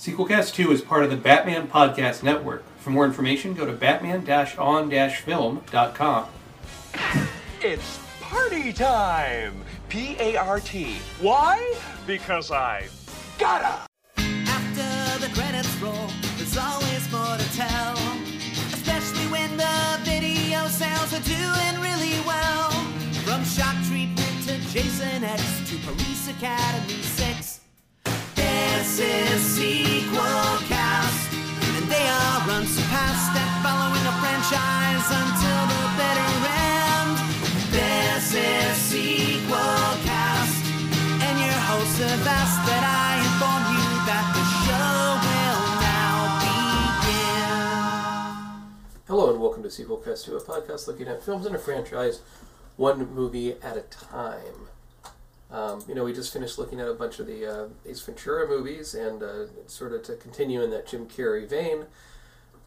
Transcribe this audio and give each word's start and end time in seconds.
Sequelcast 0.00 0.54
2 0.54 0.72
is 0.72 0.80
part 0.80 1.04
of 1.04 1.10
the 1.10 1.16
Batman 1.18 1.68
Podcast 1.68 2.22
Network. 2.22 2.64
For 2.78 2.88
more 2.88 3.04
information, 3.04 3.52
go 3.52 3.66
to 3.66 3.72
batman-on-film.com. 3.72 6.26
It's 7.60 8.00
party 8.22 8.72
time! 8.72 9.62
P 9.90 10.16
A 10.18 10.36
R 10.36 10.58
T. 10.60 10.96
Why? 11.20 11.74
Because 12.06 12.50
I 12.50 12.88
gotta! 13.38 13.86
After 14.16 15.18
the 15.18 15.28
credits 15.34 15.76
roll, 15.82 16.08
there's 16.38 16.56
always 16.56 17.12
more 17.12 17.36
to 17.36 17.52
tell. 17.52 17.98
Especially 18.72 19.26
when 19.26 19.54
the 19.58 19.98
video 20.00 20.66
sales 20.68 21.12
are 21.12 21.20
doing 21.28 21.78
really 21.82 22.18
well. 22.26 22.70
From 23.26 23.44
Shock 23.44 23.76
Treatment 23.86 24.44
to 24.46 24.56
Jason 24.72 25.24
X 25.24 25.42
to 25.68 25.76
Police 25.86 26.28
Academy 26.30 27.02
6. 27.02 27.09
This 28.80 28.96
is 28.98 29.42
Sequel 29.60 30.56
Cast. 30.64 31.28
And 31.76 31.84
they 31.84 32.00
are 32.00 32.40
unsurpassed 32.48 33.36
at 33.36 33.60
following 33.60 34.06
a 34.08 34.14
franchise 34.24 35.04
until 35.04 35.68
the 35.68 35.84
bitter 36.00 36.32
end. 36.48 37.12
This 37.68 38.32
is 38.32 38.72
Sequel 38.80 40.00
Cast. 40.08 40.64
And 40.96 41.36
your 41.44 41.60
hosts 41.68 42.00
have 42.00 42.24
asked 42.24 42.64
that 42.72 42.80
I 42.88 43.20
inform 43.20 43.68
you 43.68 43.84
that 44.08 44.32
the 44.32 44.44
show 44.64 45.20
will 45.28 45.60
now 45.84 46.40
begin. 47.04 47.44
Hello 49.08 49.28
and 49.28 49.42
welcome 49.42 49.62
to 49.62 49.68
Sequelcast 49.68 50.24
2, 50.24 50.36
a 50.38 50.40
podcast 50.40 50.86
looking 50.86 51.06
at 51.06 51.22
films 51.22 51.44
in 51.44 51.54
a 51.54 51.58
franchise, 51.58 52.22
one 52.78 53.12
movie 53.14 53.60
at 53.60 53.76
a 53.76 53.82
time. 53.82 54.69
Um, 55.50 55.82
you 55.88 55.94
know, 55.94 56.04
we 56.04 56.12
just 56.12 56.32
finished 56.32 56.58
looking 56.58 56.80
at 56.80 56.88
a 56.88 56.94
bunch 56.94 57.18
of 57.18 57.26
the 57.26 57.44
uh, 57.44 57.68
Ace 57.84 58.00
Ventura 58.00 58.46
movies, 58.46 58.94
and 58.94 59.22
uh, 59.22 59.46
sort 59.66 59.92
of 59.92 60.02
to 60.04 60.14
continue 60.14 60.62
in 60.62 60.70
that 60.70 60.86
Jim 60.86 61.06
Carrey 61.06 61.48
vein, 61.48 61.86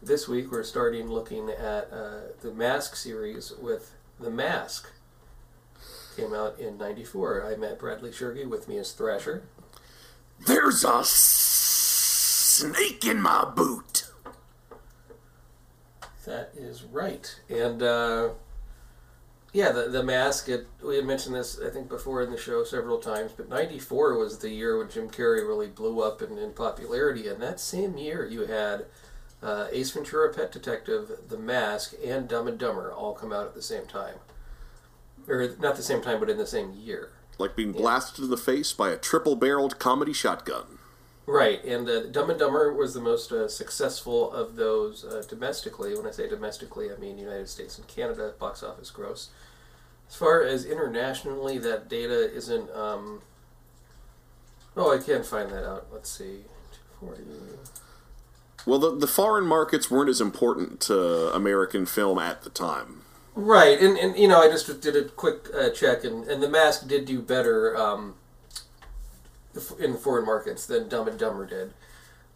this 0.02 0.28
week 0.28 0.50
we're 0.50 0.62
starting 0.62 1.08
looking 1.08 1.48
at 1.48 1.90
uh, 1.90 2.20
the 2.42 2.52
Mask 2.52 2.94
series 2.94 3.52
with 3.58 3.94
The 4.20 4.30
Mask. 4.30 4.90
Came 6.16 6.34
out 6.34 6.58
in 6.58 6.76
'94. 6.76 7.46
I 7.46 7.56
met 7.56 7.78
Bradley 7.78 8.10
Shergi. 8.10 8.46
With 8.46 8.68
me 8.68 8.78
as 8.78 8.92
Thrasher. 8.92 9.44
There's 10.46 10.84
a 10.84 11.00
snake 11.04 13.04
in 13.04 13.22
my 13.22 13.44
boot. 13.44 14.10
That 16.26 16.52
is 16.56 16.84
right. 16.84 17.40
And 17.48 17.82
uh, 17.82 18.30
yeah, 19.54 19.70
the 19.70 19.88
the 19.88 20.02
mask. 20.02 20.48
It, 20.48 20.66
we 20.82 20.96
had 20.96 21.06
mentioned 21.06 21.36
this 21.36 21.60
I 21.64 21.70
think 21.70 21.88
before 21.88 22.20
in 22.22 22.32
the 22.32 22.36
show 22.36 22.64
several 22.64 22.98
times, 22.98 23.30
but 23.36 23.48
'94 23.48 24.18
was 24.18 24.38
the 24.38 24.50
year 24.50 24.76
when 24.76 24.90
Jim 24.90 25.08
Carrey 25.08 25.46
really 25.46 25.68
blew 25.68 26.02
up 26.02 26.20
in, 26.20 26.36
in 26.36 26.52
popularity. 26.52 27.28
And 27.28 27.40
that 27.40 27.60
same 27.60 27.96
year, 27.96 28.26
you 28.26 28.46
had 28.46 28.86
uh, 29.40 29.68
Ace 29.70 29.92
Ventura: 29.92 30.34
Pet 30.34 30.50
Detective, 30.50 31.08
The 31.28 31.38
Mask, 31.38 31.94
and 32.04 32.26
Dumb 32.26 32.48
and 32.48 32.58
Dumber 32.58 32.92
all 32.92 33.14
come 33.14 33.32
out 33.32 33.46
at 33.46 33.54
the 33.54 33.62
same 33.62 33.86
time, 33.86 34.16
or 35.28 35.54
not 35.60 35.76
the 35.76 35.82
same 35.82 36.02
time, 36.02 36.18
but 36.18 36.28
in 36.28 36.36
the 36.36 36.48
same 36.48 36.72
year. 36.72 37.10
Like 37.38 37.54
being 37.54 37.70
blasted 37.70 38.24
in 38.24 38.30
the 38.30 38.36
face 38.36 38.72
by 38.72 38.90
a 38.90 38.96
triple 38.96 39.36
barreled 39.36 39.78
comedy 39.78 40.12
shotgun. 40.12 40.78
Right, 41.26 41.64
and 41.64 41.88
uh, 41.88 42.06
Dumb 42.06 42.28
and 42.28 42.38
Dumber 42.38 42.72
was 42.74 42.92
the 42.92 43.00
most 43.00 43.32
uh, 43.32 43.48
successful 43.48 44.30
of 44.30 44.56
those 44.56 45.04
uh, 45.04 45.22
domestically. 45.26 45.96
When 45.96 46.06
I 46.06 46.10
say 46.10 46.28
domestically, 46.28 46.92
I 46.92 46.96
mean 46.96 47.18
United 47.18 47.48
States 47.48 47.78
and 47.78 47.86
Canada 47.88 48.34
box 48.38 48.62
office 48.62 48.90
gross. 48.90 49.30
As 50.06 50.16
far 50.16 50.42
as 50.42 50.66
internationally, 50.66 51.58
that 51.58 51.88
data 51.88 52.30
isn't. 52.34 52.70
Um... 52.70 53.22
Oh, 54.76 54.92
I 54.92 55.02
can't 55.02 55.24
find 55.24 55.50
that 55.50 55.66
out. 55.66 55.86
Let's 55.92 56.10
see. 56.10 56.40
240. 57.00 57.22
Well, 58.66 58.78
the, 58.78 58.94
the 58.94 59.06
foreign 59.06 59.46
markets 59.46 59.90
weren't 59.90 60.10
as 60.10 60.20
important 60.20 60.80
to 60.82 61.34
American 61.34 61.86
film 61.86 62.18
at 62.18 62.42
the 62.42 62.50
time. 62.50 63.02
Right, 63.34 63.80
and, 63.80 63.98
and 63.98 64.16
you 64.16 64.28
know, 64.28 64.40
I 64.40 64.48
just 64.48 64.80
did 64.80 64.94
a 64.94 65.04
quick 65.04 65.48
uh, 65.54 65.70
check, 65.70 66.04
and, 66.04 66.24
and 66.24 66.42
The 66.42 66.48
Mask 66.48 66.86
did 66.86 67.04
do 67.04 67.20
better 67.20 67.76
um, 67.76 68.14
in 69.78 69.96
foreign 69.96 70.26
markets 70.26 70.66
than 70.66 70.88
Dumb 70.88 71.08
and 71.08 71.18
Dumber 71.18 71.46
did. 71.46 71.72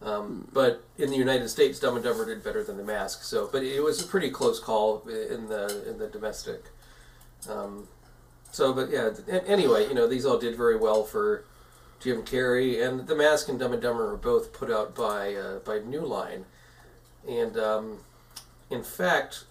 Um, 0.00 0.48
but 0.52 0.84
in 0.96 1.10
the 1.10 1.16
United 1.16 1.48
States, 1.48 1.80
Dumb 1.80 1.96
and 1.96 2.04
Dumber 2.04 2.24
did 2.24 2.44
better 2.44 2.62
than 2.62 2.76
The 2.76 2.84
Mask. 2.84 3.22
So, 3.22 3.48
but 3.50 3.62
it 3.62 3.82
was 3.82 4.02
a 4.02 4.06
pretty 4.06 4.30
close 4.30 4.60
call 4.60 5.02
in 5.08 5.48
the 5.48 5.88
in 5.88 5.98
the 5.98 6.06
domestic. 6.06 6.64
Um, 7.48 7.88
so, 8.52 8.72
but 8.72 8.90
yeah. 8.90 9.10
Anyway, 9.46 9.88
you 9.88 9.94
know, 9.94 10.06
these 10.06 10.24
all 10.24 10.38
did 10.38 10.56
very 10.56 10.76
well 10.76 11.04
for 11.04 11.44
Jim 12.00 12.22
Carrey, 12.22 12.86
and 12.86 13.06
The 13.06 13.16
Mask 13.16 13.48
and 13.48 13.58
Dumb 13.58 13.72
and 13.72 13.82
Dumber 13.82 14.06
were 14.08 14.16
both 14.16 14.52
put 14.52 14.70
out 14.70 14.94
by 14.94 15.34
uh, 15.34 15.58
by 15.58 15.80
New 15.80 16.02
Line, 16.02 16.44
and 17.28 17.56
um, 17.58 17.98
in 18.70 18.84
fact, 18.84 19.44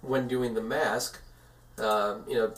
when 0.00 0.26
doing 0.26 0.54
The 0.54 0.62
Mask, 0.62 1.20
um, 1.78 2.24
you 2.28 2.34
know, 2.34 2.54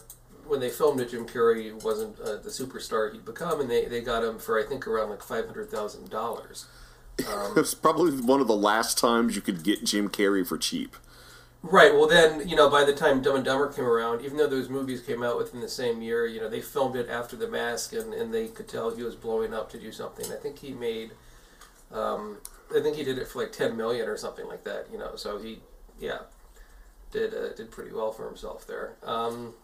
when 0.47 0.61
they 0.61 0.71
filmed 0.71 1.01
it, 1.01 1.11
Jim 1.11 1.27
Carrey 1.27 1.73
wasn't 1.83 2.19
uh, 2.21 2.37
the 2.37 2.51
superstar 2.51 3.13
he'd 3.13 3.25
become, 3.25 3.61
and 3.61 3.71
they, 3.71 3.87
they 3.87 4.01
got 4.01 4.25
him 4.25 4.39
for 4.39 4.59
I 4.59 4.65
think 4.65 4.87
around 4.87 5.11
like 5.11 5.23
five 5.23 5.47
hundred 5.47 5.71
thousand 5.71 6.11
dollars. 6.11 6.67
It's 7.57 7.75
probably 7.75 8.11
one 8.11 8.41
of 8.41 8.49
the 8.49 8.57
last 8.57 8.99
times 8.99 9.37
you 9.37 9.43
could 9.43 9.63
get 9.63 9.85
Jim 9.85 10.09
Carrey 10.09 10.45
for 10.45 10.59
cheap. 10.59 10.97
Right. 11.63 11.95
Well, 11.95 12.07
then 12.07 12.47
you 12.47 12.57
know, 12.57 12.69
by 12.69 12.85
the 12.85 12.93
time 12.93 13.23
Dumb 13.23 13.37
and 13.37 13.45
Dumber 13.45 13.73
came 13.73 13.87
around, 13.87 14.23
even 14.23 14.37
though 14.37 14.49
those 14.49 14.69
movies 14.69 15.01
came 15.01 15.23
out 15.23 15.39
within 15.39 15.61
the 15.61 15.69
same 15.69 16.03
year, 16.03 16.27
you 16.27 16.41
know, 16.41 16.49
they 16.51 16.61
filmed 16.61 16.97
it 16.97 17.09
after 17.09 17.37
The 17.37 17.49
Mask, 17.49 17.95
and, 17.95 18.13
and 18.13 18.35
they 18.35 18.49
could 18.49 18.69
tell 18.69 18.95
he 18.95 19.03
was 19.03 19.15
blowing 19.15 19.55
up 19.55 19.71
to 19.71 19.79
do 19.79 19.91
something. 19.91 20.31
I 20.31 20.37
think 20.37 20.59
he 20.59 20.73
made, 20.73 21.13
um, 21.91 22.39
I 22.75 22.81
think 22.81 22.97
he 22.97 23.05
did 23.05 23.17
it 23.17 23.29
for 23.29 23.41
like 23.41 23.53
ten 23.53 23.77
million 23.79 24.09
or 24.09 24.17
something 24.19 24.47
like 24.47 24.65
that. 24.65 24.89
You 24.93 24.99
know, 24.99 25.17
so 25.17 25.39
he, 25.39 25.61
yeah, 25.99 26.19
did 27.13 27.33
uh, 27.33 27.55
did 27.55 27.71
pretty 27.71 27.93
well 27.93 28.13
for 28.13 28.27
himself 28.27 28.67
there. 28.67 28.97
Um, 29.03 29.55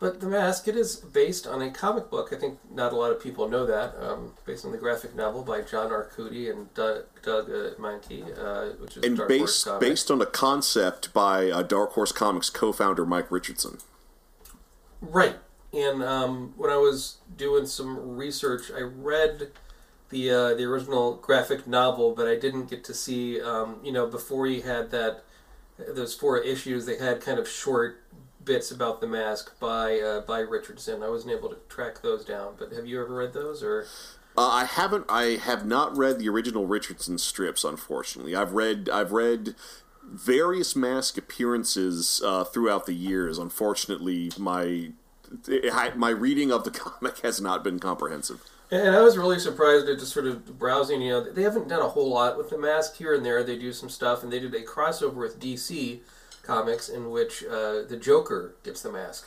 but 0.00 0.20
The 0.20 0.26
Mask, 0.26 0.66
it 0.66 0.76
is 0.76 0.96
based 0.96 1.46
on 1.46 1.60
a 1.60 1.70
comic 1.70 2.08
book. 2.08 2.30
I 2.32 2.36
think 2.36 2.58
not 2.72 2.94
a 2.94 2.96
lot 2.96 3.12
of 3.12 3.22
people 3.22 3.46
know 3.48 3.66
that. 3.66 3.94
Um, 4.02 4.32
based 4.46 4.64
on 4.64 4.72
the 4.72 4.78
graphic 4.78 5.14
novel 5.14 5.42
by 5.42 5.60
John 5.60 5.90
Arcudi 5.90 6.50
and 6.50 6.72
Doug, 6.72 7.04
Doug 7.22 7.50
uh, 7.50 7.74
Mahnke, 7.78 8.24
uh, 8.38 8.76
which 8.78 8.96
is 8.96 9.04
And 9.04 9.18
Dark 9.18 9.30
Horse 9.30 9.64
based, 9.64 9.80
based 9.80 10.10
on 10.10 10.22
a 10.22 10.26
concept 10.26 11.12
by 11.12 11.50
uh, 11.50 11.62
Dark 11.62 11.92
Horse 11.92 12.12
Comics 12.12 12.48
co 12.48 12.72
founder 12.72 13.04
Mike 13.04 13.30
Richardson. 13.30 13.76
Right. 15.02 15.36
And 15.74 16.02
um, 16.02 16.54
when 16.56 16.70
I 16.70 16.76
was 16.76 17.18
doing 17.36 17.66
some 17.66 18.16
research, 18.16 18.72
I 18.74 18.80
read 18.80 19.52
the 20.08 20.30
uh, 20.30 20.54
the 20.54 20.64
original 20.64 21.16
graphic 21.16 21.66
novel, 21.66 22.14
but 22.14 22.26
I 22.26 22.36
didn't 22.36 22.70
get 22.70 22.84
to 22.84 22.94
see. 22.94 23.38
Um, 23.40 23.80
you 23.84 23.92
know, 23.92 24.06
before 24.06 24.46
he 24.46 24.62
had 24.62 24.90
that 24.92 25.24
those 25.88 26.14
four 26.14 26.38
issues, 26.38 26.86
they 26.86 26.96
had 26.96 27.20
kind 27.20 27.38
of 27.38 27.48
short 27.48 28.02
bits 28.44 28.70
about 28.70 29.00
the 29.00 29.06
mask 29.06 29.58
by 29.58 29.98
uh, 29.98 30.20
by 30.22 30.40
Richardson. 30.40 31.02
I 31.02 31.08
wasn't 31.08 31.32
able 31.32 31.48
to 31.50 31.58
track 31.68 32.02
those 32.02 32.24
down. 32.24 32.54
But 32.58 32.72
have 32.72 32.86
you 32.86 33.00
ever 33.02 33.14
read 33.14 33.32
those 33.32 33.62
or? 33.62 33.86
Uh, 34.36 34.48
I 34.48 34.64
haven't. 34.64 35.06
I 35.08 35.38
have 35.42 35.66
not 35.66 35.96
read 35.96 36.18
the 36.18 36.28
original 36.28 36.66
Richardson 36.66 37.18
strips. 37.18 37.64
Unfortunately, 37.64 38.34
I've 38.34 38.52
read. 38.52 38.88
I've 38.88 39.12
read 39.12 39.54
various 40.04 40.74
mask 40.74 41.18
appearances 41.18 42.22
uh, 42.24 42.44
throughout 42.44 42.86
the 42.86 42.94
years. 42.94 43.38
Unfortunately, 43.38 44.30
my 44.38 44.92
I, 45.48 45.92
my 45.94 46.10
reading 46.10 46.52
of 46.52 46.64
the 46.64 46.70
comic 46.70 47.18
has 47.20 47.40
not 47.40 47.64
been 47.64 47.78
comprehensive. 47.78 48.42
And 48.72 48.94
I 48.94 49.00
was 49.00 49.18
really 49.18 49.40
surprised 49.40 49.88
at 49.88 49.98
just 49.98 50.12
sort 50.12 50.26
of 50.26 50.58
browsing. 50.58 51.02
You 51.02 51.10
know, 51.10 51.32
they 51.32 51.42
haven't 51.42 51.66
done 51.66 51.80
a 51.80 51.88
whole 51.88 52.08
lot 52.08 52.38
with 52.38 52.50
the 52.50 52.58
mask 52.58 52.96
here 52.96 53.14
and 53.14 53.26
there. 53.26 53.42
They 53.42 53.58
do 53.58 53.72
some 53.72 53.88
stuff, 53.88 54.22
and 54.22 54.32
they 54.32 54.38
did 54.38 54.54
a 54.54 54.62
crossover 54.62 55.16
with 55.16 55.40
DC 55.40 56.00
comics 56.42 56.88
in 56.88 57.10
which 57.10 57.44
uh, 57.44 57.82
the 57.88 57.98
Joker 58.00 58.54
gets 58.62 58.82
the 58.82 58.92
mask. 58.92 59.26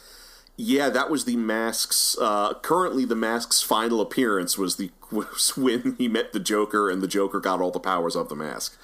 Yeah, 0.56 0.90
that 0.90 1.09
was 1.09 1.25
the 1.25 1.35
mask's. 1.35 2.16
Uh, 2.19 2.53
currently, 2.56 3.06
the 3.06 3.16
mask's 3.16 3.62
final 3.62 4.01
appearance 4.01 4.57
was 4.57 4.75
the 4.75 4.91
was 5.12 5.57
when 5.57 5.96
he 5.97 6.07
met 6.07 6.34
the 6.34 6.40
Joker, 6.40 6.90
and 6.90 7.02
the 7.02 7.08
Joker 7.08 7.40
got 7.40 7.59
all 7.59 7.72
the 7.72 7.79
powers 7.79 8.16
of 8.16 8.29
the 8.29 8.35
mask. 8.35 8.78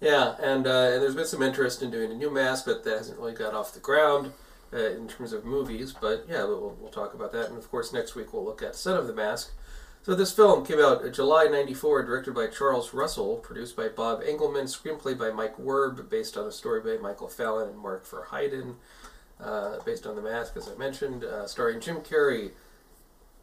Yeah, 0.00 0.36
and 0.40 0.66
uh, 0.66 0.90
and 0.92 1.02
there's 1.02 1.14
been 1.14 1.26
some 1.26 1.42
interest 1.42 1.82
in 1.82 1.90
doing 1.90 2.10
a 2.10 2.14
new 2.14 2.30
mask, 2.30 2.64
but 2.66 2.84
that 2.84 2.98
hasn't 2.98 3.18
really 3.18 3.34
got 3.34 3.54
off 3.54 3.72
the 3.72 3.80
ground 3.80 4.32
uh, 4.72 4.90
in 4.90 5.08
terms 5.08 5.32
of 5.32 5.44
movies. 5.44 5.92
But 5.92 6.26
yeah, 6.28 6.44
we'll, 6.44 6.76
we'll 6.80 6.90
talk 6.90 7.14
about 7.14 7.32
that. 7.32 7.48
And 7.48 7.58
of 7.58 7.70
course, 7.70 7.92
next 7.92 8.14
week 8.14 8.32
we'll 8.32 8.44
look 8.44 8.62
at 8.62 8.74
Son 8.74 8.96
of 8.96 9.06
the 9.06 9.14
Mask. 9.14 9.52
So 10.06 10.14
this 10.14 10.30
film 10.30 10.64
came 10.64 10.78
out 10.78 11.12
July 11.12 11.46
'94, 11.46 12.04
directed 12.04 12.32
by 12.32 12.46
Charles 12.46 12.94
Russell, 12.94 13.38
produced 13.38 13.74
by 13.74 13.88
Bob 13.88 14.22
Engelman, 14.22 14.66
screenplay 14.66 15.18
by 15.18 15.32
Mike 15.32 15.58
Werb, 15.58 16.08
based 16.08 16.36
on 16.36 16.46
a 16.46 16.52
story 16.52 16.80
by 16.80 17.02
Michael 17.02 17.26
Fallon 17.26 17.70
and 17.70 17.76
Mark 17.76 18.06
Verheiden, 18.06 18.76
uh, 19.40 19.80
based 19.84 20.06
on 20.06 20.14
The 20.14 20.22
Mask, 20.22 20.56
as 20.56 20.68
I 20.68 20.76
mentioned, 20.76 21.24
uh, 21.24 21.48
starring 21.48 21.80
Jim 21.80 22.02
Carrey, 22.02 22.52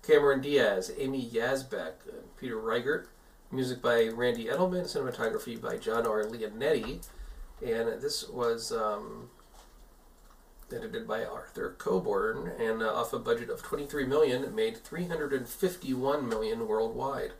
Cameron 0.04 0.40
Diaz, 0.40 0.90
Amy 0.98 1.30
and 1.34 2.38
Peter 2.40 2.56
Riegert. 2.56 3.08
Music 3.52 3.82
by 3.82 4.08
Randy 4.08 4.46
Edelman, 4.46 4.86
cinematography 4.86 5.60
by 5.60 5.76
John 5.76 6.08
R. 6.08 6.24
Leonetti, 6.24 7.06
and 7.62 8.02
this 8.02 8.30
was 8.30 8.72
um, 8.72 9.30
edited 10.72 11.08
by 11.08 11.26
Arthur 11.26 11.76
Coburn, 11.78 12.52
and 12.60 12.82
uh, 12.82 12.94
off 12.94 13.14
a 13.14 13.20
budget 13.20 13.50
of 13.50 13.62
23 13.64 14.06
million, 14.06 14.44
it 14.44 14.54
made 14.54 14.78
351 14.78 16.30
million 16.30 16.68
worldwide. 16.68 17.32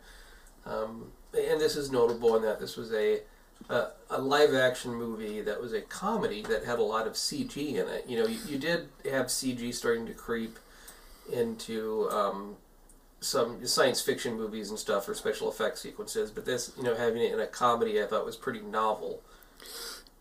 Um, 0.66 1.12
and 1.32 1.60
this 1.60 1.76
is 1.76 1.90
notable 1.90 2.36
in 2.36 2.42
that 2.42 2.60
this 2.60 2.76
was 2.76 2.92
a 2.92 3.20
a, 3.68 3.86
a 4.10 4.20
live 4.20 4.54
action 4.54 4.94
movie 4.94 5.40
that 5.40 5.60
was 5.60 5.72
a 5.72 5.80
comedy 5.80 6.42
that 6.42 6.64
had 6.64 6.78
a 6.78 6.82
lot 6.82 7.06
of 7.06 7.14
CG 7.14 7.56
in 7.56 7.88
it. 7.88 8.04
You 8.06 8.18
know, 8.18 8.26
you, 8.26 8.38
you 8.46 8.58
did 8.58 8.88
have 9.10 9.26
CG 9.26 9.72
starting 9.74 10.06
to 10.06 10.12
creep 10.12 10.58
into 11.32 12.08
um, 12.10 12.56
some 13.20 13.66
science 13.66 14.00
fiction 14.00 14.36
movies 14.36 14.70
and 14.70 14.78
stuff 14.78 15.08
or 15.08 15.14
special 15.14 15.48
effects 15.48 15.80
sequences, 15.80 16.30
but 16.30 16.44
this, 16.44 16.72
you 16.76 16.82
know, 16.82 16.94
having 16.94 17.22
it 17.22 17.32
in 17.32 17.40
a 17.40 17.46
comedy, 17.46 18.02
I 18.02 18.06
thought 18.06 18.26
was 18.26 18.36
pretty 18.36 18.60
novel. 18.60 19.22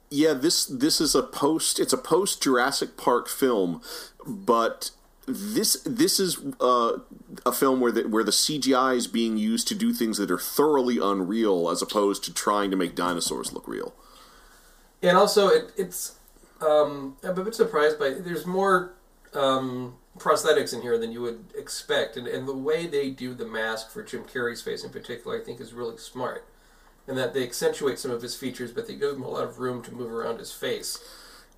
Yeah, 0.10 0.34
this 0.34 0.66
this 0.66 1.02
is 1.02 1.16
a 1.16 1.24
post. 1.24 1.80
It's 1.80 1.94
a 1.94 1.98
post 1.98 2.44
Jurassic 2.44 2.98
Park 2.98 3.28
film, 3.28 3.82
but 4.26 4.92
this 5.26 5.82
this 5.86 6.20
is 6.20 6.40
uh, 6.60 7.00
a 7.46 7.52
film 7.52 7.80
where 7.80 7.92
the 7.92 8.08
where 8.08 8.24
the 8.24 8.32
CGI 8.32 8.96
is 8.96 9.08
being 9.08 9.38
used 9.38 9.68
to 9.70 9.76
do 9.76 9.94
things 9.94 10.18
that 10.18 10.30
are 10.30 10.40
thoroughly 10.40 10.98
unreal, 11.02 11.70
as 11.70 11.82
opposed 11.82 12.24
to 12.26 12.34
trying 12.34 12.70
to 12.72 12.78
make 12.78 12.96
dinosaurs 12.96 13.54
look 13.54 13.68
real. 13.68 13.94
And 15.02 15.18
also, 15.18 15.48
it, 15.48 15.72
it's 15.78 16.16
um, 16.62 17.18
I'm 17.24 17.38
a 17.38 17.44
bit 17.44 17.56
surprised 17.56 18.00
by 18.00 18.12
there's 18.12 18.46
more 18.46 18.94
um, 19.34 19.96
prosthetics 20.18 20.74
in 20.74 20.82
here 20.82 20.98
than 20.98 21.12
you 21.12 21.22
would 21.22 21.46
expect, 21.58 22.18
and, 22.18 22.28
and 22.28 22.48
the 22.48 22.56
way 22.56 22.88
they 22.88 23.10
do 23.10 23.34
the 23.34 23.46
mask 23.46 23.92
for 23.92 24.04
Jim 24.04 24.24
Carrey's 24.24 24.62
face 24.62 24.84
in 24.84 24.90
particular, 24.90 25.40
I 25.40 25.44
think, 25.44 25.60
is 25.60 25.74
really 25.74 25.98
smart. 25.98 26.46
And 27.08 27.18
that 27.18 27.34
they 27.34 27.44
accentuate 27.44 28.00
some 28.00 28.12
of 28.12 28.22
his 28.22 28.36
features, 28.36 28.72
but 28.72 28.88
they 28.88 28.96
give 28.96 29.16
him 29.16 29.24
a 29.24 29.30
lot 29.30 29.44
of 29.44 29.60
room 29.60 29.82
to 29.84 29.92
move 29.94 30.12
around 30.12 30.40
his 30.40 30.54
face. 30.54 31.00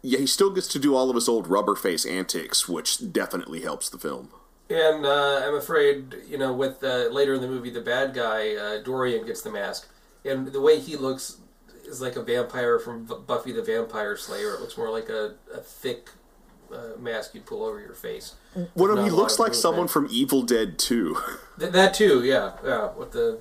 Yeah, 0.02 0.20
he 0.20 0.28
still 0.28 0.50
gets 0.50 0.68
to 0.70 0.80
do 0.80 0.96
all 0.96 1.10
of 1.10 1.16
his 1.16 1.30
old 1.30 1.48
rubber 1.48 1.76
face 1.76 2.06
antics, 2.06 2.68
which 2.68 3.12
definitely 3.12 3.62
helps 3.62 3.90
the 3.90 3.98
film. 3.98 4.30
And 4.70 5.06
uh, 5.06 5.42
I'm 5.44 5.56
afraid, 5.56 6.16
you 6.28 6.38
know, 6.40 6.52
with 6.52 6.84
uh, 6.84 7.10
later 7.12 7.36
in 7.36 7.42
the 7.42 7.48
movie, 7.48 7.70
the 7.70 7.82
bad 7.82 8.16
guy 8.16 8.56
uh, 8.56 8.82
Dorian 8.82 9.26
gets 9.26 9.42
the 9.44 9.52
mask, 9.52 9.88
and 10.24 10.48
the 10.48 10.62
way 10.62 10.80
he 10.80 10.96
looks 10.96 11.38
is 11.86 12.02
like 12.02 12.16
a 12.16 12.24
vampire 12.24 12.80
from 12.80 13.06
Buffy 13.06 13.52
the 13.52 13.62
Vampire 13.62 14.18
Slayer. 14.18 14.56
It 14.56 14.62
looks 14.62 14.76
more 14.78 14.90
like 14.90 15.10
a, 15.10 15.36
a 15.54 15.60
thick 15.60 16.10
uh, 16.74 17.00
mask 17.00 17.36
you'd 17.36 17.46
pull 17.46 17.64
over 17.64 17.80
your 17.80 17.94
face. 17.94 18.34
One 18.74 18.90
of 18.90 19.04
he 19.04 19.12
looks 19.12 19.34
of 19.36 19.40
like 19.40 19.48
movement. 19.50 19.56
someone 19.56 19.88
from 19.88 20.08
Evil 20.10 20.42
Dead 20.42 20.80
2. 20.80 21.18
Th- 21.60 21.72
that 21.72 21.94
too, 21.94 22.24
yeah, 22.24 22.54
yeah, 22.66 22.92
with 22.94 23.12
the 23.12 23.40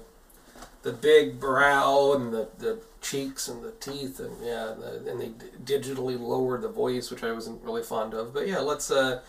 the 0.84 0.92
big 0.92 1.40
brow 1.40 2.12
and 2.14 2.32
the, 2.32 2.48
the 2.58 2.78
cheeks 3.00 3.48
and 3.48 3.64
the 3.64 3.72
teeth 3.72 4.20
and 4.20 4.36
yeah, 4.44 4.72
and, 4.72 4.82
the, 4.82 5.10
and 5.10 5.20
they 5.20 5.28
d- 5.28 5.78
digitally 5.78 6.20
lowered 6.20 6.62
the 6.62 6.68
voice, 6.68 7.10
which 7.10 7.24
I 7.24 7.32
wasn't 7.32 7.62
really 7.64 7.82
fond 7.82 8.14
of. 8.14 8.32
But 8.32 8.46
yeah, 8.46 8.58
let's 8.58 8.90
uh, 8.90 9.22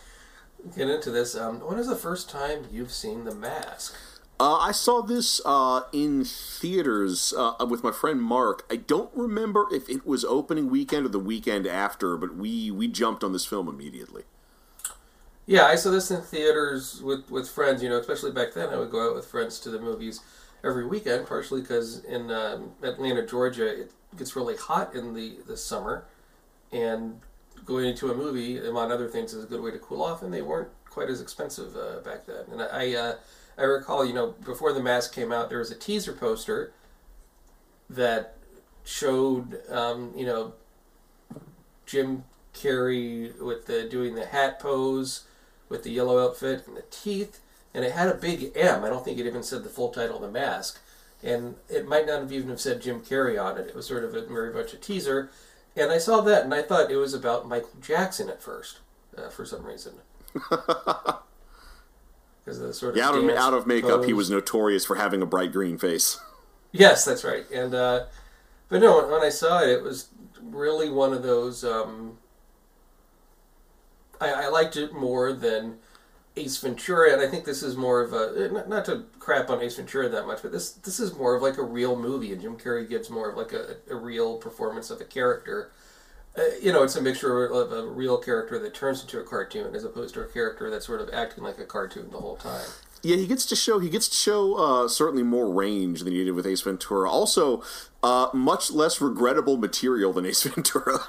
get 0.76 0.90
into 0.90 1.10
this. 1.10 1.36
Um, 1.36 1.62
when 1.62 1.80
is 1.80 1.88
the 1.88 1.96
first 1.96 2.30
time 2.30 2.66
you've 2.72 2.92
seen 2.92 3.24
The 3.24 3.34
Mask? 3.34 3.96
Uh, 4.38 4.58
I 4.58 4.74
saw 4.74 5.02
this 5.02 5.40
uh, 5.46 5.84
in 5.94 6.26
theaters 6.26 7.34
uh, 7.38 7.66
with 7.70 7.86
my 7.86 7.92
friend 7.92 8.22
Mark. 8.22 8.66
I 8.70 8.76
don't 8.76 9.10
remember 9.16 9.66
if 9.72 9.88
it 9.88 10.06
was 10.06 10.26
opening 10.26 10.70
weekend 10.70 11.06
or 11.06 11.10
the 11.10 11.20
weekend 11.20 11.66
after, 11.66 12.18
but 12.18 12.36
we 12.36 12.70
we 12.70 12.90
jumped 12.90 13.24
on 13.24 13.32
this 13.32 13.46
film 13.46 13.70
immediately. 13.70 14.24
Yeah, 15.46 15.66
I 15.66 15.76
saw 15.76 15.92
this 15.92 16.12
in 16.12 16.22
theaters 16.22 17.02
with, 17.02 17.30
with 17.32 17.48
friends. 17.48 17.82
You 17.82 17.88
know, 17.88 17.98
especially 17.98 18.32
back 18.32 18.54
then, 18.54 18.70
I 18.70 18.78
would 18.78 18.92
go 18.92 19.08
out 19.08 19.16
with 19.16 19.26
friends 19.26 19.58
to 19.60 19.70
the 19.70 19.80
movies 19.80 20.20
every 20.64 20.86
weekend. 20.86 21.28
Partially 21.28 21.62
because 21.62 22.04
in 22.06 22.32
um, 22.32 22.72
Atlanta, 22.84 23.26
Georgia, 23.26 23.82
it 23.82 23.92
gets 24.18 24.36
really 24.36 24.56
hot 24.56 24.96
in 24.96 25.14
the 25.14 25.38
the 25.48 25.58
summer, 25.58 26.06
and 26.72 27.20
going 27.66 27.86
into 27.86 28.12
a 28.12 28.16
movie, 28.16 28.60
among 28.66 28.92
other 28.92 29.08
things, 29.08 29.34
is 29.34 29.44
a 29.44 29.48
good 29.48 29.62
way 29.62 29.72
to 29.72 29.80
cool 29.80 30.04
off. 30.04 30.22
And 30.22 30.34
they 30.34 30.42
weren't 30.42 30.70
quite 30.90 31.10
as 31.10 31.22
expensive 31.22 31.76
uh, 31.76 32.00
back 32.02 32.26
then. 32.26 32.46
And 32.52 32.62
I 32.62 32.94
uh, 32.94 33.16
I 33.58 33.64
recall, 33.64 34.06
you 34.06 34.14
know, 34.14 34.36
before 34.46 34.74
the 34.74 34.82
mask 34.82 35.14
came 35.14 35.32
out, 35.32 35.50
there 35.50 35.60
was 35.60 35.72
a 35.72 35.76
teaser 35.76 36.14
poster 36.14 36.74
that 37.90 38.36
showed, 38.84 39.62
um, 39.70 40.14
you 40.16 40.26
know, 40.26 40.54
Jim 41.86 42.24
Carrey 42.54 43.40
with 43.42 43.66
the 43.66 43.84
doing 43.84 44.16
the 44.16 44.26
hat 44.26 44.60
pose 44.60 45.26
with 45.70 45.84
the 45.84 45.92
yellow 45.92 46.24
outfit 46.24 46.68
and 46.68 46.78
the 46.78 46.84
teeth, 46.92 47.40
and 47.76 47.84
it 47.84 47.92
had 47.92 48.08
a 48.08 48.16
big 48.16 48.54
M. 48.56 48.84
I 48.84 48.90
don't 48.90 49.04
think 49.04 49.20
it 49.20 49.28
even 49.28 49.44
said 49.44 49.64
the 49.64 49.70
full 49.70 49.90
title 49.90 50.16
of 50.16 50.22
the 50.22 50.32
mask, 50.32 50.80
and 51.22 51.56
it 51.70 51.88
might 51.88 52.08
not 52.08 52.22
have 52.22 52.32
even 52.32 52.50
have 52.50 52.62
said 52.62 52.82
Jim 52.82 53.02
Carrey 53.02 53.40
on 53.40 53.58
it. 53.58 53.68
It 53.68 53.76
was 53.76 53.86
sort 53.86 54.06
of 54.06 54.16
a 54.16 54.22
very 54.26 54.54
much 54.54 54.74
a 54.74 54.78
teaser, 54.78 55.30
and 55.76 55.92
I 55.92 55.98
saw 55.98 56.22
that 56.22 56.46
and 56.46 56.54
I 56.54 56.62
thought 56.62 56.90
it 56.90 56.96
was 56.96 57.14
about 57.14 57.48
Michael 57.48 57.78
Jackson 57.82 58.30
at 58.30 58.42
first, 58.42 58.80
uh, 59.18 59.30
for 59.30 59.46
some 59.46 59.64
reason. 59.64 59.94
Because 62.46 62.60
the 62.60 62.74
sort 62.76 62.92
of 62.92 62.98
Yeah, 62.98 63.10
out 63.10 63.16
of, 63.16 63.30
out 63.32 63.54
of 63.56 63.66
makeup, 63.66 64.06
he 64.06 64.14
was 64.14 64.30
notorious 64.30 64.86
for 64.86 64.98
having 64.98 65.24
a 65.24 65.26
bright 65.26 65.52
green 65.52 65.80
face. 65.80 66.20
Yes, 66.72 67.04
that's 67.04 67.24
right. 67.24 67.50
And 67.52 67.74
uh, 67.74 68.06
but 68.70 68.82
no, 68.82 69.08
when 69.08 69.24
I 69.24 69.30
saw 69.30 69.64
it, 69.64 69.70
it 69.70 69.82
was 69.82 70.10
really 70.44 70.88
one 70.88 71.12
of 71.12 71.24
those. 71.24 71.64
Um, 71.64 72.20
I, 74.22 74.46
I 74.46 74.48
liked 74.50 74.78
it 74.78 74.94
more 74.94 75.34
than 75.34 75.80
Ace 76.38 76.58
Ventura, 76.58 77.14
and 77.14 77.22
I 77.22 77.28
think 77.28 77.46
this 77.46 77.64
is 77.64 77.78
more 77.78 78.02
of 78.02 78.14
a 78.14 78.50
not, 78.52 78.68
not 78.68 78.86
to 78.86 79.06
crap 79.20 79.50
on 79.50 79.62
Ace 79.62 79.78
Ventura 79.78 80.10
that 80.10 80.28
much, 80.28 80.42
but 80.42 80.52
this 80.52 80.72
this 80.72 81.00
is 81.00 81.16
more 81.16 81.36
of 81.36 81.42
like 81.42 81.58
a 81.58 81.64
real 81.64 81.96
movie, 81.96 82.34
and 82.34 82.42
Jim 82.42 82.58
Carrey 82.58 82.88
gives 82.88 83.10
more 83.10 83.30
of 83.30 83.38
like 83.38 83.54
a, 83.54 83.78
a 83.90 83.96
real 83.96 84.38
performance 84.38 84.90
of 84.90 85.00
a 85.00 85.06
character. 85.06 85.72
Uh, 86.38 86.42
you 86.62 86.74
know, 86.74 86.84
it's 86.84 86.98
a 86.98 87.02
mixture 87.02 87.46
of 87.46 87.72
a 87.72 87.88
real 87.88 88.18
character 88.18 88.60
that 88.60 88.74
turns 88.74 89.02
into 89.02 89.20
a 89.20 89.24
cartoon, 89.24 89.74
as 89.74 89.86
opposed 89.86 90.14
to 90.14 90.22
a 90.22 90.28
character 90.28 90.70
that's 90.70 90.86
sort 90.86 91.00
of 91.00 91.10
acting 91.14 91.44
like 91.44 91.58
a 91.58 91.66
cartoon 91.66 92.10
the 92.12 92.18
whole 92.18 92.36
time. 92.36 92.66
Yeah, 93.02 93.16
he 93.16 93.28
gets 93.28 93.46
to 93.46 93.56
show 93.56 93.80
he 93.80 93.90
gets 93.90 94.10
to 94.10 94.16
show 94.16 94.56
uh, 94.56 94.88
certainly 94.90 95.24
more 95.24 95.50
range 95.50 96.02
than 96.02 96.12
he 96.12 96.26
did 96.26 96.32
with 96.32 96.46
Ace 96.46 96.62
Ventura. 96.62 97.10
Also, 97.10 97.64
uh, 98.04 98.30
much 98.34 98.72
less 98.72 99.00
regrettable 99.00 99.58
material 99.58 100.12
than 100.12 100.26
Ace 100.26 100.44
Ventura. 100.56 101.00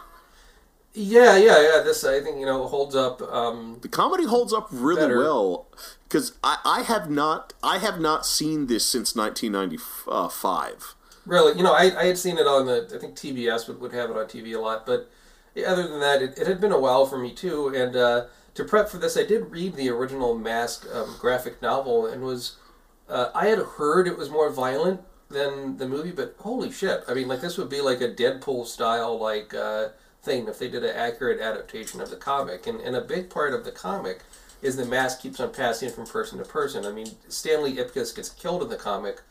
Yeah, 0.98 1.37
yeah, 1.37 1.60
yeah. 1.60 1.82
This 1.84 2.04
I 2.04 2.20
think 2.20 2.38
you 2.40 2.46
know 2.46 2.66
holds 2.66 2.96
up. 2.96 3.20
Um, 3.22 3.78
The 3.82 3.88
comedy 3.88 4.25
holds 4.25 4.52
up 4.54 4.69
really 4.70 5.02
Better. 5.02 5.19
well 5.19 5.66
because 6.08 6.32
I, 6.43 6.56
I 6.64 6.82
have 6.82 7.10
not 7.10 7.52
I 7.62 7.78
have 7.78 8.00
not 8.00 8.25
seen 8.25 8.66
this 8.66 8.87
since 8.87 9.14
1995. 9.14 10.94
Really, 11.26 11.56
you 11.58 11.62
know, 11.64 11.72
I, 11.75 12.00
I 12.00 12.04
had 12.06 12.16
seen 12.16 12.38
it 12.38 12.46
on 12.46 12.66
the, 12.66 12.88
I 12.94 12.98
think 12.98 13.14
TBS 13.16 13.66
would, 13.69 13.81
would 13.81 13.93
have 13.93 14.10
it 14.10 14.16
on 14.16 14.26
TV 14.26 14.54
a 14.54 14.60
lot, 14.60 14.87
but 14.87 15.10
other 15.66 15.87
than 15.88 15.98
that, 15.98 16.22
it, 16.22 16.38
it 16.38 16.46
had 16.46 16.60
been 16.60 16.70
a 16.72 16.78
while 16.78 17.04
for 17.04 17.19
me 17.19 17.32
too. 17.32 17.69
And 17.75 17.96
uh, 17.96 18.26
to 18.54 18.62
prep 18.64 18.88
for 18.88 18.98
this, 18.98 19.16
I 19.19 19.25
did 19.25 19.50
read 19.50 19.75
the 19.75 19.90
original 19.90 20.38
Mask 20.38 20.87
um, 20.94 21.16
graphic 21.19 21.60
novel 21.60 22.06
and 22.06 22.22
was, 22.22 22.56
uh, 23.08 23.31
I 23.34 23.46
had 23.48 23.58
heard 23.58 24.06
it 24.06 24.16
was 24.16 24.31
more 24.31 24.50
violent 24.50 25.00
than 25.28 25.78
the 25.78 25.88
movie, 25.88 26.12
but 26.12 26.37
holy 26.38 26.70
shit. 26.70 27.02
I 27.08 27.15
mean, 27.15 27.26
like, 27.26 27.41
this 27.41 27.58
would 27.58 27.69
be 27.69 27.81
like 27.81 28.00
a 28.00 28.08
Deadpool 28.08 28.65
style, 28.67 29.19
like, 29.19 29.53
uh, 29.53 29.88
thing 30.27 30.49
if 30.49 30.59
they 30.59 30.69
did 30.69 30.85
an 30.85 30.95
accurate 30.95 31.41
adaptation 31.41 32.03
of 32.03 32.11
the 32.11 32.17
comic. 32.17 32.67
And, 32.67 32.81
and 32.81 32.95
a 32.95 33.01
big 33.01 33.31
part 33.31 33.55
of 33.55 33.65
the 33.65 33.73
comic 33.73 34.21
is 34.61 34.77
the 34.77 34.85
mask 34.85 35.23
keeps 35.23 35.41
on 35.41 35.53
passing 35.53 35.89
from 35.89 36.06
person 36.06 36.39
to 36.39 36.45
person. 36.45 36.85
I 36.85 36.93
mean, 36.93 37.09
Stanley 37.29 37.77
Ipkiss 37.77 38.15
gets 38.15 38.29
killed 38.29 38.63
in 38.63 38.69
the 38.69 38.77
comic 38.77 39.23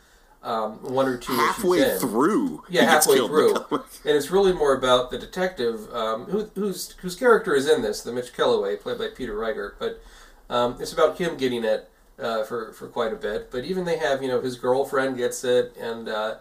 um, 0.42 0.74
one 0.92 1.08
or 1.08 1.16
two 1.16 1.32
Halfway 1.32 1.78
issues 1.78 2.02
in. 2.02 2.08
through, 2.08 2.64
Yeah, 2.68 2.84
halfway 2.84 3.16
through, 3.16 3.56
and 3.70 4.16
it's 4.16 4.30
really 4.30 4.52
more 4.52 4.74
about 4.74 5.10
the 5.10 5.18
detective, 5.18 5.92
um, 5.92 6.24
who, 6.26 6.44
whose 6.54 6.92
whose 7.00 7.16
character 7.16 7.54
is 7.54 7.68
in 7.68 7.82
this, 7.82 8.02
the 8.02 8.12
Mitch 8.12 8.32
Kellaway, 8.32 8.80
played 8.80 8.98
by 8.98 9.08
Peter 9.08 9.36
Reichert. 9.36 9.76
But 9.80 10.00
um, 10.48 10.76
it's 10.78 10.92
about 10.92 11.18
him 11.18 11.36
getting 11.36 11.64
it 11.64 11.90
uh, 12.20 12.44
for 12.44 12.72
for 12.74 12.86
quite 12.86 13.12
a 13.12 13.16
bit. 13.16 13.50
But 13.50 13.64
even 13.64 13.86
they 13.86 13.98
have, 13.98 14.22
you 14.22 14.28
know, 14.28 14.40
his 14.40 14.56
girlfriend 14.56 15.16
gets 15.16 15.42
it, 15.42 15.76
and 15.80 16.08
uh, 16.08 16.36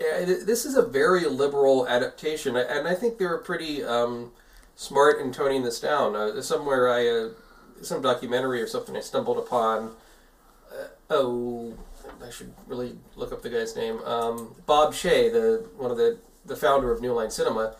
eh, 0.00 0.24
this 0.44 0.64
is 0.64 0.76
a 0.76 0.82
very 0.82 1.26
liberal 1.26 1.86
adaptation, 1.88 2.56
and 2.56 2.86
I 2.88 2.94
think 2.94 3.18
they 3.18 3.26
were 3.26 3.38
pretty 3.38 3.82
um, 3.82 4.32
smart 4.76 5.20
in 5.20 5.32
toning 5.32 5.62
this 5.62 5.80
down. 5.80 6.16
Uh, 6.16 6.40
somewhere 6.42 6.88
I, 6.92 7.06
uh, 7.06 7.28
some 7.82 8.02
documentary 8.02 8.60
or 8.60 8.66
something 8.66 8.96
I 8.96 9.00
stumbled 9.00 9.38
upon. 9.38 9.92
Uh, 10.70 10.86
oh, 11.10 11.74
I 12.24 12.30
should 12.30 12.52
really 12.66 12.96
look 13.16 13.32
up 13.32 13.42
the 13.42 13.50
guy's 13.50 13.76
name. 13.76 14.00
Um, 14.04 14.54
Bob 14.66 14.92
Shaye, 14.92 15.32
the 15.32 15.66
one 15.76 15.90
of 15.90 15.96
the 15.96 16.18
the 16.44 16.56
founder 16.56 16.92
of 16.92 17.00
New 17.00 17.12
Line 17.12 17.30
Cinema, 17.30 17.74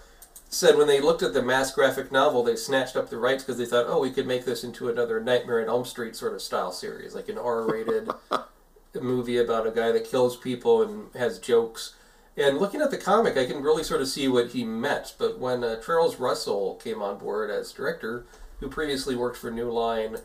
said 0.49 0.77
when 0.77 0.87
they 0.87 1.01
looked 1.01 1.23
at 1.23 1.35
the 1.35 1.43
Mask 1.43 1.75
graphic 1.75 2.11
novel, 2.11 2.43
they 2.43 2.57
snatched 2.57 2.97
up 2.97 3.11
the 3.11 3.19
rights 3.19 3.43
because 3.43 3.59
they 3.59 3.67
thought, 3.67 3.87
oh, 3.89 4.01
we 4.01 4.11
could 4.11 4.27
make 4.27 4.45
this 4.45 4.65
into 4.65 4.89
another 4.89 5.21
Nightmare 5.21 5.61
on 5.61 5.69
Elm 5.69 5.85
Street 5.85 6.17
sort 6.17 6.33
of 6.33 6.41
style 6.41 6.73
series, 6.73 7.15
like 7.15 7.29
an 7.29 7.37
R-rated 7.37 8.09
movie 9.03 9.37
about 9.37 9.67
a 9.67 9.71
guy 9.71 9.93
that 9.93 10.09
kills 10.09 10.37
people 10.37 10.83
and 10.83 11.15
has 11.15 11.39
jokes. 11.39 11.95
And 12.37 12.59
looking 12.59 12.81
at 12.81 12.91
the 12.91 12.99
comic, 12.99 13.37
I 13.37 13.47
can 13.47 13.63
really 13.63 13.85
sort 13.85 14.01
of 14.01 14.09
see 14.09 14.27
what 14.27 14.51
he 14.51 14.65
meant. 14.65 15.15
But 15.19 15.39
when 15.39 15.63
uh, 15.63 15.81
Charles 15.81 16.19
Russell 16.19 16.75
came 16.83 17.01
on 17.01 17.19
board 17.19 17.51
as 17.51 17.73
director, 17.73 18.27
who 18.61 18.69
previously 18.69 19.15
worked 19.15 19.37
for 19.37 19.51
New 19.51 19.71
Line 19.71 20.17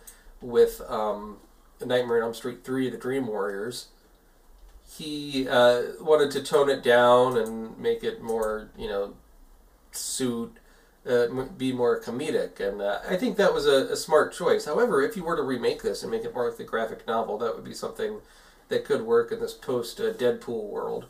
with 0.41 0.81
um, 0.87 1.37
Nightmare 1.85 2.17
on 2.17 2.23
Elm 2.23 2.33
Street 2.33 2.63
3, 2.63 2.89
The 2.89 2.97
Dream 2.97 3.27
Warriors, 3.27 3.89
he 4.97 5.47
uh, 5.47 5.83
wanted 6.01 6.31
to 6.31 6.43
tone 6.43 6.69
it 6.69 6.81
down 6.81 7.37
and 7.37 7.77
make 7.77 8.03
it 8.03 8.23
more, 8.23 8.71
you 8.75 8.87
know, 8.87 9.13
suit, 9.91 10.57
uh, 11.07 11.27
be 11.57 11.71
more 11.71 12.01
comedic. 12.01 12.59
And 12.59 12.81
uh, 12.81 12.99
I 13.07 13.15
think 13.17 13.37
that 13.37 13.53
was 13.53 13.67
a, 13.67 13.93
a 13.93 13.95
smart 13.95 14.33
choice. 14.33 14.65
However, 14.65 15.03
if 15.03 15.15
you 15.15 15.23
were 15.23 15.35
to 15.35 15.43
remake 15.43 15.83
this 15.83 16.01
and 16.01 16.11
make 16.11 16.25
it 16.25 16.33
more 16.33 16.47
like 16.47 16.57
the 16.57 16.63
graphic 16.63 17.05
novel, 17.07 17.37
that 17.37 17.55
would 17.55 17.63
be 17.63 17.73
something 17.73 18.19
that 18.69 18.85
could 18.85 19.03
work 19.03 19.31
in 19.31 19.39
this 19.39 19.53
post 19.53 19.99
uh, 19.99 20.11
Deadpool 20.13 20.69
world. 20.69 21.05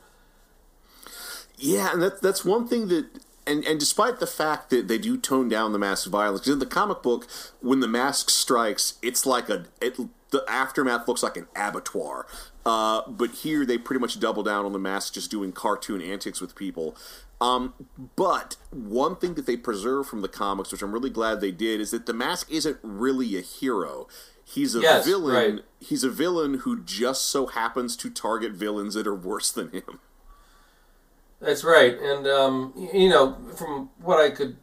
Yeah, 1.60 1.92
and 1.94 2.02
that's 2.02 2.20
that's 2.22 2.44
one 2.46 2.68
thing 2.68 2.88
that 2.88 3.06
and 3.46 3.64
and 3.66 3.80
despite 3.80 4.20
the 4.20 4.28
fact 4.28 4.70
that 4.70 4.88
they 4.88 4.98
do 4.98 5.18
tone 5.18 5.50
down 5.50 5.72
the 5.74 5.80
mask 5.80 6.10
violence, 6.10 6.42
'cause 6.42 6.54
in 6.54 6.60
the 6.60 6.66
comic 6.66 7.02
book, 7.04 7.28
when 7.62 7.80
the 7.82 7.88
mask 7.88 8.30
strikes, 8.30 8.94
it's 9.02 9.26
like 9.26 9.50
a 9.50 9.66
it, 9.82 9.98
the 10.32 10.44
aftermath 10.48 11.08
looks 11.08 11.24
like 11.24 11.38
an 11.38 11.48
abattoir. 11.56 12.26
Uh, 12.66 13.02
but 13.08 13.32
here 13.32 13.66
they 13.66 13.78
pretty 13.78 14.00
much 14.00 14.20
double 14.20 14.44
down 14.44 14.64
on 14.66 14.74
the 14.74 14.80
mask, 14.80 15.14
just 15.14 15.32
doing 15.32 15.52
cartoon 15.52 16.02
antics 16.02 16.40
with 16.40 16.56
people. 16.56 16.96
Um, 17.42 17.74
but 18.16 18.58
one 18.70 19.16
thing 19.16 19.34
that 19.36 19.46
they 19.48 19.58
preserve 19.58 20.08
from 20.08 20.22
the 20.22 20.28
comics, 20.28 20.72
which 20.72 20.82
I'm 20.84 20.92
really 20.92 21.10
glad 21.10 21.42
they 21.42 21.52
did, 21.52 21.82
is 21.82 21.92
that 21.92 22.06
the 22.06 22.14
mask 22.14 22.52
isn't 22.52 22.78
really 22.84 23.38
a 23.38 23.42
hero. 23.42 24.08
He's 24.44 24.76
a 24.76 24.82
Yes, 24.82 25.06
villain. 25.06 25.34
right. 25.56 25.66
He's 25.80 26.04
a 26.04 26.10
villain 26.10 26.56
who 26.60 26.80
just 26.84 27.28
so 27.30 27.48
happens 27.48 27.96
to 27.98 28.10
target 28.10 28.52
villains 28.52 28.94
that 28.94 29.08
are 29.08 29.16
worse 29.16 29.52
than 29.52 29.72
him. 29.72 30.00
That's 31.42 31.64
right, 31.64 31.98
and 31.98 32.28
um, 32.28 32.74
you 32.94 33.10
know, 33.10 33.38
from 33.56 33.90
what 34.02 34.20
I 34.20 34.30
could 34.30 34.58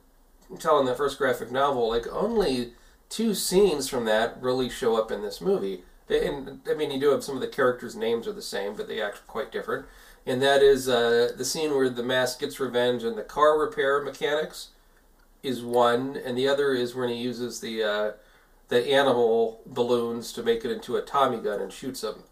tell 0.58 0.78
in 0.78 0.86
that 0.86 0.98
first 0.98 1.18
graphic 1.18 1.50
novel, 1.50 1.88
like 1.88 2.06
only 2.12 2.72
two 3.08 3.34
scenes 3.34 3.88
from 3.88 4.04
that 4.04 4.40
really 4.42 4.68
show 4.68 4.96
up 4.96 5.10
in 5.10 5.22
this 5.22 5.40
movie. 5.40 5.82
And 6.08 6.60
I 6.68 6.74
mean, 6.74 6.90
you 6.90 7.00
do 7.00 7.10
have 7.10 7.24
some 7.24 7.34
of 7.34 7.40
the 7.40 7.48
characters' 7.48 7.96
names 7.96 8.28
are 8.28 8.32
the 8.32 8.42
same, 8.42 8.76
but 8.76 8.88
they 8.88 9.00
act 9.00 9.26
quite 9.26 9.50
different. 9.50 9.86
And 10.26 10.42
that 10.42 10.62
is 10.62 10.88
uh, 10.88 11.32
the 11.36 11.44
scene 11.44 11.70
where 11.70 11.88
the 11.88 12.02
mask 12.02 12.40
gets 12.40 12.60
revenge 12.60 13.02
and 13.04 13.16
the 13.16 13.22
car 13.22 13.58
repair 13.58 14.02
mechanics 14.02 14.68
is 15.42 15.62
one, 15.62 16.16
and 16.16 16.36
the 16.36 16.48
other 16.48 16.72
is 16.72 16.94
when 16.94 17.08
he 17.08 17.16
uses 17.16 17.60
the 17.60 17.82
uh, 17.82 18.12
the 18.68 18.92
animal 18.92 19.60
balloons 19.66 20.32
to 20.32 20.42
make 20.42 20.64
it 20.64 20.70
into 20.70 20.96
a 20.96 21.02
Tommy 21.02 21.38
gun 21.38 21.60
and 21.60 21.72
shoots 21.72 22.00
them. 22.00 22.24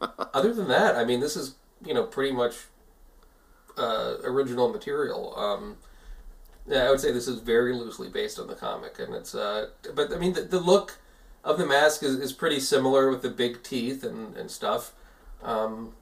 Other 0.32 0.54
than 0.54 0.68
that, 0.68 0.96
I 0.96 1.04
mean, 1.04 1.20
this 1.20 1.36
is 1.36 1.56
you 1.84 1.92
know 1.92 2.04
pretty 2.04 2.32
much 2.32 2.54
uh, 3.76 4.14
original 4.24 4.68
material. 4.68 5.34
Um, 5.36 5.76
yeah, 6.66 6.84
I 6.84 6.90
would 6.90 7.00
say 7.00 7.12
this 7.12 7.28
is 7.28 7.40
very 7.40 7.74
loosely 7.74 8.08
based 8.08 8.38
on 8.38 8.46
the 8.46 8.54
comic, 8.54 8.98
and 8.98 9.14
it's. 9.14 9.34
Uh, 9.34 9.68
but 9.94 10.12
I 10.12 10.16
mean, 10.16 10.32
the, 10.32 10.42
the 10.42 10.60
look 10.60 10.98
of 11.44 11.58
the 11.58 11.66
mask 11.66 12.02
is, 12.02 12.14
is 12.18 12.32
pretty 12.32 12.58
similar 12.58 13.10
with 13.10 13.22
the 13.22 13.30
big 13.30 13.62
teeth 13.62 14.02
and, 14.02 14.34
and 14.36 14.50
stuff. 14.50 14.92
Um, 15.42 15.92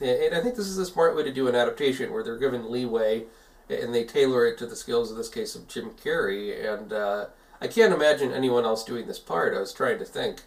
and 0.00 0.34
I 0.34 0.40
think 0.40 0.56
this 0.56 0.66
is 0.66 0.78
a 0.78 0.86
smart 0.86 1.14
way 1.14 1.22
to 1.22 1.32
do 1.32 1.46
an 1.46 1.54
adaptation 1.54 2.12
where 2.12 2.22
they're 2.22 2.38
given 2.38 2.70
leeway 2.70 3.26
and 3.68 3.94
they 3.94 4.04
tailor 4.04 4.46
it 4.46 4.58
to 4.58 4.66
the 4.66 4.74
skills, 4.74 5.10
in 5.10 5.16
this 5.16 5.28
case, 5.28 5.54
of 5.54 5.68
Jim 5.68 5.90
Carrey. 5.90 6.72
And 6.72 6.92
uh, 6.92 7.26
I 7.60 7.68
can't 7.68 7.94
imagine 7.94 8.32
anyone 8.32 8.64
else 8.64 8.82
doing 8.82 9.06
this 9.06 9.18
part. 9.18 9.54
I 9.54 9.60
was 9.60 9.72
trying 9.72 9.98
to 9.98 10.04
think. 10.04 10.42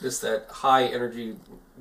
Just 0.00 0.22
that 0.22 0.46
high 0.48 0.84
energy, 0.84 1.36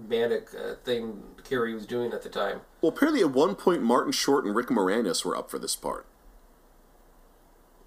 manic 0.07 0.49
uh, 0.55 0.75
thing 0.83 1.21
Carrey 1.43 1.73
was 1.73 1.85
doing 1.85 2.13
at 2.13 2.23
the 2.23 2.29
time. 2.29 2.61
Well, 2.81 2.91
apparently 2.91 3.21
at 3.21 3.31
one 3.31 3.55
point, 3.55 3.81
Martin 3.81 4.11
Short 4.11 4.45
and 4.45 4.55
Rick 4.55 4.67
Moranis 4.67 5.23
were 5.23 5.35
up 5.35 5.49
for 5.49 5.59
this 5.59 5.75
part. 5.75 6.05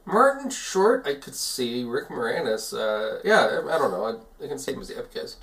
Martin 0.05 0.51
Short, 0.51 1.07
I 1.07 1.15
could 1.15 1.35
see. 1.35 1.85
Rick 1.85 2.09
Moranis, 2.09 2.73
uh, 2.73 3.21
yeah, 3.25 3.61
I, 3.61 3.75
I 3.75 3.79
don't 3.79 3.91
know. 3.91 4.05
I, 4.05 4.45
I 4.45 4.49
can 4.49 4.59
see 4.59 4.73
him 4.73 4.81
as 4.81 4.91
Ipkiss. 4.91 5.37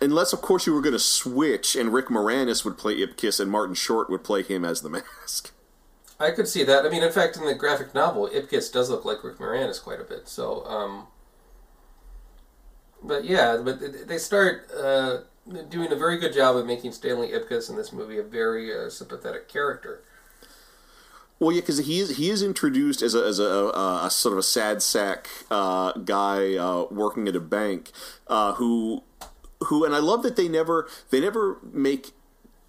Unless, 0.00 0.32
of 0.32 0.42
course, 0.42 0.66
you 0.66 0.74
were 0.74 0.80
going 0.80 0.94
to 0.94 0.98
switch 0.98 1.76
and 1.76 1.92
Rick 1.92 2.06
Moranis 2.06 2.64
would 2.64 2.76
play 2.76 2.96
Ipkiss 2.96 3.40
and 3.40 3.50
Martin 3.50 3.74
Short 3.74 4.10
would 4.10 4.24
play 4.24 4.42
him 4.42 4.64
as 4.64 4.82
the 4.82 4.90
mask. 5.22 5.52
I 6.20 6.30
could 6.30 6.46
see 6.46 6.62
that. 6.64 6.84
I 6.84 6.88
mean, 6.88 7.02
in 7.02 7.12
fact, 7.12 7.36
in 7.36 7.44
the 7.44 7.54
graphic 7.54 7.94
novel, 7.94 8.28
Ipkiss 8.28 8.72
does 8.72 8.90
look 8.90 9.04
like 9.04 9.24
Rick 9.24 9.38
Moranis 9.38 9.82
quite 9.82 10.00
a 10.00 10.04
bit. 10.04 10.28
So, 10.28 10.64
um, 10.66 11.06
but 13.02 13.24
yeah, 13.24 13.60
but 13.62 14.08
they 14.08 14.18
start 14.18 14.70
uh, 14.72 15.18
doing 15.68 15.92
a 15.92 15.96
very 15.96 16.18
good 16.18 16.32
job 16.32 16.56
of 16.56 16.66
making 16.66 16.92
Stanley 16.92 17.28
Ipkiss 17.28 17.68
in 17.68 17.76
this 17.76 17.92
movie 17.92 18.18
a 18.18 18.22
very 18.22 18.72
uh, 18.76 18.88
sympathetic 18.88 19.48
character. 19.48 20.02
Well, 21.38 21.50
yeah, 21.50 21.60
because 21.60 21.78
he 21.78 21.98
is 21.98 22.18
he 22.18 22.30
is 22.30 22.42
introduced 22.42 23.02
as 23.02 23.16
a 23.16 23.24
as 23.24 23.40
a, 23.40 23.44
a, 23.44 24.06
a 24.06 24.10
sort 24.10 24.32
of 24.32 24.38
a 24.38 24.44
sad 24.44 24.80
sack 24.80 25.28
uh, 25.50 25.92
guy 25.92 26.54
uh, 26.54 26.86
working 26.90 27.26
at 27.26 27.34
a 27.34 27.40
bank 27.40 27.90
uh, 28.28 28.52
who 28.54 29.02
who 29.64 29.84
and 29.84 29.94
I 29.94 29.98
love 29.98 30.22
that 30.22 30.36
they 30.36 30.46
never 30.46 30.88
they 31.10 31.18
never 31.18 31.58
make 31.72 32.12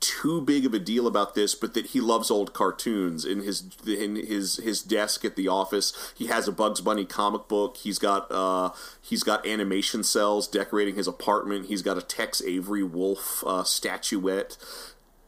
too 0.03 0.41
big 0.41 0.65
of 0.65 0.73
a 0.73 0.79
deal 0.79 1.07
about 1.07 1.33
this, 1.33 1.55
but 1.55 1.73
that 1.73 1.87
he 1.87 2.01
loves 2.01 2.29
old 2.29 2.51
cartoons. 2.53 3.23
In 3.23 3.41
his 3.41 3.63
in 3.87 4.17
his 4.17 4.57
his 4.57 4.81
desk 4.83 5.23
at 5.23 5.37
the 5.37 5.47
office, 5.47 6.13
he 6.15 6.27
has 6.27 6.47
a 6.47 6.51
Bugs 6.51 6.81
Bunny 6.81 7.05
comic 7.05 7.47
book. 7.47 7.77
He's 7.77 7.97
got 7.97 8.29
uh, 8.29 8.71
he's 9.01 9.23
got 9.23 9.47
animation 9.47 10.03
cels 10.03 10.47
decorating 10.47 10.95
his 10.95 11.07
apartment. 11.07 11.67
He's 11.67 11.81
got 11.81 11.97
a 11.97 12.01
Tex 12.01 12.41
Avery 12.41 12.83
Wolf 12.83 13.43
uh, 13.47 13.63
statuette, 13.63 14.57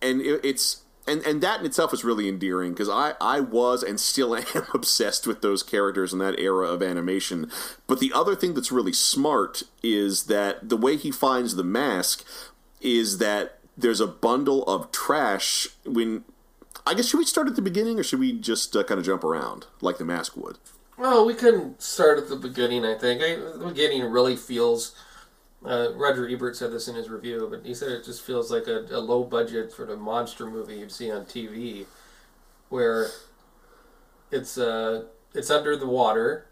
and 0.01 0.19
it, 0.19 0.41
it's 0.43 0.83
and 1.07 1.25
and 1.25 1.39
that 1.41 1.61
in 1.61 1.65
itself 1.65 1.93
is 1.93 2.03
really 2.03 2.27
endearing 2.27 2.73
because 2.73 2.89
I 2.89 3.13
I 3.21 3.39
was 3.39 3.81
and 3.81 3.97
still 3.97 4.35
am 4.35 4.43
obsessed 4.73 5.25
with 5.25 5.41
those 5.41 5.63
characters 5.63 6.11
in 6.11 6.19
that 6.19 6.37
era 6.37 6.67
of 6.67 6.83
animation. 6.83 7.49
But 7.87 8.01
the 8.01 8.11
other 8.13 8.35
thing 8.35 8.53
that's 8.53 8.73
really 8.73 8.93
smart 8.93 9.63
is 9.81 10.23
that 10.23 10.67
the 10.67 10.77
way 10.77 10.97
he 10.97 11.11
finds 11.11 11.55
the 11.55 11.63
mask 11.63 12.25
is 12.81 13.19
that 13.19 13.59
there's 13.77 13.99
a 13.99 14.07
bundle 14.07 14.63
of 14.63 14.91
trash 14.91 15.67
when. 15.85 16.23
I 16.87 16.93
guess 16.93 17.07
should 17.07 17.17
we 17.17 17.25
start 17.25 17.47
at 17.47 17.55
the 17.55 17.63
beginning 17.63 17.99
or 17.99 18.03
should 18.03 18.19
we 18.19 18.31
just 18.31 18.75
uh, 18.75 18.83
kind 18.83 18.99
of 18.99 19.05
jump 19.05 19.23
around 19.23 19.65
like 19.81 19.97
the 19.97 20.05
mask 20.05 20.37
would? 20.37 20.59
Well, 20.97 21.25
we 21.25 21.33
couldn't 21.33 21.81
start 21.81 22.17
at 22.19 22.29
the 22.29 22.35
beginning. 22.35 22.85
I 22.85 22.95
think 22.95 23.21
I, 23.21 23.35
the 23.35 23.65
beginning 23.69 24.03
really 24.03 24.35
feels. 24.35 24.95
Uh, 25.63 25.93
Roger 25.95 26.29
Ebert 26.29 26.55
said 26.55 26.71
this 26.71 26.87
in 26.87 26.95
his 26.95 27.09
review, 27.09 27.47
but 27.49 27.65
he 27.65 27.73
said 27.73 27.89
it 27.91 28.05
just 28.05 28.21
feels 28.21 28.51
like 28.51 28.67
a, 28.67 28.85
a 28.91 28.99
low 28.99 29.23
budget 29.23 29.71
sort 29.71 29.89
of 29.89 29.99
monster 29.99 30.45
movie 30.45 30.75
you'd 30.75 30.91
see 30.91 31.11
on 31.11 31.25
TV, 31.25 31.85
where 32.69 33.07
it's 34.31 34.57
uh 34.57 35.05
it's 35.33 35.49
under 35.49 35.75
the 35.75 35.87
water. 35.87 36.47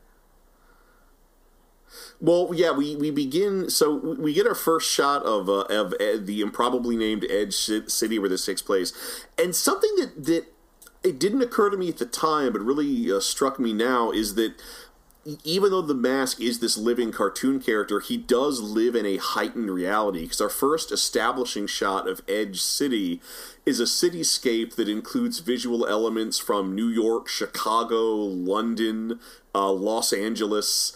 Well, 2.19 2.51
yeah, 2.53 2.71
we, 2.71 2.95
we 2.95 3.12
begin. 3.12 3.69
So 3.69 3.95
we 3.95 4.33
get 4.33 4.47
our 4.47 4.55
first 4.55 4.89
shot 4.89 5.23
of 5.23 5.50
uh, 5.50 5.62
of 5.63 5.93
Ed, 6.00 6.25
the 6.25 6.41
improbably 6.41 6.95
named 6.95 7.25
Edge 7.29 7.53
City 7.53 8.19
where 8.19 8.29
this 8.29 8.45
takes 8.45 8.62
place, 8.62 8.93
and 9.38 9.55
something 9.55 9.95
that 9.97 10.25
that 10.25 10.45
it 11.03 11.19
didn't 11.19 11.41
occur 11.41 11.69
to 11.69 11.77
me 11.77 11.89
at 11.89 11.97
the 11.97 12.05
time, 12.05 12.53
but 12.53 12.62
really 12.62 13.12
uh, 13.12 13.19
struck 13.19 13.59
me 13.59 13.73
now 13.73 14.12
is 14.12 14.35
that 14.35 14.53
even 15.43 15.71
though 15.71 15.81
the 15.81 15.93
mask 15.93 16.41
is 16.41 16.59
this 16.59 16.77
living 16.77 17.12
cartoon 17.12 17.59
character, 17.62 18.01
he 18.01 18.17
does 18.17 18.59
live 18.59 18.93
in 18.93 19.05
a 19.05 19.17
heightened 19.17 19.71
reality. 19.71 20.23
Because 20.23 20.41
our 20.41 20.50
first 20.50 20.91
establishing 20.91 21.65
shot 21.65 22.09
of 22.09 22.21
Edge 22.27 22.62
City 22.62 23.21
is 23.65 23.79
a 23.79 23.83
cityscape 23.83 24.75
that 24.75 24.89
includes 24.89 25.39
visual 25.39 25.85
elements 25.88 26.39
from 26.39 26.75
New 26.75 26.89
York, 26.89 27.29
Chicago, 27.29 28.15
London, 28.15 29.19
uh, 29.55 29.71
Los 29.71 30.12
Angeles. 30.12 30.91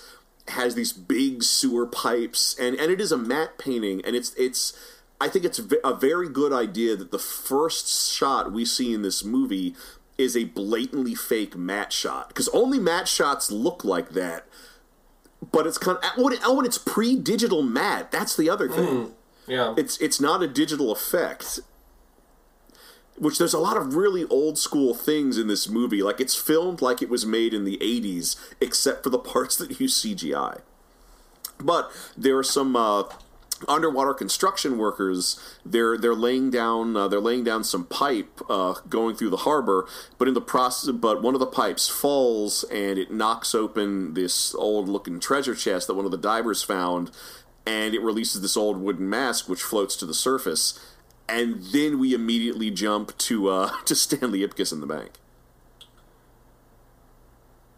Has 0.49 0.75
these 0.75 0.93
big 0.93 1.43
sewer 1.43 1.85
pipes, 1.85 2.55
and 2.59 2.75
and 2.75 2.91
it 2.91 3.01
is 3.01 3.11
a 3.11 3.17
matte 3.17 3.57
painting, 3.57 4.01
and 4.05 4.15
it's 4.15 4.33
it's. 4.35 4.77
I 5.19 5.27
think 5.29 5.45
it's 5.45 5.59
a 5.83 5.93
very 5.95 6.29
good 6.29 6.53
idea 6.53 6.95
that 6.95 7.09
the 7.11 7.17
first 7.19 8.13
shot 8.13 8.51
we 8.51 8.65
see 8.65 8.93
in 8.93 9.01
this 9.01 9.23
movie 9.23 9.75
is 10.17 10.37
a 10.37 10.43
blatantly 10.45 11.15
fake 11.15 11.55
matte 11.57 11.91
shot 11.91 12.27
because 12.29 12.47
only 12.49 12.77
matte 12.79 13.07
shots 13.07 13.51
look 13.51 13.83
like 13.83 14.09
that. 14.11 14.45
But 15.51 15.65
it's 15.67 15.77
kind 15.77 15.97
of 15.97 16.03
oh, 16.17 16.29
and- 16.29 16.39
oh, 16.45 16.57
and 16.59 16.65
it's 16.67 16.77
pre-digital 16.77 17.61
matte. 17.63 18.11
That's 18.11 18.35
the 18.37 18.49
other 18.49 18.69
thing. 18.69 19.05
Hmm, 19.05 19.51
yeah, 19.51 19.73
It's 19.77 19.97
it's 19.99 20.21
not 20.21 20.41
a 20.43 20.47
digital 20.47 20.91
effect. 20.91 21.59
Which 23.17 23.39
there's 23.39 23.53
a 23.53 23.59
lot 23.59 23.77
of 23.77 23.95
really 23.95 24.25
old 24.25 24.57
school 24.57 24.93
things 24.93 25.37
in 25.37 25.47
this 25.47 25.67
movie. 25.67 26.03
Like 26.03 26.21
it's 26.21 26.35
filmed 26.35 26.81
like 26.81 27.01
it 27.01 27.09
was 27.09 27.25
made 27.25 27.53
in 27.53 27.65
the 27.65 27.77
80s, 27.77 28.35
except 28.61 29.03
for 29.03 29.09
the 29.09 29.19
parts 29.33 29.55
that 29.57 29.79
use 29.79 30.01
CGI. 30.03 30.61
But 31.59 31.91
there 32.15 32.37
are 32.37 32.43
some 32.43 32.75
uh, 32.75 33.03
underwater 33.67 34.13
construction 34.13 34.77
workers. 34.77 35.39
They're 35.65 35.97
they're 35.97 36.15
laying 36.15 36.51
down 36.51 36.95
uh, 36.95 37.07
they're 37.07 37.19
laying 37.19 37.43
down 37.43 37.63
some 37.63 37.85
pipe 37.85 38.41
uh, 38.49 38.75
going 38.89 39.15
through 39.15 39.29
the 39.31 39.37
harbor. 39.37 39.87
But 40.17 40.27
in 40.27 40.33
the 40.33 40.41
process, 40.41 40.91
but 40.91 41.21
one 41.21 41.33
of 41.33 41.39
the 41.39 41.47
pipes 41.47 41.87
falls 41.87 42.63
and 42.65 42.99
it 42.99 43.11
knocks 43.11 43.55
open 43.55 44.13
this 44.13 44.53
old 44.55 44.87
looking 44.87 45.19
treasure 45.19 45.55
chest 45.55 45.87
that 45.87 45.95
one 45.95 46.05
of 46.05 46.11
the 46.11 46.17
divers 46.17 46.63
found, 46.63 47.11
and 47.65 47.93
it 47.93 48.01
releases 48.01 48.41
this 48.41 48.57
old 48.57 48.77
wooden 48.77 49.09
mask 49.09 49.49
which 49.49 49.61
floats 49.61 49.95
to 49.97 50.05
the 50.05 50.13
surface. 50.13 50.79
And 51.29 51.61
then 51.61 51.99
we 51.99 52.13
immediately 52.13 52.71
jump 52.71 53.17
to 53.19 53.49
uh, 53.49 53.71
to 53.85 53.95
Stanley 53.95 54.39
Ipkiss 54.47 54.71
in 54.71 54.81
the 54.81 54.87
bank. 54.87 55.11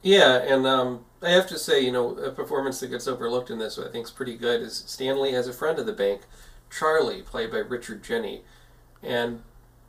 yeah, 0.02 0.38
and 0.38 0.66
um, 0.66 1.06
I 1.22 1.30
have 1.32 1.48
to 1.48 1.58
say, 1.60 1.82
you 1.82 1.92
know, 1.92 2.16
a 2.18 2.32
performance 2.32 2.80
that 2.80 2.88
gets 2.88 3.08
overlooked 3.08 3.50
in 3.50 3.60
this, 3.60 3.78
I 3.78 3.90
think, 3.90 4.06
is 4.06 4.12
pretty 4.12 4.38
good. 4.38 4.62
Is 4.62 4.84
Stanley 4.88 5.34
has 5.34 5.48
a 5.48 5.54
friend 5.54 5.78
of 5.80 5.86
the 5.86 5.94
bank, 5.94 6.22
Charlie, 6.72 7.22
played 7.22 7.52
by 7.52 7.58
Richard 7.58 8.04
Jeni, 8.04 8.42
and 9.04 9.44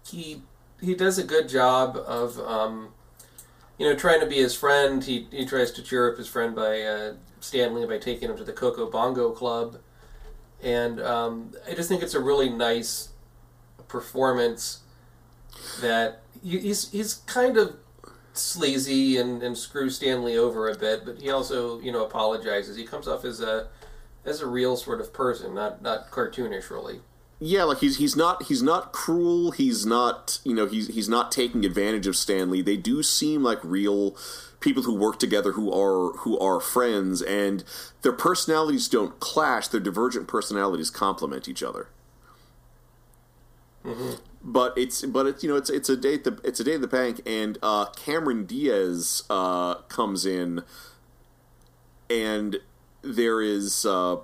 he 0.07 0.43
he 0.81 0.95
does 0.95 1.19
a 1.19 1.25
good 1.25 1.49
job 1.49 1.97
of, 1.97 2.39
um, 2.41 2.89
you 3.79 3.87
know, 3.87 3.95
trying 3.95 4.21
to 4.21 4.27
be 4.27 4.37
his 4.37 4.55
friend. 4.55 5.05
He 5.05 5.29
he 5.31 5.47
tries 5.47 5.71
to 5.73 5.83
cheer 5.83 6.11
up 6.11 6.19
his 6.19 6.29
friend 6.29 6.57
by 6.57 6.83
uh, 6.83 7.15
Stanley 7.41 7.87
by 7.87 7.99
taking 7.99 8.31
him 8.31 8.37
to 8.37 8.45
the 8.45 8.53
Coco 8.53 8.91
Bongo 8.91 9.31
Club, 9.31 9.79
and 10.63 11.01
um, 11.01 11.53
I 11.71 11.75
just 11.75 11.89
think 11.89 12.03
it's 12.03 12.15
a 12.15 12.21
really 12.21 12.49
nice 12.49 13.10
performance 13.91 14.81
that 15.81 16.23
he- 16.43 16.59
he's 16.61 16.91
he's 16.91 17.15
kind 17.27 17.57
of 17.57 17.77
sleazy 18.33 19.17
and, 19.17 19.43
and 19.43 19.59
screws 19.59 19.97
Stanley 19.97 20.37
over 20.37 20.69
a 20.69 20.77
bit, 20.77 21.05
but 21.05 21.19
he 21.21 21.31
also 21.31 21.81
you 21.81 21.93
know 21.93 22.05
apologizes. 22.05 22.77
He 22.77 22.85
comes 22.85 23.09
off 23.09 23.25
as 23.25 23.41
a 23.41 23.69
as 24.25 24.41
a 24.41 24.47
real 24.47 24.77
sort 24.77 25.01
of 25.01 25.13
person, 25.13 25.55
not 25.55 25.83
not 25.83 26.11
cartoonish 26.11 26.71
really. 26.71 27.01
Yeah, 27.43 27.65
like 27.65 27.79
he's 27.79 27.97
he's 27.97 28.17
not 28.17 28.45
he's 28.45 28.63
not 28.63 28.93
cruel. 28.93 29.51
He's 29.51 29.85
not 29.85 30.41
you 30.45 30.55
know 30.55 30.67
he's 30.67 30.89
he's 30.89 31.09
not 31.09 31.33
taking 31.33 31.65
advantage 31.65 32.07
of 32.07 32.17
Stanley. 32.17 32.63
They 32.63 32.77
do 32.77 33.03
seem 33.03 33.43
like 33.43 33.59
real 33.65 34.17
people 34.61 34.83
who 34.83 34.95
work 34.95 35.19
together 35.19 35.53
who 35.53 35.73
are 35.73 36.13
who 36.19 36.39
are 36.39 36.61
friends, 36.61 37.23
and 37.23 37.65
their 38.03 38.13
personalities 38.13 38.89
don't 38.89 39.19
clash. 39.21 39.69
Their 39.69 39.81
divergent 39.81 40.29
personalities 40.29 40.91
complement 40.91 41.49
each 41.49 41.63
other. 41.63 41.89
But 44.43 44.77
it's 44.77 45.03
but 45.03 45.27
it's 45.27 45.43
you 45.43 45.49
know 45.51 45.57
it's 45.57 45.71
it's 45.71 45.89
a 45.89 45.97
day 45.97 46.15
at 46.15 46.25
the 46.25 46.41
it's 46.45 46.61
a 46.61 46.65
day 46.65 46.75
at 46.75 46.81
the 46.81 46.89
bank, 46.89 47.21
and 47.27 47.59
uh, 47.63 47.87
Cameron 47.97 48.47
Diaz 48.47 49.25
uh, 49.29 49.77
comes 49.89 50.25
in, 50.25 50.63
and 52.09 52.61
there 53.03 53.43
is. 53.43 53.85
Uh, 53.85 54.17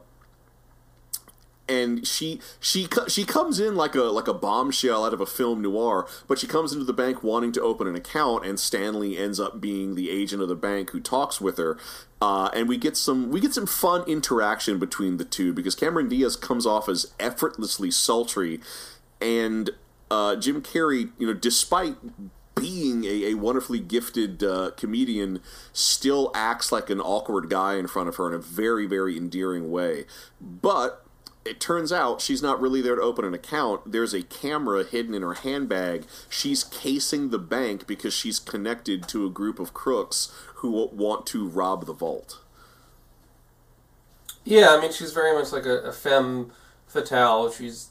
and 1.68 2.06
she 2.06 2.40
she 2.60 2.86
she 3.08 3.24
comes 3.24 3.58
in 3.58 3.74
like 3.74 3.94
a 3.94 4.04
like 4.04 4.28
a 4.28 4.34
bombshell 4.34 5.04
out 5.04 5.12
of 5.12 5.20
a 5.20 5.26
film 5.26 5.62
noir, 5.62 6.06
but 6.28 6.38
she 6.38 6.46
comes 6.46 6.72
into 6.72 6.84
the 6.84 6.92
bank 6.92 7.22
wanting 7.22 7.52
to 7.52 7.60
open 7.60 7.86
an 7.86 7.96
account, 7.96 8.44
and 8.46 8.58
Stanley 8.60 9.18
ends 9.18 9.40
up 9.40 9.60
being 9.60 9.94
the 9.94 10.10
agent 10.10 10.42
of 10.42 10.48
the 10.48 10.54
bank 10.54 10.90
who 10.90 11.00
talks 11.00 11.40
with 11.40 11.58
her, 11.58 11.76
uh, 12.20 12.50
and 12.54 12.68
we 12.68 12.76
get 12.76 12.96
some 12.96 13.30
we 13.30 13.40
get 13.40 13.52
some 13.52 13.66
fun 13.66 14.04
interaction 14.06 14.78
between 14.78 15.16
the 15.16 15.24
two 15.24 15.52
because 15.52 15.74
Cameron 15.74 16.08
Diaz 16.08 16.36
comes 16.36 16.66
off 16.66 16.88
as 16.88 17.12
effortlessly 17.18 17.90
sultry, 17.90 18.60
and 19.20 19.70
uh, 20.10 20.36
Jim 20.36 20.62
Carrey, 20.62 21.10
you 21.18 21.26
know, 21.26 21.34
despite 21.34 21.96
being 22.54 23.04
a, 23.04 23.30
a 23.30 23.34
wonderfully 23.34 23.80
gifted 23.80 24.42
uh, 24.42 24.70
comedian, 24.76 25.40
still 25.72 26.30
acts 26.34 26.72
like 26.72 26.88
an 26.90 27.00
awkward 27.00 27.50
guy 27.50 27.74
in 27.74 27.86
front 27.86 28.08
of 28.08 28.16
her 28.16 28.28
in 28.28 28.34
a 28.34 28.38
very, 28.38 28.86
very 28.86 29.16
endearing 29.16 29.70
way. 29.70 30.06
But 30.40 31.04
it 31.44 31.60
turns 31.60 31.92
out 31.92 32.20
she's 32.20 32.42
not 32.42 32.60
really 32.60 32.80
there 32.80 32.96
to 32.96 33.02
open 33.02 33.24
an 33.24 33.34
account. 33.34 33.92
There's 33.92 34.14
a 34.14 34.22
camera 34.22 34.84
hidden 34.84 35.14
in 35.14 35.22
her 35.22 35.34
handbag. 35.34 36.06
She's 36.28 36.64
casing 36.64 37.30
the 37.30 37.38
bank 37.38 37.86
because 37.86 38.14
she's 38.14 38.38
connected 38.38 39.06
to 39.08 39.26
a 39.26 39.30
group 39.30 39.58
of 39.58 39.72
crooks 39.72 40.32
who 40.56 40.88
want 40.92 41.26
to 41.26 41.46
rob 41.46 41.86
the 41.86 41.92
vault. 41.92 42.40
Yeah, 44.44 44.68
I 44.70 44.80
mean 44.80 44.92
she's 44.92 45.12
very 45.12 45.36
much 45.36 45.52
like 45.52 45.66
a, 45.66 45.78
a 45.80 45.92
femme 45.92 46.52
fatale. 46.86 47.50
She's 47.50 47.88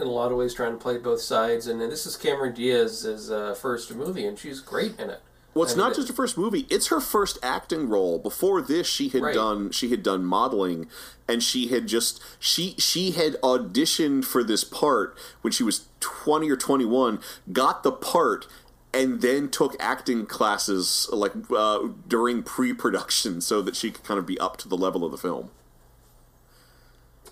in 0.00 0.06
a 0.06 0.10
lot 0.10 0.32
of 0.32 0.38
ways 0.38 0.54
trying 0.54 0.72
to 0.72 0.78
play 0.78 0.98
both 0.98 1.20
sides, 1.20 1.66
and 1.66 1.80
this 1.80 2.06
is 2.06 2.16
Cameron 2.16 2.54
Diaz's 2.54 3.30
uh, 3.30 3.54
first 3.54 3.94
movie, 3.94 4.26
and 4.26 4.38
she's 4.38 4.60
great 4.60 4.98
in 4.98 5.10
it. 5.10 5.20
Well, 5.54 5.64
it's 5.64 5.72
I 5.72 5.76
mean, 5.76 5.86
not 5.86 5.96
just 5.96 6.08
her 6.08 6.14
first 6.14 6.38
movie; 6.38 6.66
it's 6.70 6.88
her 6.88 7.00
first 7.00 7.38
acting 7.42 7.88
role. 7.88 8.18
Before 8.18 8.60
this, 8.62 8.86
she 8.86 9.08
had 9.08 9.22
Right. 9.22 9.34
done 9.34 9.70
she 9.72 9.88
had 9.90 10.02
done 10.02 10.24
modeling, 10.24 10.88
and 11.26 11.42
she 11.42 11.68
had 11.68 11.86
just 11.88 12.22
she 12.38 12.74
she 12.78 13.12
had 13.12 13.34
auditioned 13.42 14.24
for 14.24 14.44
this 14.44 14.62
part 14.62 15.18
when 15.40 15.52
she 15.52 15.62
was 15.62 15.86
twenty 16.00 16.50
or 16.50 16.56
twenty 16.56 16.84
one, 16.84 17.18
got 17.52 17.82
the 17.82 17.90
part, 17.90 18.46
and 18.94 19.20
then 19.20 19.48
took 19.48 19.74
acting 19.80 20.26
classes 20.26 21.08
like 21.12 21.32
uh, 21.50 21.88
during 22.06 22.42
pre 22.42 22.72
production 22.72 23.40
so 23.40 23.60
that 23.62 23.74
she 23.74 23.90
could 23.90 24.04
kind 24.04 24.18
of 24.18 24.26
be 24.26 24.38
up 24.38 24.58
to 24.58 24.68
the 24.68 24.76
level 24.76 25.04
of 25.04 25.10
the 25.10 25.18
film. 25.18 25.50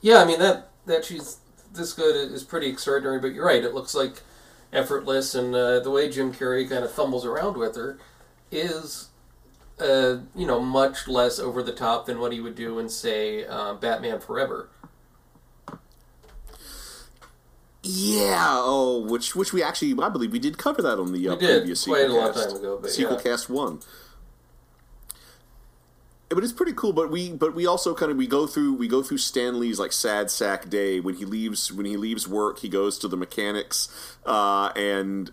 Yeah, 0.01 0.19
I 0.19 0.25
mean 0.25 0.39
that 0.41 0.71
that 0.87 1.05
she's 1.05 1.39
this 1.77 1.93
good 1.93 2.31
is 2.33 2.43
pretty 2.45 2.69
extraordinary. 2.69 3.19
But 3.21 3.33
you're 3.33 3.47
right; 3.47 3.63
it 3.65 3.75
looks 3.75 3.95
like 3.95 4.23
effortless, 4.73 5.35
and 5.35 5.55
uh, 5.55 5.81
the 5.81 5.91
way 5.91 6.11
Jim 6.11 6.33
Carrey 6.33 6.69
kind 6.69 6.85
of 6.85 6.91
fumbles 6.93 7.25
around 7.25 7.57
with 7.57 7.77
her 7.77 7.99
is, 8.51 9.09
uh, 9.81 10.19
you 10.35 10.47
know, 10.47 10.61
much 10.61 11.09
less 11.09 11.39
over 11.39 11.63
the 11.63 11.73
top 11.73 12.07
than 12.07 12.19
what 12.19 12.33
he 12.33 12.41
would 12.41 12.55
do 12.55 12.79
in 12.79 12.89
say 12.89 13.45
uh, 13.47 13.75
Batman 13.75 14.21
Forever. 14.21 14.69
Yeah. 17.83 18.47
Oh, 18.59 18.99
which 19.09 19.37
which 19.37 19.53
we 19.53 19.63
actually 19.63 19.95
I 20.03 20.09
believe 20.09 20.33
we 20.33 20.41
did 20.41 20.59
cover 20.59 20.83
that 20.83 20.99
on 20.99 21.13
the 21.13 21.29
uh, 21.29 21.35
We 21.35 21.41
did, 21.41 21.59
previous 21.61 21.85
quite 21.85 22.07
a 22.07 22.13
long 22.13 22.33
Sequelcast. 22.33 22.49
time 22.49 22.57
ago, 22.57 22.79
but 22.83 22.91
sequel 22.91 23.17
yeah. 23.17 23.23
cast 23.23 23.49
one. 23.49 23.81
But 26.29 26.43
it's 26.43 26.53
pretty 26.53 26.73
cool. 26.73 26.93
But 26.93 27.11
we 27.11 27.33
but 27.33 27.55
we 27.55 27.67
also 27.67 27.95
kind 27.95 28.11
of 28.11 28.19
we 28.19 28.27
go 28.27 28.47
through 28.47 28.75
we 28.75 28.89
go 28.89 29.03
through 29.03 29.19
Stanley's 29.19 29.79
like 29.79 29.93
sad 29.93 30.31
sack 30.31 30.69
day 30.69 30.99
when 30.99 31.15
he 31.17 31.25
leaves 31.25 31.73
when 31.73 31.87
he 31.87 31.97
leaves 31.97 32.27
work 32.27 32.59
he 32.59 32.69
goes 32.69 32.99
to 32.99 33.09
the 33.09 33.17
mechanics 33.17 33.89
uh, 34.25 34.73
and 34.75 35.31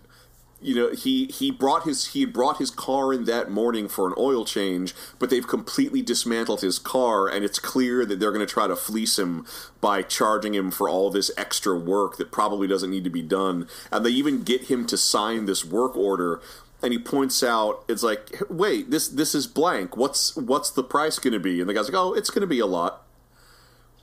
you 0.64 0.74
know 0.74 0.90
he 0.92 1.26
he 1.26 1.50
brought 1.50 1.84
his 1.84 2.08
he 2.08 2.24
brought 2.24 2.56
his 2.56 2.70
car 2.70 3.12
in 3.12 3.24
that 3.24 3.50
morning 3.50 3.86
for 3.86 4.06
an 4.06 4.14
oil 4.16 4.44
change 4.44 4.94
but 5.18 5.28
they've 5.28 5.46
completely 5.46 6.00
dismantled 6.00 6.62
his 6.62 6.78
car 6.78 7.28
and 7.28 7.44
it's 7.44 7.58
clear 7.58 8.06
that 8.06 8.18
they're 8.18 8.32
going 8.32 8.44
to 8.44 8.52
try 8.52 8.66
to 8.66 8.74
fleece 8.74 9.18
him 9.18 9.44
by 9.82 10.00
charging 10.00 10.54
him 10.54 10.70
for 10.70 10.88
all 10.88 11.10
this 11.10 11.30
extra 11.36 11.78
work 11.78 12.16
that 12.16 12.32
probably 12.32 12.66
doesn't 12.66 12.90
need 12.90 13.04
to 13.04 13.10
be 13.10 13.22
done 13.22 13.68
and 13.92 14.06
they 14.06 14.10
even 14.10 14.42
get 14.42 14.62
him 14.64 14.86
to 14.86 14.96
sign 14.96 15.44
this 15.44 15.64
work 15.64 15.94
order 15.96 16.40
and 16.84 16.92
he 16.92 16.98
points 16.98 17.42
out 17.42 17.84
it's 17.88 18.02
like 18.02 18.40
wait 18.48 18.90
this 18.90 19.08
this 19.08 19.34
is 19.34 19.46
blank. 19.46 19.96
What's 19.96 20.36
what's 20.36 20.70
the 20.70 20.84
price 20.84 21.18
going 21.18 21.32
to 21.32 21.40
be? 21.40 21.60
And 21.60 21.68
the 21.68 21.74
guy's 21.74 21.88
like 21.90 21.98
oh 21.98 22.12
it's 22.12 22.30
going 22.30 22.42
to 22.42 22.46
be 22.46 22.60
a 22.60 22.66
lot. 22.66 23.02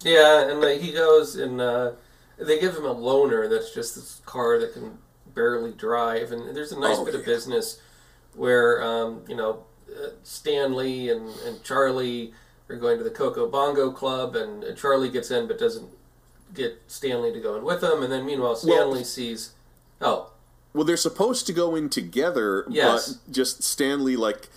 Yeah, 0.03 0.49
and 0.49 0.59
like, 0.59 0.81
he 0.81 0.91
goes 0.91 1.35
and 1.35 1.61
uh, 1.61 1.91
they 2.37 2.59
give 2.59 2.75
him 2.75 2.85
a 2.85 2.95
loaner 2.95 3.49
that's 3.49 3.73
just 3.73 3.95
this 3.95 4.21
car 4.25 4.59
that 4.59 4.73
can 4.73 4.97
barely 5.33 5.71
drive, 5.71 6.31
and 6.31 6.55
there's 6.55 6.71
a 6.71 6.79
nice 6.79 6.97
Oh, 6.97 7.05
bit 7.05 7.15
of 7.15 7.23
business 7.23 7.79
where 8.35 8.83
um, 8.83 9.21
you 9.27 9.35
know 9.35 9.63
uh, 9.89 10.09
Stanley 10.23 11.09
and, 11.09 11.29
and 11.45 11.63
Charlie 11.63 12.33
are 12.69 12.75
going 12.77 12.97
to 12.97 13.03
the 13.03 13.11
Coco 13.11 13.47
Bongo 13.49 13.91
Club, 13.91 14.35
and, 14.35 14.63
and 14.63 14.77
Charlie 14.77 15.09
gets 15.09 15.29
in 15.29 15.47
but 15.47 15.59
doesn't 15.59 15.89
get 16.53 16.81
Stanley 16.87 17.31
to 17.31 17.39
go 17.39 17.55
in 17.55 17.63
with 17.63 17.83
him, 17.83 18.01
and 18.01 18.11
then 18.11 18.25
meanwhile 18.25 18.55
Stanley 18.55 19.03
sees, 19.03 19.53
oh, 20.01 20.31
Well, 20.73 20.83
they're 20.85 20.97
supposed 20.97 21.45
to 21.47 21.53
go 21.53 21.75
in 21.75 21.89
together, 21.89 22.65
Yes. 22.69 23.13
but 23.13 23.33
just 23.33 23.61
Stanley, 23.63 24.15
like, 24.15 24.47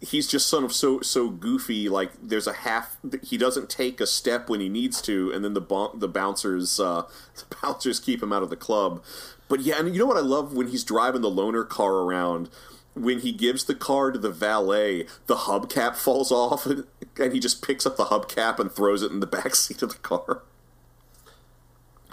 he's 0.00 0.28
just 0.28 0.46
sort 0.48 0.62
of 0.64 0.72
so 0.72 1.00
so 1.00 1.28
goofy. 1.30 1.88
Like, 1.88 2.12
there's 2.22 2.46
a 2.46 2.52
half. 2.52 2.96
He 3.22 3.36
doesn't 3.36 3.68
take 3.70 4.00
a 4.00 4.06
step 4.06 4.48
when 4.48 4.60
he 4.60 4.68
needs 4.68 5.02
to, 5.02 5.32
and 5.32 5.44
then 5.44 5.54
the 5.54 5.60
bon- 5.60 5.98
the 5.98 6.08
bouncers 6.08 6.78
uh, 6.78 7.02
the 7.36 7.56
bouncers 7.62 7.98
keep 8.00 8.22
him 8.22 8.32
out 8.32 8.42
of 8.42 8.50
the 8.50 8.56
club. 8.56 9.02
But 9.48 9.60
yeah, 9.60 9.78
and 9.78 9.92
you 9.92 9.98
know 10.00 10.06
what 10.06 10.16
I 10.16 10.20
love 10.20 10.54
when 10.54 10.68
he's 10.68 10.84
driving 10.84 11.22
the 11.22 11.30
loaner 11.30 11.68
car 11.68 11.92
around. 11.94 12.48
When 12.94 13.18
he 13.18 13.32
gives 13.32 13.64
the 13.64 13.74
car 13.74 14.12
to 14.12 14.18
the 14.20 14.30
valet, 14.30 15.06
the 15.26 15.34
hubcap 15.34 15.96
falls 15.96 16.30
off, 16.30 16.64
and, 16.66 16.84
and 17.18 17.32
he 17.32 17.40
just 17.40 17.60
picks 17.60 17.84
up 17.86 17.96
the 17.96 18.04
hubcap 18.04 18.60
and 18.60 18.70
throws 18.70 19.02
it 19.02 19.10
in 19.10 19.18
the 19.18 19.26
back 19.26 19.54
seat 19.56 19.82
of 19.82 19.88
the 19.90 19.98
car. 19.98 20.42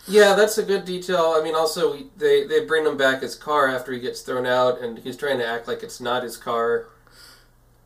Yeah, 0.08 0.34
that's 0.34 0.58
a 0.58 0.64
good 0.64 0.86
detail. 0.86 1.36
I 1.38 1.44
mean, 1.44 1.56
also 1.56 1.96
they 2.18 2.46
they 2.46 2.66
bring 2.66 2.86
him 2.86 2.98
back 2.98 3.22
his 3.22 3.36
car 3.36 3.68
after 3.68 3.92
he 3.94 4.00
gets 4.00 4.22
thrown 4.22 4.46
out, 4.46 4.82
and 4.82 5.00
he's 5.00 5.16
trying 5.18 5.38
to 5.40 5.46
act 5.48 5.68
like 5.68 5.84
it's 5.84 6.02
not 6.02 6.24
his 6.24 6.38
car. 6.38 6.88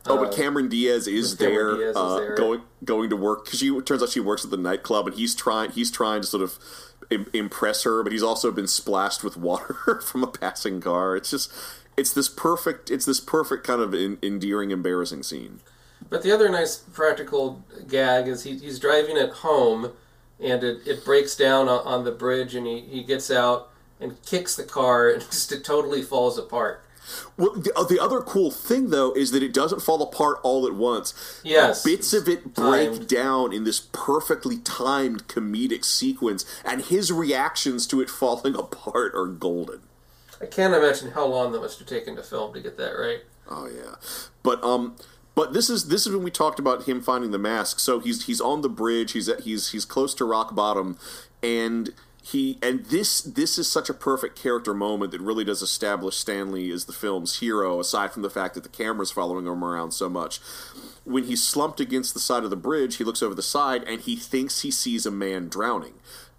Oh, 0.07 0.17
but 0.17 0.33
Uh, 0.33 0.35
Cameron 0.35 0.69
Diaz 0.69 1.07
is 1.07 1.37
there, 1.37 1.75
Diaz 1.75 1.89
is 1.91 1.95
uh, 1.97 2.19
there. 2.19 2.35
going 2.35 2.61
going 2.83 3.09
to 3.09 3.17
work 3.17 3.45
because 3.45 3.59
she 3.59 3.81
turns 3.81 4.01
out 4.03 4.09
she 4.09 4.19
works 4.19 4.45
at 4.45 4.51
the 4.51 4.57
nightclub, 4.57 5.07
and 5.07 5.15
he's 5.15 5.35
trying 5.35 5.71
he's 5.71 5.91
trying 5.91 6.21
to 6.21 6.27
sort 6.27 6.43
of 6.43 6.57
Im- 7.11 7.29
impress 7.33 7.83
her, 7.83 8.01
but 8.01 8.11
he's 8.11 8.23
also 8.23 8.51
been 8.51 8.65
splashed 8.67 9.23
with 9.23 9.37
water 9.37 9.99
from 10.05 10.23
a 10.23 10.27
passing 10.27 10.79
car. 10.81 11.15
It's 11.15 11.29
just 11.31 11.51
it's 11.97 12.13
this 12.13 12.29
perfect 12.29 12.89
it's 12.89 13.05
this 13.05 13.19
perfect 13.19 13.65
kind 13.67 13.81
of 13.81 13.93
en- 13.93 14.17
endearing, 14.23 14.71
embarrassing 14.71 15.23
scene. 15.23 15.59
But 16.09 16.23
the 16.23 16.31
other 16.31 16.49
nice 16.49 16.77
practical 16.77 17.63
gag 17.87 18.27
is 18.27 18.43
he, 18.43 18.57
he's 18.57 18.79
driving 18.79 19.17
it 19.17 19.29
home, 19.31 19.91
and 20.39 20.63
it, 20.63 20.87
it 20.87 21.05
breaks 21.05 21.35
down 21.35 21.67
on, 21.69 21.85
on 21.85 22.05
the 22.05 22.11
bridge, 22.11 22.55
and 22.55 22.65
he, 22.67 22.81
he 22.81 23.03
gets 23.03 23.31
out 23.31 23.69
and 23.99 24.21
kicks 24.23 24.55
the 24.55 24.63
car, 24.63 25.09
and 25.09 25.21
just 25.31 25.51
it 25.51 25.63
totally 25.63 26.01
falls 26.01 26.37
apart. 26.37 26.81
Well, 27.37 27.53
the, 27.53 27.71
uh, 27.75 27.83
the 27.83 27.99
other 27.99 28.21
cool 28.21 28.49
thing 28.49 28.89
though 28.89 29.13
is 29.13 29.31
that 29.31 29.43
it 29.43 29.53
doesn't 29.53 29.81
fall 29.81 30.01
apart 30.01 30.39
all 30.43 30.65
at 30.65 30.73
once. 30.73 31.39
Yes. 31.43 31.83
bits 31.83 32.13
of 32.13 32.27
it 32.27 32.55
break 32.55 32.89
Timed. 32.89 33.07
down 33.07 33.53
in 33.53 33.63
this 33.63 33.79
perfectly 33.91 34.57
timed 34.57 35.27
comedic 35.27 35.85
sequence, 35.85 36.45
and 36.63 36.81
his 36.81 37.11
reactions 37.11 37.85
to 37.87 38.01
it 38.01 38.09
falling 38.21 38.55
apart 38.55 39.13
are 39.15 39.27
golden. 39.27 39.81
I 40.41 40.47
can't 40.47 40.73
imagine 40.73 41.11
how 41.11 41.25
long 41.25 41.51
that 41.51 41.61
must 41.61 41.79
have 41.79 41.87
taken 41.87 42.15
to 42.15 42.23
film 42.23 42.53
to 42.53 42.59
get 42.59 42.77
that 42.77 42.91
right. 42.93 43.21
Oh 43.47 43.67
yeah, 43.67 43.95
but 44.41 44.63
um, 44.63 44.95
but 45.35 45.53
this 45.53 45.69
is 45.69 45.89
this 45.89 46.07
is 46.07 46.13
when 46.13 46.23
we 46.23 46.31
talked 46.31 46.59
about 46.59 46.83
him 46.83 47.01
finding 47.01 47.31
the 47.31 47.37
mask. 47.37 47.79
So 47.79 47.99
he's 47.99 48.25
he's 48.25 48.41
on 48.41 48.61
the 48.61 48.69
bridge. 48.69 49.11
He's 49.11 49.29
at, 49.29 49.41
he's 49.41 49.71
he's 49.71 49.85
close 49.85 50.15
to 50.15 50.25
rock 50.25 50.55
bottom, 50.55 50.97
and 51.43 51.93
he 52.23 52.57
and 52.63 52.85
this 52.85 53.21
this 53.21 53.57
is 53.59 53.69
such 53.69 53.89
a 53.89 53.93
perfect 53.93 54.41
character 54.41 54.73
moment 54.73 55.11
that 55.11 55.21
really 55.21 55.43
does 55.43 55.61
establish 55.61 56.15
Stanley 56.17 56.71
as 56.71 56.85
the 56.85 56.93
film's 56.93 57.39
hero. 57.39 57.79
Aside 57.79 58.11
from 58.11 58.23
the 58.23 58.29
fact 58.29 58.55
that 58.55 58.63
the 58.63 58.69
camera's 58.69 59.11
following 59.11 59.45
him 59.45 59.63
around 59.63 59.91
so 59.91 60.09
much, 60.09 60.39
when 61.03 61.25
he's 61.25 61.43
slumped 61.43 61.79
against 61.79 62.13
the 62.13 62.19
side 62.19 62.43
of 62.43 62.49
the 62.49 62.55
bridge, 62.55 62.95
he 62.95 63.03
looks 63.03 63.21
over 63.21 63.35
the 63.35 63.43
side 63.43 63.83
and 63.83 64.01
he 64.01 64.15
thinks 64.15 64.61
he 64.61 64.71
sees 64.71 65.05
a 65.05 65.11
man 65.11 65.49
drowning. 65.49 65.95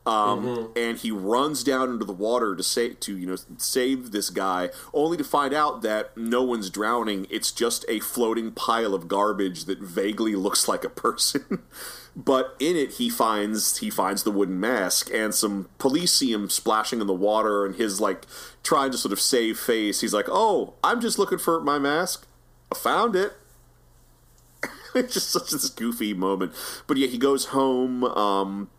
Um, 0.07 0.73
and 0.77 0.97
he 0.97 1.11
runs 1.11 1.65
down 1.65 1.91
into 1.91 2.05
the 2.05 2.13
water 2.13 2.55
to 2.55 2.63
say 2.63 2.91
to 2.91 3.17
you 3.17 3.27
know 3.27 3.37
save 3.59 4.13
this 4.13 4.31
guy, 4.31 4.71
only 4.95 5.17
to 5.17 5.25
find 5.25 5.53
out 5.53 5.83
that 5.83 6.17
no 6.17 6.45
one's 6.45 6.71
drowning. 6.71 7.27
It's 7.29 7.51
just 7.51 7.85
a 7.89 7.99
floating 7.99 8.53
pile 8.53 8.95
of 8.95 9.09
garbage 9.09 9.65
that 9.65 9.81
vaguely 9.81 10.37
looks 10.37 10.69
like 10.69 10.85
a 10.85 10.89
person. 10.89 11.63
but 12.17 12.55
in 12.61 12.77
it, 12.77 12.93
he 12.93 13.11
finds 13.11 13.79
he 13.79 13.91
finds 13.91 14.23
the 14.23 14.31
wooden 14.31 14.61
mask, 14.61 15.11
and 15.13 15.35
some 15.35 15.69
police 15.79 16.13
see 16.13 16.33
him 16.33 16.49
splashing 16.49 17.01
in 17.01 17.09
the 17.09 17.13
water, 17.13 17.67
and 17.67 17.75
his 17.75 18.01
like 18.01 18.27
trying 18.63 18.93
to 18.93 18.99
sort 18.99 19.13
of 19.13 19.21
save 19.21 19.59
face. 19.59 20.03
He's 20.03 20.15
like, 20.15 20.27
"Oh, 20.29 20.75
I'm 20.85 21.01
just 21.01 21.19
looking 21.19 21.39
for 21.39 21.61
my 21.61 21.81
mask. 21.81 22.29
I 22.71 22.77
found 22.77 23.17
it." 23.17 23.33
it's 24.95 25.15
just 25.15 25.31
such 25.31 25.51
this 25.51 25.69
goofy 25.69 26.15
moment. 26.15 26.53
But 26.87 26.97
yeah, 26.97 27.09
he 27.09 27.19
goes 27.19 27.47
home. 27.47 28.05
Um, 28.05 28.71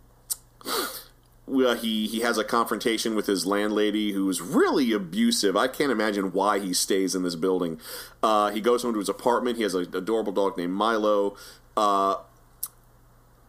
he 1.47 2.07
he 2.07 2.19
has 2.19 2.37
a 2.37 2.43
confrontation 2.43 3.15
with 3.15 3.25
his 3.27 3.45
landlady 3.45 4.11
who's 4.11 4.41
really 4.41 4.91
abusive. 4.91 5.55
I 5.55 5.67
can't 5.67 5.91
imagine 5.91 6.33
why 6.33 6.59
he 6.59 6.73
stays 6.73 7.15
in 7.15 7.23
this 7.23 7.35
building. 7.35 7.79
Uh, 8.21 8.51
he 8.51 8.59
goes 8.59 8.83
home 8.83 8.93
to 8.93 8.99
his 8.99 9.09
apartment. 9.09 9.57
He 9.57 9.63
has 9.63 9.73
an 9.73 9.95
adorable 9.95 10.33
dog 10.33 10.57
named 10.57 10.73
Milo. 10.73 11.37
Uh, 11.75 12.15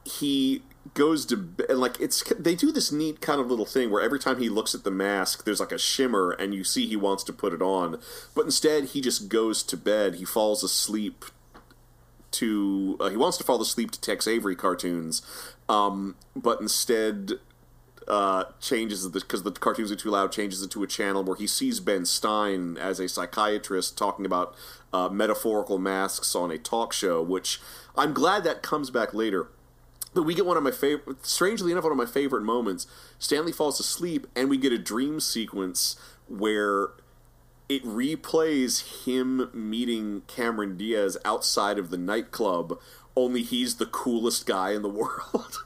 he 0.05 0.63
goes 0.95 1.27
to 1.27 1.35
and 1.69 1.79
like 1.79 2.01
it's 2.01 2.23
they 2.39 2.55
do 2.55 2.73
this 2.73 2.91
neat 2.91 3.21
kind 3.21 3.41
of 3.41 3.49
little 3.49 3.67
thing 3.67 3.91
where 3.91 4.03
every 4.03 4.19
time 4.19 4.39
he 4.39 4.49
looks 4.49 4.75
at 4.75 4.85
the 4.85 4.91
mask 4.91 5.45
there's 5.45 5.61
like 5.61 5.73
a 5.73 5.79
shimmer 5.79 6.31
and 6.31 6.55
you 6.55 6.65
see 6.65 6.87
he 6.87 6.97
wants 6.97 7.23
to 7.23 7.33
put 7.33 7.53
it 7.53 7.61
on 7.61 8.01
but 8.35 8.47
instead 8.47 8.85
he 8.85 9.01
just 9.01 9.29
goes 9.29 9.63
to 9.63 9.77
bed 9.77 10.15
he 10.15 10.25
falls 10.25 10.65
asleep 10.65 11.27
to 12.31 12.97
uh, 13.01 13.11
he 13.11 13.17
wants 13.17 13.37
to 13.37 13.45
fall 13.45 13.61
asleep 13.61 13.91
to 13.91 14.01
Tex 14.01 14.27
Avery 14.27 14.57
cartoons 14.57 15.21
um, 15.69 16.17
but 16.35 16.61
instead 16.61 17.33
uh, 18.09 18.45
changes 18.61 19.07
because 19.07 19.43
the 19.43 19.53
cartoons 19.53 19.93
are 19.93 19.97
too 19.97 20.11
loud. 20.11 20.33
Changes 20.33 20.63
it 20.63 20.71
to 20.73 20.83
a 20.83 20.87
channel 20.87 21.23
where 21.23 21.37
he 21.37 21.47
sees 21.47 21.81
Ben 21.81 22.05
Stein 22.05 22.77
as 22.79 22.99
a 23.01 23.09
psychiatrist 23.09 23.99
talking 23.99 24.25
about 24.27 24.55
uh, 24.93 25.09
metaphorical 25.09 25.79
masks 25.79 26.35
on 26.35 26.51
a 26.51 26.59
talk 26.59 26.93
show. 26.93 27.23
Which 27.23 27.61
I'm 27.97 28.13
glad 28.13 28.45
that 28.45 28.63
comes 28.63 28.91
back 28.91 29.13
later. 29.13 29.49
But 30.15 30.23
we 30.23 30.35
get 30.35 30.47
one 30.47 30.57
of 30.57 30.63
my 30.63 30.71
favorite, 30.71 31.27
strangely 31.27 31.71
enough, 31.71 31.85
one 31.85 31.93
of 31.93 31.99
my 31.99 32.07
favorite 32.07 32.43
moments. 32.43 32.87
Stanley 33.19 33.53
falls 33.53 33.79
asleep, 33.79 34.27
and 34.35 34.49
we 34.49 34.57
get 34.57 34.73
a 34.73 34.79
dream 34.79 35.21
sequence 35.21 35.97
where 36.29 36.89
it 37.69 37.85
replays 37.85 39.05
him 39.05 39.51
meeting 39.53 40.23
Cameron 40.27 40.77
Diaz 40.77 41.19
outside 41.25 41.79
of 41.79 41.91
the 41.91 41.99
nightclub. 41.99 42.81
Only 43.15 43.43
he's 43.43 43.77
the 43.77 43.87
coolest 43.87 44.47
guy 44.47 44.71
in 44.71 44.83
the 44.83 44.89
world. 44.89 45.65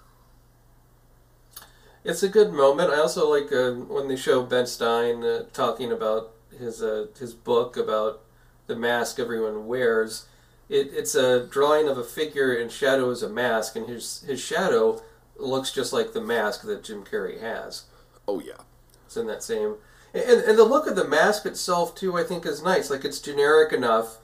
It's 2.05 2.23
a 2.23 2.29
good 2.29 2.53
moment. 2.53 2.91
I 2.91 2.99
also 2.99 3.31
like 3.31 3.53
uh, 3.53 3.73
when 3.73 4.09
they 4.09 4.17
show 4.17 4.43
Ben 4.43 4.67
Stein 4.67 5.23
uh, 5.23 5.45
talking 5.53 5.93
about 5.93 6.33
his 6.59 6.83
uh, 6.83 7.07
his 7.19 7.33
book 7.35 7.77
about 7.77 8.23
the 8.67 8.77
mask 8.77 9.19
everyone 9.19 9.67
wears. 9.67 10.27
It, 10.69 10.91
it's 10.93 11.15
a 11.15 11.47
drawing 11.47 11.89
of 11.89 11.99
a 11.99 12.05
figure 12.05 12.55
in 12.55 12.71
shadow 12.71 13.11
as 13.11 13.23
a 13.23 13.29
mask, 13.29 13.77
and 13.77 13.89
his 13.89 14.23
his 14.27 14.41
shadow 14.41 15.01
looks 15.37 15.71
just 15.73 15.93
like 15.93 16.13
the 16.13 16.21
mask 16.21 16.63
that 16.63 16.85
Jim 16.85 17.05
Carrey 17.05 17.41
has. 17.41 17.85
oh 18.27 18.41
yeah. 18.41 18.63
It's 19.07 19.17
in 19.17 19.27
that 19.27 19.43
same, 19.43 19.77
and 20.15 20.25
and 20.25 20.59
the 20.59 20.65
look 20.65 20.87
of 20.87 20.97
the 20.97 21.07
mask 21.07 21.45
itself 21.47 21.95
too. 21.95 22.17
I 22.17 22.25
think 22.25 22.47
is 22.47 22.63
nice. 22.63 22.91
Like 22.91 23.05
it's 23.05 23.21
generic 23.21 23.73
enough. 23.73 24.19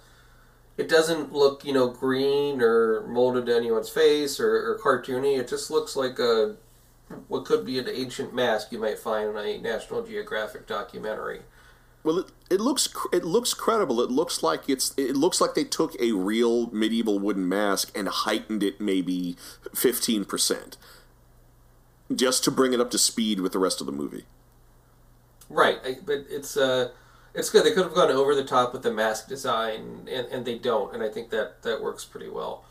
It 0.77 0.89
doesn't 0.89 1.33
look 1.33 1.65
you 1.65 1.75
know 1.75 1.89
green 1.89 2.61
or 2.63 3.07
molded 3.07 3.47
to 3.47 3.57
anyone's 3.57 3.91
face 3.91 4.41
or, 4.41 4.51
or 4.51 4.79
cartoony. 4.83 5.39
It 5.39 5.49
just 5.49 5.71
looks 5.71 5.95
like 5.95 6.19
a 6.19 6.57
what 7.29 7.45
could 7.45 7.65
be 7.65 7.79
an 7.79 7.89
ancient 7.89 8.35
mask 8.35 8.73
you 8.73 8.79
might 8.79 8.99
find 8.99 9.31
in 9.31 9.37
a 9.37 9.59
National 9.59 10.03
Geographic 10.05 10.67
documentary. 10.67 11.41
Well, 12.05 12.19
it, 12.21 12.33
it 12.49 12.61
looks 12.61 12.89
it 13.13 13.25
looks 13.25 13.55
credible. 13.55 14.01
It 14.01 14.11
looks 14.11 14.43
like 14.43 14.69
it's 14.69 14.95
it 14.97 15.17
looks 15.17 15.41
like 15.41 15.55
they 15.55 15.65
took 15.65 16.01
a 16.01 16.13
real 16.13 16.71
medieval 16.71 17.19
wooden 17.19 17.49
mask 17.49 17.91
and 17.97 18.09
heightened 18.09 18.63
it 18.63 18.81
maybe 18.81 19.37
fifteen 19.75 20.25
percent, 20.25 20.77
just 22.15 22.45
to 22.45 22.51
bring 22.51 22.73
it 22.73 22.81
up 22.81 22.91
to 22.93 22.99
speed 22.99 23.41
with 23.41 23.53
the 23.53 23.59
rest 23.59 23.81
of 23.81 23.87
the 23.87 23.93
movie. 23.93 24.25
Right, 25.51 25.79
I- 25.85 25.99
but 26.05 26.25
it's 26.31 26.57
uh, 26.57 26.91
it's 27.35 27.51
good. 27.51 27.65
They 27.65 27.73
could 27.73 27.85
have 27.85 27.95
gone 27.95 28.11
over 28.11 28.35
the 28.35 28.45
top 28.45 28.73
with 28.73 28.83
the 28.83 28.93
mask 28.93 29.29
design, 29.29 30.09
and, 30.11 30.27
and 30.29 30.45
they 30.45 30.57
don't, 30.59 30.95
and 30.95 31.03
I 31.03 31.09
think 31.09 31.31
that 31.31 31.63
that 31.63 31.83
works 31.83 32.05
pretty 32.05 32.29
well. 32.29 32.65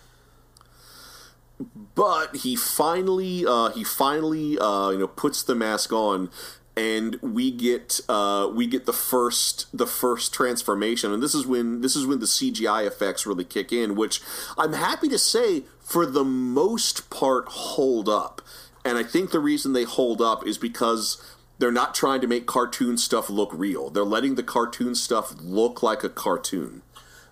But 1.96 2.38
he 2.38 2.56
finally 2.56 3.46
uh, 3.46 3.70
he 3.70 3.84
finally 3.84 4.58
uh, 4.60 4.92
you 4.92 5.00
know 5.00 5.08
puts 5.08 5.44
the 5.44 5.56
mask 5.56 5.92
on. 5.92 6.30
And 6.76 7.16
we 7.24 7.50
get 7.50 8.00
uh, 8.08 8.52
we 8.54 8.68
get 8.68 8.86
the 8.86 8.94
first 8.94 9.66
the 9.76 9.88
first 9.88 10.32
transformation, 10.32 11.12
and 11.12 11.24
this 11.24 11.34
is 11.34 11.48
when 11.48 11.82
this 11.82 11.96
is 11.96 12.06
when 12.06 12.20
the 12.20 12.28
CGI 12.28 12.86
effects 12.86 13.26
really 13.26 13.46
kick 13.46 13.74
in, 13.74 13.96
which 13.96 14.22
I'm 14.60 14.74
happy 14.74 15.10
to 15.10 15.18
say 15.18 15.64
for 15.80 16.06
the 16.06 16.24
most 16.24 17.10
part 17.10 17.48
hold 17.48 18.08
up. 18.08 18.44
And 18.86 18.96
I 18.96 19.04
think 19.04 19.32
the 19.32 19.40
reason 19.40 19.74
they 19.74 19.86
hold 19.86 20.22
up 20.22 20.46
is 20.46 20.60
because 20.60 21.20
they're 21.60 21.72
not 21.72 21.96
trying 21.96 22.22
to 22.22 22.28
make 22.28 22.46
cartoon 22.46 22.98
stuff 22.98 23.30
look 23.30 23.50
real. 23.54 23.90
They're 23.90 24.04
letting 24.04 24.36
the 24.36 24.44
cartoon 24.44 24.96
stuff 24.96 25.34
look 25.42 25.82
like 25.82 26.04
a 26.04 26.10
cartoon. 26.10 26.84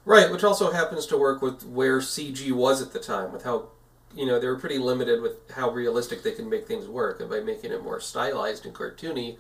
Right, 0.04 0.32
which 0.32 0.44
also 0.44 0.72
happens 0.72 1.06
to 1.08 1.18
work 1.18 1.42
with 1.42 1.66
where 1.66 2.00
CG 2.00 2.52
was 2.52 2.82
at 2.82 2.94
the 2.94 3.00
time, 3.00 3.32
with 3.32 3.44
how 3.44 3.70
you 4.16 4.26
know 4.26 4.40
they 4.40 4.48
were 4.48 4.60
pretty 4.60 4.78
limited 4.78 5.22
with 5.22 5.52
how 5.52 5.70
realistic 5.70 6.24
they 6.24 6.32
can 6.32 6.50
make 6.50 6.68
things 6.68 6.88
work, 6.88 7.20
and 7.20 7.30
by 7.30 7.40
making 7.40 7.72
it 7.72 7.84
more 7.84 8.00
stylized 8.00 8.66
and 8.66 8.74
cartoony, 8.74 9.38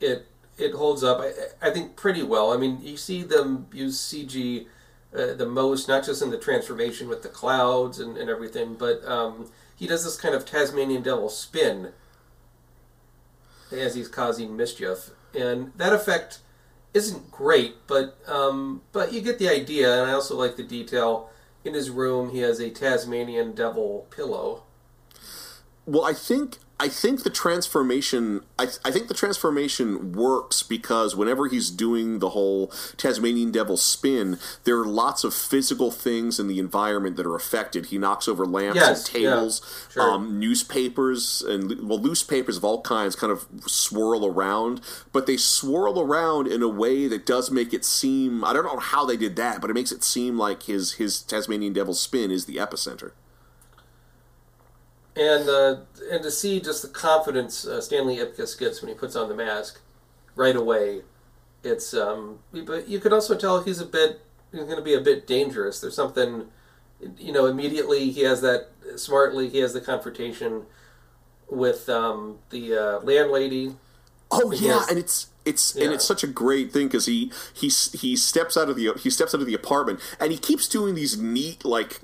it 0.00 0.26
it 0.58 0.72
holds 0.72 1.02
up. 1.02 1.20
I, 1.20 1.68
I 1.68 1.70
think 1.70 1.96
pretty 1.96 2.22
well. 2.22 2.52
I 2.52 2.56
mean, 2.56 2.80
you 2.82 2.96
see 2.96 3.22
them 3.22 3.66
use 3.72 3.98
CG 3.98 4.66
uh, 5.14 5.34
the 5.34 5.46
most, 5.46 5.88
not 5.88 6.04
just 6.04 6.22
in 6.22 6.30
the 6.30 6.38
transformation 6.38 7.08
with 7.08 7.22
the 7.22 7.28
clouds 7.28 7.98
and, 7.98 8.16
and 8.16 8.30
everything, 8.30 8.74
but 8.74 9.04
um, 9.04 9.50
he 9.74 9.86
does 9.86 10.04
this 10.04 10.16
kind 10.16 10.34
of 10.34 10.44
Tasmanian 10.44 11.02
devil 11.02 11.28
spin 11.28 11.92
as 13.72 13.94
he's 13.94 14.08
causing 14.08 14.56
mischief, 14.56 15.10
and 15.34 15.72
that 15.76 15.92
effect 15.92 16.40
isn't 16.92 17.30
great, 17.30 17.74
but 17.86 18.18
um, 18.28 18.82
but 18.92 19.12
you 19.12 19.20
get 19.20 19.38
the 19.38 19.48
idea. 19.48 20.00
And 20.02 20.10
I 20.10 20.14
also 20.14 20.36
like 20.36 20.56
the 20.56 20.62
detail. 20.62 21.30
In 21.64 21.74
his 21.74 21.90
room, 21.90 22.30
he 22.30 22.38
has 22.38 22.58
a 22.58 22.70
Tasmanian 22.70 23.52
devil 23.52 24.06
pillow. 24.10 24.62
Well, 25.86 26.04
I 26.04 26.14
think 26.14 26.58
I 26.80 26.88
think 26.88 27.24
the 27.24 27.30
transformation 27.30 28.40
I, 28.58 28.68
I 28.86 28.90
think 28.90 29.08
the 29.08 29.14
transformation 29.14 30.12
works 30.12 30.62
because 30.62 31.14
whenever 31.14 31.46
he's 31.46 31.70
doing 31.70 32.20
the 32.20 32.30
whole 32.30 32.68
Tasmanian 32.96 33.52
devil 33.52 33.76
spin, 33.76 34.38
there 34.64 34.78
are 34.78 34.86
lots 34.86 35.22
of 35.22 35.34
physical 35.34 35.90
things 35.90 36.40
in 36.40 36.48
the 36.48 36.58
environment 36.58 37.16
that 37.18 37.26
are 37.26 37.36
affected. 37.36 37.86
He 37.86 37.98
knocks 37.98 38.26
over 38.26 38.46
lamps 38.46 38.76
Yes, 38.76 39.06
and 39.06 39.14
tables, 39.14 39.60
yeah, 39.88 39.92
sure. 39.92 40.10
um, 40.10 40.38
newspapers, 40.40 41.42
and 41.42 41.86
well, 41.86 42.00
loose 42.00 42.22
papers 42.22 42.56
of 42.56 42.64
all 42.64 42.80
kinds 42.80 43.14
kind 43.14 43.30
of 43.30 43.46
swirl 43.66 44.24
around, 44.24 44.80
but 45.12 45.26
they 45.26 45.36
swirl 45.36 46.00
around 46.00 46.46
in 46.46 46.62
a 46.62 46.68
way 46.68 47.06
that 47.08 47.26
does 47.26 47.50
make 47.50 47.74
it 47.74 47.84
seem. 47.84 48.42
I 48.42 48.54
don't 48.54 48.64
know 48.64 48.78
how 48.78 49.04
they 49.04 49.18
did 49.18 49.36
that, 49.36 49.60
but 49.60 49.68
it 49.68 49.74
makes 49.74 49.92
it 49.92 50.02
seem 50.02 50.38
like 50.38 50.62
his 50.62 50.92
his 50.94 51.20
Tasmanian 51.20 51.74
devil 51.74 51.92
spin 51.92 52.30
is 52.30 52.46
the 52.46 52.56
epicenter. 52.56 53.12
And 55.16 55.48
uh, 55.48 55.76
and 56.10 56.22
to 56.22 56.30
see 56.30 56.60
just 56.60 56.82
the 56.82 56.88
confidence 56.88 57.66
uh, 57.66 57.80
Stanley 57.80 58.16
Ipkiss 58.16 58.58
gets 58.58 58.80
when 58.82 58.88
he 58.88 58.94
puts 58.94 59.16
on 59.16 59.28
the 59.28 59.34
mask 59.34 59.80
right 60.36 60.56
away, 60.56 61.02
it's 61.62 61.92
um. 61.94 62.38
But 62.52 62.88
you 62.88 62.98
could 63.00 63.12
also 63.12 63.36
tell 63.36 63.62
he's 63.62 63.80
a 63.80 63.86
bit 63.86 64.20
he's 64.52 64.62
going 64.64 64.76
to 64.76 64.82
be 64.82 64.94
a 64.94 65.00
bit 65.00 65.26
dangerous. 65.26 65.80
There's 65.80 65.94
something, 65.94 66.46
you 67.18 67.32
know, 67.32 67.46
immediately 67.46 68.10
he 68.10 68.22
has 68.22 68.40
that 68.42 68.68
smartly 68.96 69.48
he 69.48 69.58
has 69.58 69.72
the 69.72 69.80
confrontation 69.80 70.66
with 71.48 71.88
um, 71.88 72.38
the 72.50 72.74
uh, 72.74 73.00
landlady. 73.00 73.76
Oh 74.30 74.52
yeah, 74.52 74.68
Yes. 74.76 74.90
and 74.90 74.98
it's 74.98 75.26
it's 75.44 75.74
Yeah. 75.74 75.84
and 75.84 75.92
it's 75.94 76.04
such 76.04 76.22
a 76.22 76.28
great 76.28 76.72
thing 76.72 76.86
because 76.86 77.06
he 77.06 77.32
he 77.52 77.66
he 77.68 78.14
steps 78.14 78.56
out 78.56 78.68
of 78.70 78.76
the 78.76 78.92
he 79.00 79.10
steps 79.10 79.34
out 79.34 79.40
of 79.40 79.46
the 79.48 79.54
apartment 79.54 79.98
and 80.20 80.30
he 80.30 80.38
keeps 80.38 80.68
doing 80.68 80.94
these 80.94 81.18
neat 81.18 81.64
like 81.64 82.00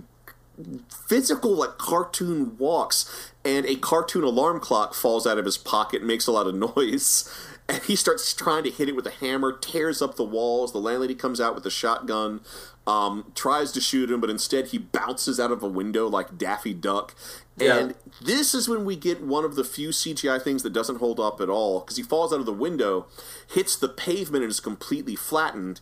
physical 1.09 1.55
like 1.55 1.79
cartoon 1.79 2.57
walks 2.59 3.33
and 3.45 3.67
a 3.67 3.77
cartoon 3.77 4.25
alarm 4.25 4.61
clock 4.61 4.95
falls 4.95 5.27
out 5.27 5.39
of 5.39 5.45
his 5.45 5.59
pocket 5.59 6.01
and 6.01 6.09
makes 6.09 6.27
a 6.27 6.33
lot 6.33 6.47
of 6.47 6.55
noise. 6.77 7.33
And 7.69 7.83
he 7.83 7.97
starts 7.97 8.33
trying 8.33 8.63
to 8.65 8.71
hit 8.71 8.89
it 8.89 8.95
with 8.95 9.07
a 9.07 9.11
hammer 9.11 9.53
tears 9.53 10.01
up 10.01 10.15
the 10.15 10.25
walls. 10.25 10.73
The 10.73 10.79
landlady 10.79 11.17
comes 11.17 11.41
out 11.41 11.55
with 11.55 11.67
a 11.67 11.71
shotgun 11.71 12.41
um, 12.87 13.33
tries 13.35 13.73
to 13.73 13.81
shoot 13.81 14.11
him 14.11 14.21
but 14.21 14.31
instead 14.31 14.69
he 14.69 14.79
bounces 14.79 15.41
out 15.41 15.51
of 15.51 15.63
a 15.63 15.69
window 15.69 16.07
like 16.09 16.39
daffy 16.39 16.73
duck. 16.73 17.15
Yeah. 17.57 17.79
and 17.79 17.95
this 18.21 18.55
is 18.55 18.69
when 18.69 18.85
we 18.85 18.97
get 18.97 19.23
one 19.23 19.45
of 19.45 19.57
the 19.57 19.65
few 19.65 19.89
CGI 19.89 20.41
things 20.41 20.63
that 20.63 20.73
doesn't 20.73 20.97
hold 20.97 21.19
up 21.19 21.41
at 21.41 21.49
all 21.49 21.81
because 21.81 21.97
he 21.97 22.03
falls 22.03 22.33
out 22.33 22.39
of 22.39 22.47
the 22.47 22.53
window, 22.53 23.07
hits 23.51 23.77
the 23.77 23.89
pavement 23.89 24.45
and 24.45 24.51
is 24.51 24.61
completely 24.61 25.17
flattened, 25.17 25.81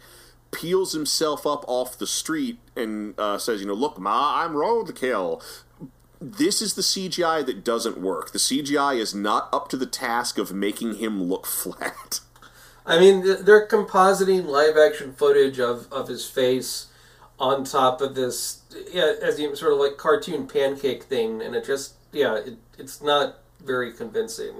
peels 0.54 0.92
himself 0.92 1.46
up 1.46 1.64
off 1.66 1.98
the 1.98 2.06
street 2.06 2.58
and 2.76 3.18
uh, 3.18 3.38
says, 3.38 3.60
"You 3.60 3.66
know, 3.66 3.74
look, 3.74 3.98
ma, 3.98 4.42
I'm 4.42 4.52
roadkill." 4.52 5.42
this 6.20 6.62
is 6.62 6.74
the 6.74 6.82
CGI 6.82 7.44
that 7.44 7.64
doesn't 7.64 7.98
work. 7.98 8.32
The 8.32 8.38
CGI 8.38 8.98
is 8.98 9.14
not 9.14 9.48
up 9.52 9.68
to 9.68 9.76
the 9.76 9.86
task 9.86 10.38
of 10.38 10.52
making 10.52 10.96
him 10.96 11.22
look 11.22 11.46
flat. 11.46 12.20
I 12.86 12.98
mean, 12.98 13.22
they're 13.44 13.66
compositing 13.66 14.46
live 14.46 14.76
action 14.76 15.12
footage 15.12 15.58
of, 15.58 15.90
of 15.92 16.08
his 16.08 16.26
face 16.28 16.86
on 17.38 17.64
top 17.64 18.00
of 18.00 18.14
this, 18.14 18.62
yeah, 18.92 19.14
as 19.22 19.40
you 19.40 19.54
sort 19.56 19.72
of 19.72 19.78
like 19.78 19.96
cartoon 19.96 20.46
pancake 20.46 21.04
thing, 21.04 21.42
and 21.42 21.54
it 21.56 21.64
just, 21.64 21.94
yeah, 22.12 22.36
it, 22.36 22.58
it's 22.78 23.02
not 23.02 23.38
very 23.62 23.92
convincing. 23.92 24.54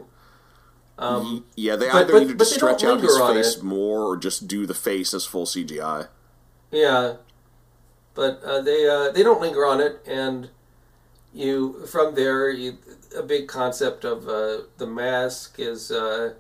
Um, 0.99 1.45
yeah, 1.57 1.77
they 1.77 1.87
but- 1.87 1.95
either 1.97 2.13
but- 2.13 2.19
needed 2.21 2.39
to 2.39 2.45
stretch 2.45 2.85
out 2.85 3.01
his 3.01 3.19
face 3.19 3.57
it. 3.57 3.63
more 3.63 4.03
or 4.05 4.17
just 4.17 4.47
do 4.47 4.65
the 4.67 4.75
face 4.75 5.13
as 5.13 5.25
full 5.27 5.45
CGI. 5.47 6.09
Yeah, 6.71 7.17
but 8.15 8.43
uh, 8.45 8.61
they 8.61 8.89
uh, 8.89 9.11
they 9.11 9.23
don't 9.23 9.41
linger 9.41 9.65
on 9.67 9.81
it, 9.81 10.01
and 10.07 10.51
you 11.33 11.85
from 11.87 12.15
there 12.15 12.51
you, 12.51 12.79
a 13.17 13.23
big 13.23 13.49
concept 13.49 14.05
of 14.05 14.29
uh, 14.29 14.59
the 14.79 14.87
mask 14.87 15.57
is 15.59 15.91
uh, 15.91 16.35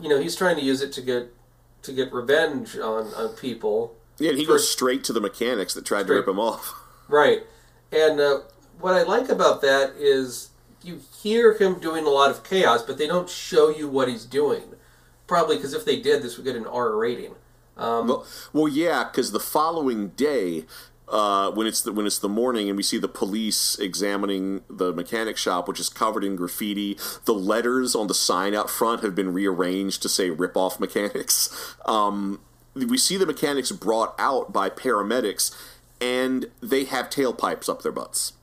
you 0.00 0.08
know 0.08 0.20
he's 0.20 0.34
trying 0.36 0.56
to 0.56 0.62
use 0.62 0.80
it 0.82 0.92
to 0.92 1.02
get 1.02 1.32
to 1.82 1.92
get 1.92 2.12
revenge 2.12 2.76
on, 2.76 3.06
on 3.14 3.28
people, 3.36 3.94
Yeah, 4.18 4.30
and 4.30 4.38
he 4.38 4.44
goes 4.46 4.68
straight 4.68 5.04
to 5.04 5.12
the 5.12 5.20
mechanics 5.20 5.72
that 5.74 5.84
tried 5.84 6.08
to 6.08 6.14
rip 6.14 6.26
him 6.26 6.40
off. 6.40 6.74
right? 7.08 7.42
And 7.92 8.18
uh, 8.18 8.40
what 8.80 8.94
I 8.94 9.02
like 9.04 9.28
about 9.28 9.60
that 9.62 9.92
is 9.96 10.50
you 10.86 11.00
hear 11.22 11.54
him 11.54 11.78
doing 11.78 12.04
a 12.06 12.10
lot 12.10 12.30
of 12.30 12.44
chaos, 12.44 12.82
but 12.82 12.98
they 12.98 13.06
don't 13.06 13.28
show 13.28 13.68
you 13.68 13.88
what 13.88 14.08
he's 14.08 14.24
doing. 14.24 14.62
Probably 15.26 15.56
because 15.56 15.74
if 15.74 15.84
they 15.84 16.00
did, 16.00 16.22
this 16.22 16.36
would 16.36 16.44
get 16.44 16.56
an 16.56 16.66
R 16.66 16.94
rating. 16.96 17.34
Um, 17.76 18.08
Well, 18.08 18.26
well, 18.52 18.68
yeah, 18.68 19.04
because 19.04 19.32
the 19.32 19.40
following 19.40 20.08
day, 20.10 20.64
uh, 21.08 21.50
when 21.50 21.66
it's 21.66 21.82
the, 21.82 21.92
when 21.92 22.06
it's 22.06 22.18
the 22.18 22.28
morning, 22.28 22.68
and 22.68 22.76
we 22.76 22.82
see 22.82 22.98
the 22.98 23.08
police 23.08 23.78
examining 23.78 24.62
the 24.68 24.92
mechanic 24.92 25.36
shop, 25.36 25.68
which 25.68 25.80
is 25.80 25.88
covered 25.88 26.24
in 26.24 26.36
graffiti. 26.36 26.96
The 27.24 27.34
letters 27.34 27.94
on 27.94 28.06
the 28.06 28.14
sign 28.14 28.54
out 28.54 28.70
front 28.70 29.02
have 29.02 29.14
been 29.14 29.32
rearranged 29.32 30.02
to 30.02 30.08
say 30.08 30.30
"rip 30.30 30.56
off 30.56 30.80
mechanics." 30.80 31.74
Um, 31.84 32.40
we 32.74 32.98
see 32.98 33.16
the 33.16 33.26
mechanics 33.26 33.72
brought 33.72 34.14
out 34.18 34.52
by 34.52 34.70
paramedics, 34.70 35.54
and 36.00 36.46
they 36.60 36.84
have 36.84 37.10
tailpipes 37.10 37.68
up 37.68 37.82
their 37.82 37.92
butts. 37.92 38.34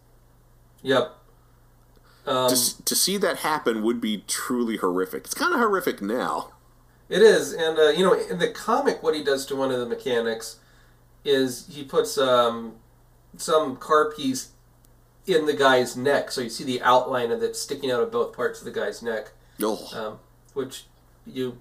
Yep. 0.81 1.15
Um, 2.25 2.49
to, 2.49 2.83
to 2.85 2.95
see 2.95 3.17
that 3.17 3.37
happen 3.39 3.83
would 3.83 3.99
be 3.99 4.23
truly 4.27 4.77
horrific. 4.77 5.25
It's 5.25 5.33
kind 5.33 5.53
of 5.53 5.59
horrific 5.59 6.01
now. 6.01 6.51
It 7.09 7.21
is, 7.21 7.53
and 7.53 7.77
uh, 7.77 7.89
you 7.89 8.03
know, 8.03 8.13
in 8.13 8.39
the 8.39 8.49
comic, 8.49 9.03
what 9.03 9.13
he 9.13 9.23
does 9.23 9.45
to 9.47 9.55
one 9.55 9.71
of 9.71 9.79
the 9.79 9.85
mechanics 9.85 10.57
is 11.25 11.67
he 11.71 11.83
puts 11.83 12.17
um, 12.17 12.75
some 13.37 13.75
car 13.75 14.11
piece 14.11 14.51
in 15.27 15.45
the 15.45 15.53
guy's 15.53 15.95
neck, 15.95 16.31
so 16.31 16.41
you 16.41 16.49
see 16.49 16.63
the 16.63 16.81
outline 16.81 17.31
of 17.31 17.43
it 17.43 17.55
sticking 17.55 17.91
out 17.91 18.01
of 18.01 18.11
both 18.11 18.35
parts 18.35 18.59
of 18.59 18.65
the 18.65 18.71
guy's 18.71 19.01
neck, 19.01 19.31
Oh, 19.61 19.87
um, 19.93 20.19
which 20.53 20.85
you 21.25 21.57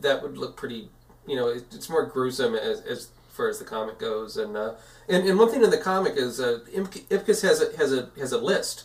that 0.00 0.22
would 0.22 0.38
look 0.38 0.56
pretty. 0.56 0.88
You 1.26 1.36
know, 1.36 1.48
it, 1.48 1.64
it's 1.72 1.88
more 1.88 2.06
gruesome 2.06 2.54
as, 2.54 2.80
as 2.82 3.08
far 3.30 3.48
as 3.48 3.58
the 3.58 3.64
comic 3.64 3.98
goes, 3.98 4.36
and 4.36 4.56
uh, 4.56 4.74
and, 5.08 5.26
and 5.28 5.38
one 5.38 5.50
thing 5.50 5.62
in 5.62 5.70
the 5.70 5.78
comic 5.78 6.14
is 6.16 6.40
uh, 6.40 6.60
Ipkiss 6.72 7.42
has 7.42 7.60
a 7.60 7.76
has 7.76 7.92
a 7.92 8.10
has 8.16 8.32
a 8.32 8.38
list 8.38 8.84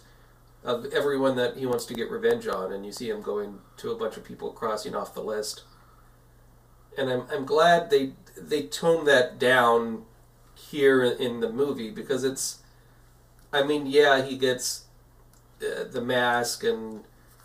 of 0.63 0.85
everyone 0.93 1.35
that 1.37 1.57
he 1.57 1.65
wants 1.65 1.85
to 1.85 1.93
get 1.93 2.09
revenge 2.09 2.47
on, 2.47 2.71
and 2.73 2.85
you 2.85 2.91
see 2.91 3.09
him 3.09 3.21
going 3.21 3.59
to 3.77 3.91
a 3.91 3.95
bunch 3.95 4.17
of 4.17 4.23
people 4.23 4.51
crossing 4.51 4.95
off 4.95 5.13
the 5.13 5.23
list. 5.23 5.63
And 6.97 7.09
I'm, 7.09 7.23
I'm 7.31 7.45
glad 7.45 7.89
they 7.89 8.13
they 8.37 8.63
toned 8.63 9.07
that 9.07 9.39
down 9.39 10.03
here 10.55 11.03
in 11.03 11.39
the 11.39 11.49
movie 11.49 11.89
because 11.89 12.23
it's 12.23 12.59
I 13.51 13.63
mean 13.63 13.85
yeah 13.85 14.25
he 14.25 14.37
gets 14.37 14.85
uh, 15.61 15.85
the 15.89 16.01
mask 16.01 16.63
and 16.63 17.03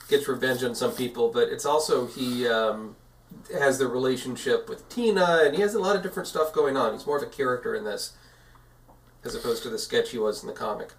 gets 0.09 0.29
revenge 0.29 0.63
on 0.63 0.75
some 0.75 0.93
people 0.93 1.31
but 1.31 1.49
it's 1.49 1.65
also 1.65 2.07
he 2.07 2.47
um, 2.49 2.97
has 3.59 3.79
the 3.79 3.87
relationship 3.87 4.69
with 4.69 4.89
Tina 4.89 5.43
and 5.45 5.55
he 5.55 5.63
has 5.63 5.75
a 5.75 5.79
lot 5.79 5.97
of 5.97 6.03
different 6.03 6.29
stuff 6.29 6.53
going 6.53 6.77
on. 6.77 6.93
He's 6.93 7.07
more 7.07 7.17
of 7.17 7.23
a 7.23 7.27
character 7.27 7.75
in 7.75 7.85
this 7.85 8.15
as 9.25 9.35
opposed 9.35 9.63
to 9.63 9.71
the 9.71 9.79
sketch 9.79 10.11
he 10.11 10.19
was 10.19 10.43
in 10.43 10.49
the 10.49 10.55
comic. 10.55 10.93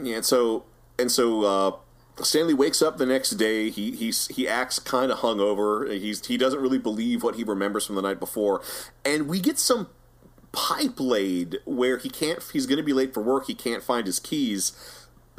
Yeah, 0.00 0.22
so 0.22 0.64
and 1.02 1.10
so 1.10 1.42
uh, 1.42 2.24
Stanley 2.24 2.54
wakes 2.54 2.80
up 2.80 2.96
the 2.96 3.06
next 3.06 3.30
day. 3.30 3.70
He 3.70 3.90
he's 3.90 4.28
he 4.28 4.46
acts 4.46 4.78
kind 4.78 5.10
of 5.10 5.18
hungover. 5.18 5.90
He's 5.90 6.24
he 6.24 6.36
doesn't 6.36 6.60
really 6.60 6.78
believe 6.78 7.22
what 7.22 7.34
he 7.34 7.44
remembers 7.44 7.84
from 7.84 7.96
the 7.96 8.02
night 8.02 8.20
before, 8.20 8.62
and 9.04 9.28
we 9.28 9.40
get 9.40 9.58
some 9.58 9.88
pipe 10.52 11.00
laid 11.00 11.58
where 11.64 11.98
he 11.98 12.08
can't. 12.08 12.40
He's 12.52 12.66
going 12.66 12.76
to 12.76 12.84
be 12.84 12.92
late 12.92 13.12
for 13.12 13.22
work. 13.22 13.46
He 13.48 13.54
can't 13.54 13.82
find 13.82 14.06
his 14.06 14.20
keys. 14.20 14.72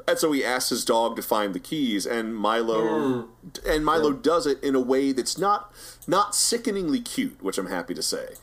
And 0.05 0.19
so 0.19 0.33
he 0.33 0.43
asks 0.43 0.69
his 0.69 0.83
dog 0.83 1.15
to 1.15 1.21
find 1.21 1.53
the 1.53 1.61
keys, 1.61 2.05
and 2.05 2.35
Milo 2.35 3.29
and 3.65 3.85
Milo 3.85 4.11
does 4.11 4.45
it 4.45 4.61
in 4.61 4.75
a 4.75 4.81
way 4.81 5.13
that's 5.13 5.37
not 5.37 5.71
not 6.07 6.35
sickeningly 6.35 6.99
cute, 6.99 7.41
which 7.41 7.57
I'm 7.57 7.67
happy 7.67 7.93
to 7.93 8.03
say 8.03 8.33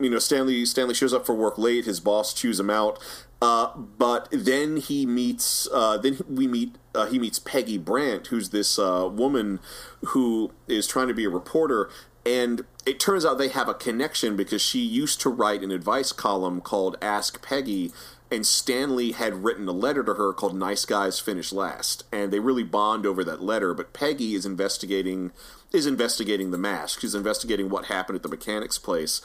you 0.00 0.10
know 0.10 0.18
Stanley 0.18 0.64
Stanley 0.64 0.94
shows 0.94 1.12
up 1.12 1.26
for 1.26 1.34
work 1.34 1.58
late. 1.58 1.84
His 1.84 2.00
boss 2.00 2.32
chews 2.32 2.60
him 2.60 2.70
out, 2.70 2.98
uh, 3.40 3.76
but 3.76 4.28
then 4.32 4.78
he 4.78 5.06
meets 5.06 5.68
uh, 5.72 5.96
then 5.96 6.18
we 6.28 6.48
meet 6.48 6.74
uh, 6.94 7.06
he 7.06 7.18
meets 7.18 7.38
Peggy 7.38 7.78
Brandt, 7.78 8.28
who's 8.28 8.50
this 8.50 8.78
uh, 8.78 9.08
woman 9.10 9.60
who 10.06 10.50
is 10.66 10.86
trying 10.88 11.08
to 11.08 11.14
be 11.14 11.24
a 11.24 11.30
reporter, 11.30 11.88
and 12.26 12.62
it 12.84 12.98
turns 12.98 13.24
out 13.24 13.38
they 13.38 13.48
have 13.48 13.68
a 13.68 13.74
connection 13.74 14.36
because 14.36 14.60
she 14.60 14.80
used 14.80 15.20
to 15.20 15.30
write 15.30 15.62
an 15.62 15.70
advice 15.70 16.10
column 16.10 16.60
called 16.60 16.96
Ask 17.00 17.42
Peggy. 17.42 17.92
And 18.30 18.46
Stanley 18.46 19.12
had 19.12 19.42
written 19.42 19.66
a 19.68 19.72
letter 19.72 20.04
to 20.04 20.14
her 20.14 20.34
called 20.34 20.54
"Nice 20.54 20.84
Guys 20.84 21.18
Finish 21.18 21.50
Last," 21.50 22.04
and 22.12 22.30
they 22.30 22.40
really 22.40 22.64
bond 22.64 23.06
over 23.06 23.24
that 23.24 23.42
letter. 23.42 23.72
But 23.72 23.94
Peggy 23.94 24.34
is 24.34 24.44
investigating 24.44 25.32
is 25.72 25.86
investigating 25.86 26.50
the 26.50 26.58
mask. 26.58 27.00
She's 27.00 27.14
investigating 27.14 27.70
what 27.70 27.86
happened 27.86 28.16
at 28.16 28.22
the 28.22 28.28
mechanic's 28.28 28.78
place, 28.78 29.22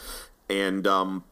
and 0.50 0.88
um, 0.88 1.26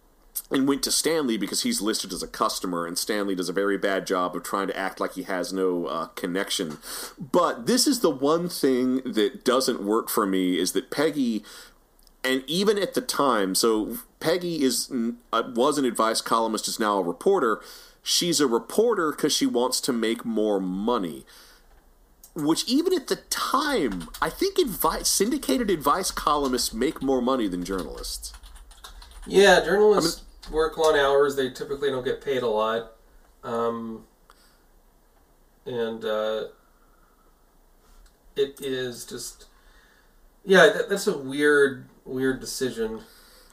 and 0.52 0.68
went 0.68 0.84
to 0.84 0.92
Stanley 0.92 1.38
because 1.38 1.64
he's 1.64 1.82
listed 1.82 2.12
as 2.12 2.22
a 2.22 2.28
customer, 2.28 2.86
and 2.86 2.98
Stanley 2.98 3.36
does 3.36 3.50
a 3.50 3.54
very 3.54 3.78
bad 3.78 4.06
job 4.06 4.36
of 4.36 4.44
trying 4.44 4.68
to 4.68 4.78
act 4.78 5.00
like 5.00 5.14
he 5.14 5.24
has 5.24 5.54
no 5.54 5.86
uh, 5.86 6.08
connection. 6.08 6.78
But 7.18 7.66
this 7.66 7.88
is 7.88 8.02
the 8.02 8.10
one 8.10 8.50
thing 8.50 8.98
that 9.04 9.44
doesn't 9.46 9.82
work 9.82 10.10
for 10.10 10.26
me 10.26 10.60
is 10.60 10.74
that 10.74 10.92
Peggy, 10.92 11.44
and 12.24 12.44
even 12.48 12.78
at 12.78 12.94
the 12.94 13.02
time, 13.02 13.56
so 13.56 13.98
Peggy 14.20 14.62
is 14.62 14.92
uh, 15.32 15.44
was 15.56 15.78
an 15.78 15.86
advice 15.86 16.22
columnist, 16.22 16.68
is 16.68 16.80
now 16.80 16.98
a 16.98 17.04
reporter. 17.04 17.62
She's 18.04 18.40
a 18.40 18.48
reporter 18.48 19.12
because 19.12 19.34
she 19.34 19.46
wants 19.46 19.80
to 19.82 19.94
make 19.94 20.26
more 20.26 20.60
money 20.60 21.26
which 22.34 22.66
even 22.66 22.94
at 22.94 23.08
the 23.08 23.18
time, 23.30 24.08
I 24.22 24.30
think 24.30 24.58
advice, 24.58 25.10
syndicated 25.10 25.70
advice 25.70 26.12
columnists 26.12 26.74
make 26.74 27.02
more 27.02 27.22
money 27.22 27.50
than 27.50 27.66
journalists. 27.66 28.32
yeah 29.28 29.60
journalists 29.64 30.24
work 30.52 30.78
long 30.78 30.98
hours 30.98 31.36
they 31.36 31.50
typically 31.50 31.90
don't 31.90 32.06
get 32.06 32.24
paid 32.24 32.44
a 32.44 32.48
lot 32.48 32.94
um, 33.44 34.06
and 35.66 36.06
uh, 36.06 36.46
it 38.36 38.60
is 38.62 39.06
just 39.06 39.46
yeah 40.46 40.68
that, 40.68 40.90
that's 40.90 41.08
a 41.08 41.18
weird 41.18 41.88
weird 42.06 42.40
decision 42.40 43.02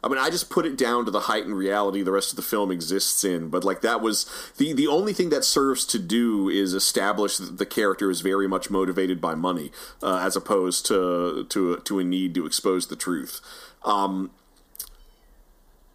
I 0.02 0.08
mean, 0.08 0.18
I 0.18 0.30
just 0.30 0.48
put 0.48 0.64
it 0.64 0.78
down 0.78 1.04
to 1.06 1.11
the 1.11 1.20
heightened 1.20 1.56
reality 1.56 2.02
the 2.02 2.12
rest 2.12 2.30
of 2.30 2.37
the 2.37 2.42
film 2.42 2.70
exists 2.70 3.24
in, 3.24 3.48
but 3.48 3.64
like 3.64 3.80
that 3.80 4.00
was 4.00 4.26
the 4.56 4.72
the 4.72 4.87
only 4.87 5.12
thing 5.12 5.30
that 5.30 5.44
serves 5.44 5.84
to 5.87 5.98
do 5.98 6.48
is 6.48 6.72
establish 6.72 7.37
that 7.38 7.58
the 7.58 7.66
character 7.66 8.11
is 8.11 8.20
very 8.20 8.46
much 8.46 8.70
motivated 8.70 9.20
by 9.20 9.34
money, 9.34 9.72
uh, 10.02 10.18
as 10.18 10.37
opposed 10.37 10.87
to 10.87 11.46
to 11.48 11.78
to 11.78 11.98
a 11.98 12.04
need 12.04 12.34
to 12.37 12.46
expose 12.46 12.87
the 12.87 12.96
truth. 12.96 13.40
Um, 13.84 14.30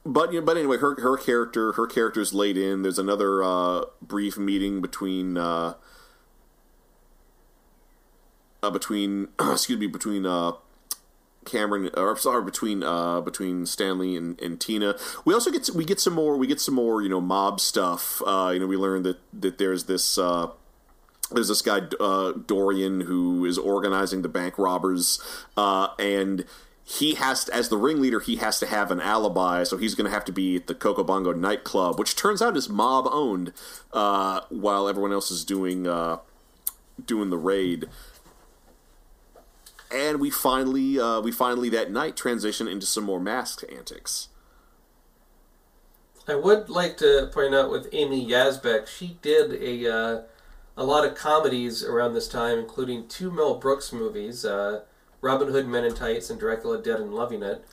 but 0.06 0.34
you 0.34 0.40
know, 0.40 0.46
but 0.46 0.58
anyway, 0.58 0.78
her 0.78 1.00
her 1.02 1.18
character 1.18 1.74
her 1.74 1.88
character's 1.88 2.34
laid 2.34 2.58
in. 2.58 2.82
There's 2.82 3.00
another 3.00 3.44
uh, 3.44 3.86
brief 4.02 4.38
meeting 4.38 4.82
between. 4.82 5.38
Uh, 5.38 5.76
uh, 8.62 8.70
between 8.70 9.28
excuse 9.40 9.78
me 9.78 9.88
between 9.88 10.26
uh, 10.26 10.54
Cameron 11.46 11.90
or 11.96 12.18
sorry 12.18 12.44
between 12.44 12.84
uh 12.84 13.22
between 13.22 13.66
Stanley 13.66 14.16
and, 14.16 14.40
and 14.42 14.60
Tina. 14.60 14.96
We 15.26 15.34
also 15.34 15.52
get 15.52 15.70
we 15.76 15.86
get 15.86 16.00
some 16.00 16.14
more 16.14 16.38
we 16.38 16.48
get 16.48 16.62
some 16.62 16.76
more 16.76 17.02
you 17.02 17.10
know 17.10 17.22
mob 17.22 17.60
stuff. 17.60 18.22
Uh, 18.26 18.52
you 18.54 18.60
know 18.60 18.68
we 18.68 18.78
learn 18.78 19.04
that 19.04 19.18
that 19.34 19.58
there's 19.58 19.86
this 19.86 20.18
uh, 20.18 20.48
there's 21.32 21.50
this 21.50 21.62
guy 21.62 21.82
uh, 22.00 22.32
Dorian 22.32 23.02
who 23.02 23.46
is 23.46 23.58
organizing 23.58 24.22
the 24.22 24.30
bank 24.30 24.58
robbers 24.58 25.22
uh, 25.58 25.90
and. 26.00 26.46
He 26.86 27.16
has 27.16 27.46
to, 27.46 27.54
as 27.54 27.70
the 27.70 27.78
ringleader, 27.78 28.20
he 28.20 28.36
has 28.38 28.60
to 28.60 28.68
have 28.68 28.92
an 28.92 29.00
alibi, 29.00 29.64
so 29.64 29.78
he's 29.78 29.96
going 29.96 30.06
to 30.06 30.12
have 30.12 30.26
to 30.26 30.34
be 30.34 30.58
at 30.58 30.68
the 30.68 30.76
Coco 30.76 31.04
Bongo 31.04 31.32
nightclub, 31.32 31.98
which 31.98 32.16
turns 32.16 32.42
out 32.42 32.58
is 32.58 32.68
mob 32.68 33.08
owned, 33.10 33.54
uh, 33.94 34.42
while 34.50 34.90
everyone 34.90 35.14
else 35.14 35.32
is 35.32 35.46
doing 35.46 35.88
uh, 35.88 36.18
doing 37.06 37.30
the 37.30 37.38
raid 37.38 37.88
and 39.94 40.20
we 40.20 40.30
finally 40.30 41.00
uh, 41.00 41.22
we 41.22 41.32
finally 41.32 41.70
that 41.70 41.92
night 41.92 42.18
transition 42.18 42.68
into 42.68 42.86
some 42.86 43.04
more 43.04 43.20
masked 43.20 43.64
antics. 43.72 44.30
I 46.28 46.36
would 46.36 46.70
like 46.70 46.98
to 46.98 47.30
point 47.34 47.54
out 47.54 47.70
with 47.70 47.90
Amy 47.92 48.26
Yasbeck, 48.26 48.88
she 48.88 49.18
did 49.22 49.54
a 49.62 49.92
uh, 49.92 50.22
a 50.76 50.84
lot 50.84 51.06
of 51.06 51.16
comedies 51.16 51.84
around 51.84 52.14
this 52.14 52.28
time, 52.28 52.58
including 52.58 53.08
two 53.08 53.30
Mel 53.30 53.56
Brooks 53.56 53.94
movies, 53.94 54.44
uh, 54.44 54.82
Robin 55.24 55.48
Hood 55.48 55.68
Men 55.68 55.86
in 55.86 55.96
Tights 55.96 56.30
and 56.30 56.40
Dracula 56.40 56.82
Dead 56.82 57.00
and 57.00 57.14
Loving 57.14 57.42
It. 57.42 57.66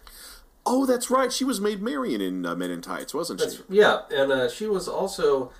Oh, 0.64 0.86
that's 0.86 1.10
right. 1.10 1.32
She 1.32 1.44
was 1.44 1.60
Maid 1.60 1.82
Marian 1.82 2.20
in 2.20 2.46
uh, 2.46 2.54
Men 2.54 2.70
in 2.70 2.80
Tights, 2.80 3.12
wasn't 3.12 3.40
That's 3.40 3.56
she? 3.56 3.62
yeah, 3.68 4.02
and 4.10 4.30
uh, 4.30 4.48
she 4.48 4.66
was 4.66 4.86
also 4.86 5.50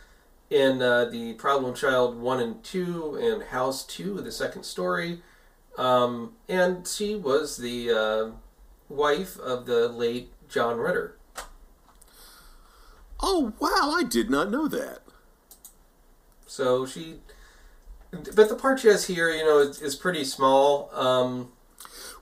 in 0.51 0.81
uh, 0.81 1.07
the 1.07 1.35
Problem 1.35 1.75
Child 1.75 2.19
one 2.21 2.41
and 2.41 2.63
two 2.63 3.17
and 3.17 3.43
House 3.43 3.85
two, 3.85 4.21
the 4.21 4.31
second 4.31 4.63
story, 4.63 5.21
um, 5.77 6.35
and 6.49 6.87
she 6.87 7.17
was 7.17 7.57
the 7.57 7.91
uh, 7.91 8.31
wife 8.89 9.39
of 9.39 9.67
the 9.67 9.89
late 9.89 10.31
John 10.49 10.79
Ritter. 10.79 11.17
Oh, 13.21 13.53
wow. 13.59 13.95
I 13.97 14.05
did 14.05 14.31
not 14.31 14.51
know 14.51 14.67
that. 14.69 15.01
So 16.47 16.87
she, 16.87 17.17
but 18.11 18.49
the 18.49 18.57
part 18.57 18.81
she 18.81 18.89
has 18.89 19.07
here, 19.07 19.31
you 19.31 19.45
know, 19.45 19.59
is, 19.59 19.81
is 19.83 19.95
pretty 19.95 20.25
small. 20.25 20.91
Um, 20.95 21.53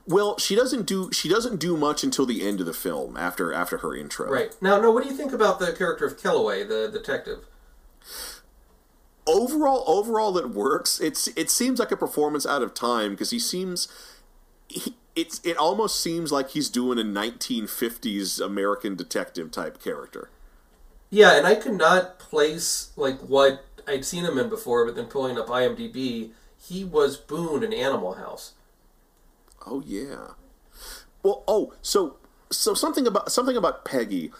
Well, 0.07 0.37
she 0.37 0.55
doesn't 0.55 0.85
do 0.85 1.11
she 1.11 1.29
doesn't 1.29 1.57
do 1.57 1.77
much 1.77 2.03
until 2.03 2.25
the 2.25 2.47
end 2.47 2.59
of 2.59 2.65
the 2.65 2.73
film 2.73 3.15
after 3.17 3.53
after 3.53 3.77
her 3.79 3.95
intro. 3.95 4.31
right 4.31 4.55
now, 4.61 4.79
no, 4.79 4.91
what 4.91 5.03
do 5.03 5.09
you 5.09 5.15
think 5.15 5.33
about 5.33 5.59
the 5.59 5.71
character 5.73 6.05
of 6.05 6.21
Kellaway, 6.21 6.67
the 6.67 6.89
detective? 6.91 7.45
Overall, 9.27 9.83
overall, 9.85 10.37
it 10.37 10.49
works. 10.49 10.99
It's 10.99 11.27
it 11.29 11.49
seems 11.49 11.79
like 11.79 11.91
a 11.91 11.97
performance 11.97 12.45
out 12.45 12.63
of 12.63 12.73
time 12.73 13.11
because 13.11 13.29
he 13.29 13.39
seems. 13.39 13.87
He, 14.67 14.95
it's 15.15 15.41
it 15.43 15.57
almost 15.57 16.01
seems 16.01 16.31
like 16.31 16.51
he's 16.51 16.69
doing 16.69 16.97
a 16.97 17.03
1950s 17.03 18.39
American 18.43 18.95
detective 18.95 19.51
type 19.51 19.81
character. 19.83 20.29
Yeah, 21.09 21.37
and 21.37 21.45
I 21.45 21.55
could 21.55 21.73
not 21.73 22.19
place 22.19 22.91
like 22.95 23.19
what 23.19 23.65
I'd 23.87 24.05
seen 24.05 24.23
him 24.25 24.37
in 24.37 24.49
before, 24.49 24.85
but 24.85 24.95
then 24.95 25.05
pulling 25.05 25.37
up 25.37 25.47
IMDb, 25.47 26.31
he 26.57 26.83
was 26.83 27.17
Boone 27.17 27.63
in 27.63 27.73
Animal 27.73 28.13
House. 28.13 28.53
Oh 29.65 29.83
yeah. 29.85 30.29
Well, 31.23 31.43
oh, 31.47 31.73
so 31.81 32.17
so 32.51 32.73
something 32.73 33.05
about 33.05 33.31
something 33.31 33.57
about 33.57 33.85
Peggy. 33.85 34.31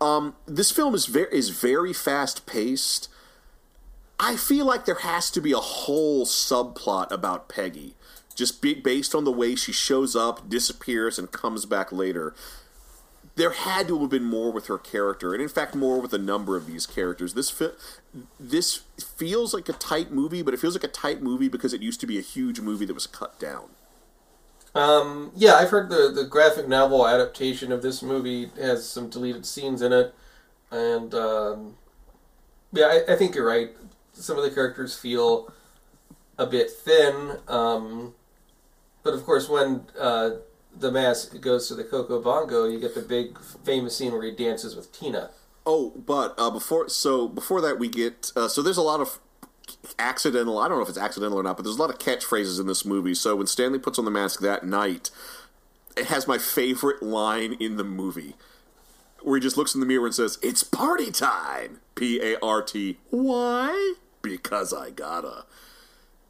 Um, 0.00 0.36
this 0.46 0.70
film 0.70 0.94
is 0.94 1.06
very 1.06 1.28
is 1.32 1.50
very 1.50 1.92
fast 1.92 2.46
paced. 2.46 3.08
I 4.18 4.36
feel 4.36 4.64
like 4.64 4.84
there 4.84 4.96
has 4.96 5.30
to 5.32 5.40
be 5.40 5.52
a 5.52 5.58
whole 5.58 6.24
subplot 6.24 7.10
about 7.10 7.48
Peggy, 7.48 7.94
just 8.34 8.62
be, 8.62 8.72
based 8.74 9.14
on 9.14 9.24
the 9.24 9.32
way 9.32 9.56
she 9.56 9.72
shows 9.72 10.14
up, 10.14 10.48
disappears, 10.48 11.18
and 11.18 11.30
comes 11.32 11.66
back 11.66 11.90
later. 11.90 12.34
There 13.36 13.50
had 13.50 13.88
to 13.88 13.98
have 13.98 14.10
been 14.10 14.24
more 14.24 14.52
with 14.52 14.68
her 14.68 14.78
character, 14.78 15.34
and 15.34 15.42
in 15.42 15.48
fact, 15.48 15.74
more 15.74 16.00
with 16.00 16.12
a 16.12 16.18
number 16.18 16.56
of 16.56 16.66
these 16.66 16.86
characters. 16.86 17.34
This 17.34 17.50
fi- 17.50 17.72
this 18.38 18.82
feels 19.16 19.52
like 19.52 19.68
a 19.68 19.72
tight 19.72 20.12
movie, 20.12 20.42
but 20.42 20.54
it 20.54 20.60
feels 20.60 20.74
like 20.74 20.84
a 20.84 20.88
tight 20.88 21.20
movie 21.20 21.48
because 21.48 21.72
it 21.72 21.82
used 21.82 22.00
to 22.00 22.06
be 22.06 22.16
a 22.16 22.22
huge 22.22 22.60
movie 22.60 22.84
that 22.84 22.94
was 22.94 23.08
cut 23.08 23.38
down. 23.40 23.70
Um, 24.74 25.30
yeah, 25.36 25.54
I've 25.54 25.70
heard 25.70 25.88
the 25.88 26.10
the 26.12 26.24
graphic 26.24 26.66
novel 26.68 27.06
adaptation 27.06 27.70
of 27.70 27.82
this 27.82 28.02
movie 28.02 28.50
has 28.56 28.88
some 28.88 29.08
deleted 29.08 29.46
scenes 29.46 29.82
in 29.82 29.92
it, 29.92 30.14
and 30.70 31.14
um, 31.14 31.76
yeah, 32.72 32.86
I, 32.86 33.12
I 33.12 33.16
think 33.16 33.34
you're 33.34 33.46
right. 33.46 33.70
Some 34.12 34.36
of 34.36 34.44
the 34.44 34.50
characters 34.50 34.96
feel 34.96 35.52
a 36.38 36.46
bit 36.46 36.70
thin, 36.70 37.38
um, 37.46 38.14
but 39.04 39.14
of 39.14 39.24
course, 39.24 39.48
when 39.48 39.86
uh, 39.98 40.30
the 40.76 40.90
mask 40.90 41.40
goes 41.40 41.68
to 41.68 41.74
the 41.74 41.84
Coco 41.84 42.20
Bongo, 42.20 42.64
you 42.64 42.80
get 42.80 42.94
the 42.94 43.02
big 43.02 43.38
famous 43.64 43.96
scene 43.96 44.12
where 44.12 44.22
he 44.22 44.32
dances 44.32 44.74
with 44.74 44.92
Tina. 44.92 45.30
Oh, 45.66 45.92
but 45.96 46.34
uh, 46.36 46.50
before 46.50 46.88
so 46.88 47.28
before 47.28 47.60
that 47.60 47.78
we 47.78 47.88
get 47.88 48.32
uh, 48.36 48.48
so 48.48 48.60
there's 48.60 48.76
a 48.76 48.82
lot 48.82 49.00
of 49.00 49.18
accidental. 49.98 50.58
I 50.58 50.68
don't 50.68 50.78
know 50.78 50.82
if 50.82 50.88
it's 50.88 50.98
accidental 50.98 51.38
or 51.38 51.42
not, 51.42 51.56
but 51.56 51.64
there's 51.64 51.76
a 51.76 51.80
lot 51.80 51.90
of 51.90 51.98
catchphrases 51.98 52.60
in 52.60 52.66
this 52.66 52.84
movie. 52.84 53.14
So 53.14 53.36
when 53.36 53.46
Stanley 53.46 53.78
puts 53.78 53.98
on 53.98 54.04
the 54.04 54.10
mask 54.10 54.40
that 54.40 54.64
night, 54.64 55.10
it 55.96 56.06
has 56.06 56.26
my 56.26 56.38
favorite 56.38 57.02
line 57.02 57.54
in 57.54 57.76
the 57.76 57.84
movie, 57.84 58.34
where 59.22 59.36
he 59.36 59.42
just 59.42 59.56
looks 59.56 59.74
in 59.74 59.80
the 59.80 59.86
mirror 59.86 60.06
and 60.06 60.14
says, 60.14 60.38
"It's 60.42 60.62
party 60.62 61.10
time." 61.10 61.80
P 61.94 62.20
A 62.20 62.38
R 62.40 62.62
T. 62.62 62.98
Why? 63.10 63.94
Because 64.22 64.72
I 64.72 64.90
gotta. 64.90 65.44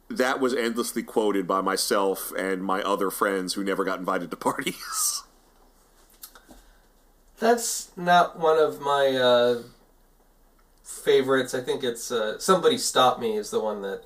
That 0.09 0.39
was 0.39 0.53
endlessly 0.53 1.01
quoted 1.01 1.47
by 1.47 1.61
myself 1.61 2.31
and 2.37 2.63
my 2.63 2.81
other 2.83 3.09
friends 3.09 3.53
who 3.53 3.63
never 3.63 3.83
got 3.83 3.99
invited 3.99 4.29
to 4.31 4.37
parties. 4.37 5.23
That's 7.39 7.91
not 7.97 8.39
one 8.39 8.59
of 8.59 8.79
my 8.79 9.15
uh, 9.15 9.63
favorites. 10.85 11.53
I 11.53 11.61
think 11.61 11.83
it's 11.83 12.11
uh, 12.11 12.39
"Somebody 12.39 12.77
Stop 12.77 13.19
Me" 13.19 13.35
is 13.35 13.49
the 13.49 13.59
one 13.59 13.81
that 13.81 14.03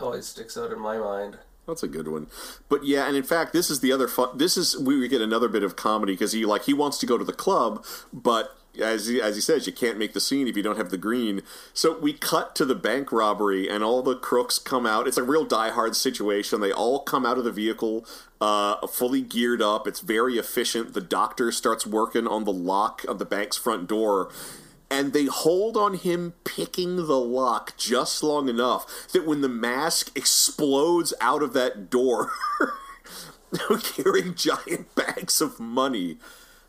always 0.00 0.26
sticks 0.26 0.56
out 0.56 0.72
in 0.72 0.80
my 0.80 0.98
mind. 0.98 1.38
That's 1.66 1.82
a 1.82 1.88
good 1.88 2.08
one. 2.08 2.26
But 2.68 2.84
yeah, 2.84 3.06
and 3.06 3.16
in 3.16 3.22
fact, 3.22 3.52
this 3.52 3.70
is 3.70 3.80
the 3.80 3.92
other 3.92 4.08
fun. 4.08 4.36
This 4.36 4.56
is 4.56 4.76
we 4.76 5.06
get 5.08 5.22
another 5.22 5.48
bit 5.48 5.62
of 5.62 5.76
comedy 5.76 6.14
because 6.14 6.32
he 6.32 6.44
like 6.44 6.64
he 6.64 6.74
wants 6.74 6.98
to 6.98 7.06
go 7.06 7.16
to 7.16 7.24
the 7.24 7.32
club, 7.32 7.84
but 8.12 8.58
as 8.80 9.06
he, 9.06 9.20
as 9.20 9.36
he 9.36 9.40
says, 9.40 9.66
you 9.66 9.72
can't 9.72 9.98
make 9.98 10.12
the 10.12 10.20
scene 10.20 10.48
if 10.48 10.56
you 10.56 10.62
don't 10.62 10.76
have 10.76 10.90
the 10.90 10.98
green. 10.98 11.42
So 11.72 11.98
we 11.98 12.12
cut 12.12 12.54
to 12.56 12.64
the 12.64 12.74
bank 12.74 13.12
robbery, 13.12 13.68
and 13.68 13.84
all 13.84 14.02
the 14.02 14.16
crooks 14.16 14.58
come 14.58 14.86
out. 14.86 15.06
It's 15.06 15.16
a 15.16 15.22
real 15.22 15.44
Die 15.44 15.70
Hard 15.70 15.96
situation. 15.96 16.60
They 16.60 16.72
all 16.72 17.00
come 17.00 17.24
out 17.24 17.38
of 17.38 17.44
the 17.44 17.52
vehicle, 17.52 18.04
uh, 18.44 18.86
fully 18.86 19.22
geared 19.22 19.62
up. 19.62 19.88
It's 19.88 20.00
very 20.00 20.36
efficient. 20.36 20.92
The 20.92 21.00
doctor 21.00 21.50
starts 21.50 21.86
working 21.86 22.26
on 22.26 22.44
the 22.44 22.52
lock 22.52 23.02
of 23.04 23.18
the 23.18 23.24
bank's 23.24 23.56
front 23.56 23.88
door. 23.88 24.30
And 24.90 25.14
they 25.14 25.24
hold 25.24 25.78
on 25.78 25.94
him 25.94 26.34
picking 26.44 26.96
the 26.96 27.18
lock 27.18 27.74
just 27.78 28.22
long 28.22 28.50
enough 28.50 29.08
that 29.12 29.26
when 29.26 29.40
the 29.40 29.48
mask 29.48 30.14
explodes 30.14 31.14
out 31.22 31.42
of 31.42 31.54
that 31.54 31.88
door, 31.88 32.32
carrying 33.82 34.34
giant 34.34 34.94
bags 34.94 35.40
of 35.40 35.58
money, 35.58 36.18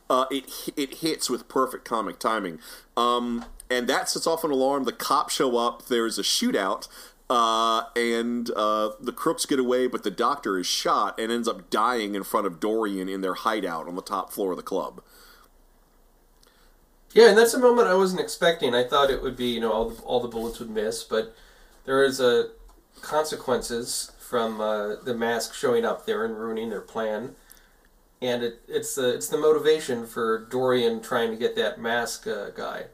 uh, 0.09 0.27
it 0.31 0.45
it 0.77 0.95
hits 0.95 1.29
with 1.29 1.49
perfect 1.49 1.83
comic 1.83 2.19
timing. 2.19 2.57
Um, 2.95 3.43
and 3.69 3.88
that 3.89 4.07
sets 4.07 4.25
off 4.25 4.45
an 4.45 4.51
alarm. 4.51 4.85
The 4.85 4.93
cops 4.93 5.35
show 5.35 5.57
up. 5.57 5.88
There's 5.88 6.17
a 6.17 6.23
shootout. 6.23 6.88
Uh, 7.27 7.85
and 7.95 8.51
uh, 8.51 8.91
the 8.99 9.11
crooks 9.11 9.47
get 9.47 9.57
away, 9.57 9.88
but 9.88 10.03
the 10.03 10.11
doctor 10.11 10.59
is 10.59 10.67
shot 10.67 11.19
and 11.19 11.31
ends 11.31 11.47
up 11.47 11.71
dying 11.71 12.13
in 12.13 12.23
front 12.23 12.45
of 12.45 12.59
Dorian 12.59 13.09
in 13.09 13.21
their 13.21 13.33
hideout 13.33 13.88
on 13.88 13.95
the 13.95 14.01
top 14.01 14.31
floor 14.31 14.51
of 14.51 14.57
the 14.57 14.63
club. 14.63 15.01
Yeah, 17.13 17.29
and 17.29 17.38
that's 17.38 17.53
a 17.53 17.59
moment 17.59 17.88
I 17.88 17.95
wasn't 17.95 18.21
expecting. 18.21 18.75
I 18.75 18.83
thought 18.83 19.09
it 19.09 19.23
would 19.23 19.38
be, 19.38 19.47
you 19.47 19.61
know, 19.61 19.71
all 19.71 19.89
the, 19.89 20.01
all 20.03 20.19
the 20.19 20.27
bullets 20.27 20.59
would 20.59 20.69
miss, 20.69 21.03
but 21.03 21.35
there 21.85 22.03
is 22.03 22.19
a 22.19 22.49
consequences 23.01 24.11
from 24.19 24.59
uh, 24.59 24.95
the 25.03 25.13
mask 25.15 25.53
showing 25.53 25.85
up 25.85 26.05
there 26.05 26.25
and 26.25 26.38
ruining 26.38 26.69
their 26.69 26.81
plan, 26.81 27.35
and 28.21 28.43
it, 28.43 28.61
it's 28.67 28.95
the 28.95 29.13
it's 29.13 29.29
the 29.29 29.38
motivation 29.38 30.05
for 30.05 30.45
Dorian 30.49 31.01
trying 31.01 31.31
to 31.31 31.38
get 31.38 31.55
that 31.55 31.79
mask 31.79 32.27
uh, 32.27 32.49
guy. 32.49 32.85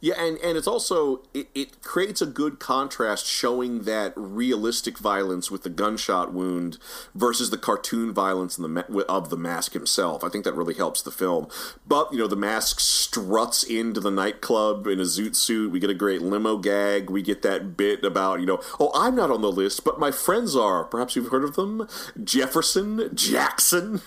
Yeah, 0.00 0.14
and, 0.18 0.38
and 0.38 0.56
it's 0.56 0.66
also 0.66 1.22
it, 1.34 1.48
it 1.54 1.82
creates 1.82 2.22
a 2.22 2.26
good 2.26 2.58
contrast 2.58 3.26
showing 3.26 3.82
that 3.82 4.12
realistic 4.16 4.98
violence 4.98 5.50
with 5.50 5.62
the 5.62 5.70
gunshot 5.70 6.32
wound 6.32 6.78
versus 7.14 7.50
the 7.50 7.58
cartoon 7.58 8.12
violence 8.12 8.58
in 8.58 8.74
the 8.74 9.04
of 9.08 9.30
the 9.30 9.36
mask 9.36 9.72
himself. 9.72 10.24
I 10.24 10.28
think 10.28 10.44
that 10.44 10.54
really 10.54 10.74
helps 10.74 11.02
the 11.02 11.10
film. 11.10 11.48
But 11.86 12.12
you 12.12 12.18
know, 12.18 12.26
the 12.26 12.36
mask 12.36 12.80
struts 12.80 13.62
into 13.62 14.00
the 14.00 14.10
nightclub 14.10 14.86
in 14.86 15.00
a 15.00 15.04
zoot 15.04 15.36
suit. 15.36 15.70
We 15.70 15.80
get 15.80 15.90
a 15.90 15.94
great 15.94 16.22
limo 16.22 16.56
gag. 16.56 17.10
We 17.10 17.22
get 17.22 17.42
that 17.42 17.76
bit 17.76 18.04
about 18.04 18.40
you 18.40 18.46
know, 18.46 18.60
oh, 18.78 18.90
I'm 18.94 19.14
not 19.14 19.30
on 19.30 19.42
the 19.42 19.52
list, 19.52 19.84
but 19.84 19.98
my 19.98 20.10
friends 20.10 20.56
are. 20.56 20.84
Perhaps 20.84 21.16
you've 21.16 21.28
heard 21.28 21.44
of 21.44 21.56
them: 21.56 21.86
Jefferson, 22.22 23.10
Jackson. 23.14 24.00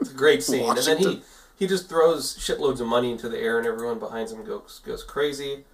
It's 0.00 0.10
a 0.10 0.14
great 0.14 0.42
scene, 0.42 0.68
and 0.68 0.78
then 0.78 0.98
he 0.98 1.04
Washington. 1.06 1.31
He 1.58 1.66
just 1.66 1.88
throws 1.88 2.36
shitloads 2.36 2.80
of 2.80 2.86
money 2.86 3.10
into 3.10 3.28
the 3.28 3.38
air, 3.38 3.58
and 3.58 3.66
everyone 3.66 3.98
behind 3.98 4.30
him 4.30 4.44
goes 4.44 4.80
goes 4.84 5.02
crazy. 5.02 5.64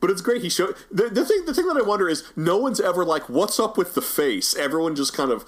But 0.00 0.10
it's 0.10 0.20
great. 0.20 0.42
He 0.42 0.50
showed 0.50 0.76
the, 0.90 1.08
the 1.08 1.24
thing. 1.24 1.44
The 1.46 1.54
thing 1.54 1.66
that 1.68 1.76
I 1.76 1.82
wonder 1.82 2.08
is, 2.08 2.24
no 2.36 2.58
one's 2.58 2.80
ever 2.80 3.04
like, 3.04 3.28
"What's 3.28 3.58
up 3.58 3.76
with 3.78 3.94
the 3.94 4.02
face?" 4.02 4.54
Everyone 4.56 4.94
just 4.94 5.14
kind 5.14 5.30
of 5.30 5.44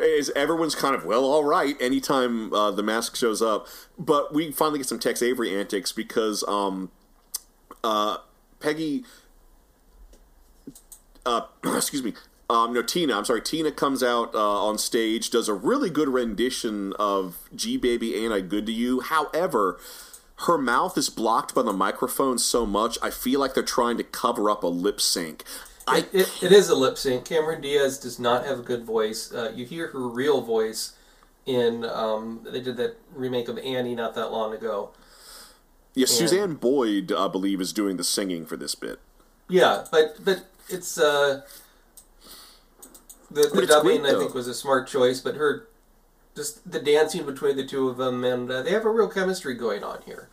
is. 0.00 0.30
Everyone's 0.36 0.74
kind 0.74 0.94
of 0.94 1.04
well, 1.04 1.24
all 1.24 1.44
right. 1.44 1.76
Anytime 1.80 2.52
uh, 2.52 2.70
the 2.70 2.82
mask 2.82 3.16
shows 3.16 3.42
up, 3.42 3.66
but 3.98 4.32
we 4.34 4.52
finally 4.52 4.78
get 4.78 4.86
some 4.86 4.98
Tex 4.98 5.22
Avery 5.22 5.58
antics 5.58 5.92
because 5.92 6.44
um, 6.46 6.90
uh, 7.82 8.18
Peggy, 8.60 9.04
uh, 11.24 11.42
excuse 11.64 12.02
me. 12.02 12.14
Um, 12.48 12.72
no, 12.72 12.82
Tina. 12.82 13.16
I'm 13.16 13.24
sorry. 13.24 13.42
Tina 13.42 13.72
comes 13.72 14.02
out 14.02 14.34
uh, 14.34 14.38
on 14.66 14.78
stage, 14.78 15.30
does 15.30 15.48
a 15.48 15.54
really 15.54 15.90
good 15.90 16.08
rendition 16.08 16.92
of 16.98 17.48
"Gee 17.54 17.76
Baby 17.76 18.14
Ain't 18.14 18.32
I 18.32 18.40
Good 18.40 18.66
to 18.66 18.72
You." 18.72 19.00
However, 19.00 19.78
her 20.40 20.58
mouth 20.58 20.96
is 20.96 21.08
blocked 21.08 21.54
by 21.54 21.62
the 21.62 21.72
microphone 21.72 22.38
so 22.38 22.64
much. 22.64 22.98
I 23.02 23.10
feel 23.10 23.40
like 23.40 23.54
they're 23.54 23.62
trying 23.62 23.96
to 23.96 24.04
cover 24.04 24.48
up 24.48 24.62
a 24.62 24.68
lip 24.68 25.00
sync. 25.00 25.44
I 25.88 25.98
It, 25.98 26.08
it, 26.12 26.42
it 26.44 26.52
is 26.52 26.68
a 26.68 26.76
lip 26.76 26.98
sync. 26.98 27.24
Cameron 27.24 27.60
Diaz 27.60 27.98
does 27.98 28.18
not 28.18 28.44
have 28.44 28.60
a 28.60 28.62
good 28.62 28.84
voice. 28.84 29.32
Uh, 29.32 29.52
you 29.54 29.64
hear 29.64 29.88
her 29.88 30.06
real 30.08 30.40
voice 30.40 30.92
in 31.46 31.84
um, 31.84 32.40
they 32.44 32.60
did 32.60 32.76
that 32.76 32.96
remake 33.14 33.48
of 33.48 33.58
Annie 33.58 33.94
not 33.94 34.14
that 34.14 34.30
long 34.30 34.52
ago. 34.52 34.90
Yeah, 35.94 36.06
Suzanne 36.06 36.54
Boyd, 36.54 37.10
I 37.10 37.26
believe, 37.26 37.60
is 37.60 37.72
doing 37.72 37.96
the 37.96 38.04
singing 38.04 38.44
for 38.44 38.56
this 38.56 38.74
bit. 38.74 39.00
Yeah, 39.48 39.84
but 39.90 40.22
but 40.22 40.44
it's 40.68 40.98
uh 40.98 41.42
the, 43.30 43.42
the 43.52 43.66
dubbing 43.66 44.02
great, 44.02 44.14
I 44.14 44.18
think 44.18 44.34
was 44.34 44.48
a 44.48 44.54
smart 44.54 44.88
choice, 44.88 45.20
but 45.20 45.36
her 45.36 45.68
just 46.34 46.70
the 46.70 46.78
dancing 46.78 47.24
between 47.24 47.56
the 47.56 47.66
two 47.66 47.88
of 47.88 47.96
them 47.96 48.22
and 48.22 48.50
uh, 48.50 48.62
they 48.62 48.70
have 48.70 48.84
a 48.84 48.90
real 48.90 49.08
chemistry 49.08 49.54
going 49.54 49.82
on 49.82 50.02
here. 50.04 50.28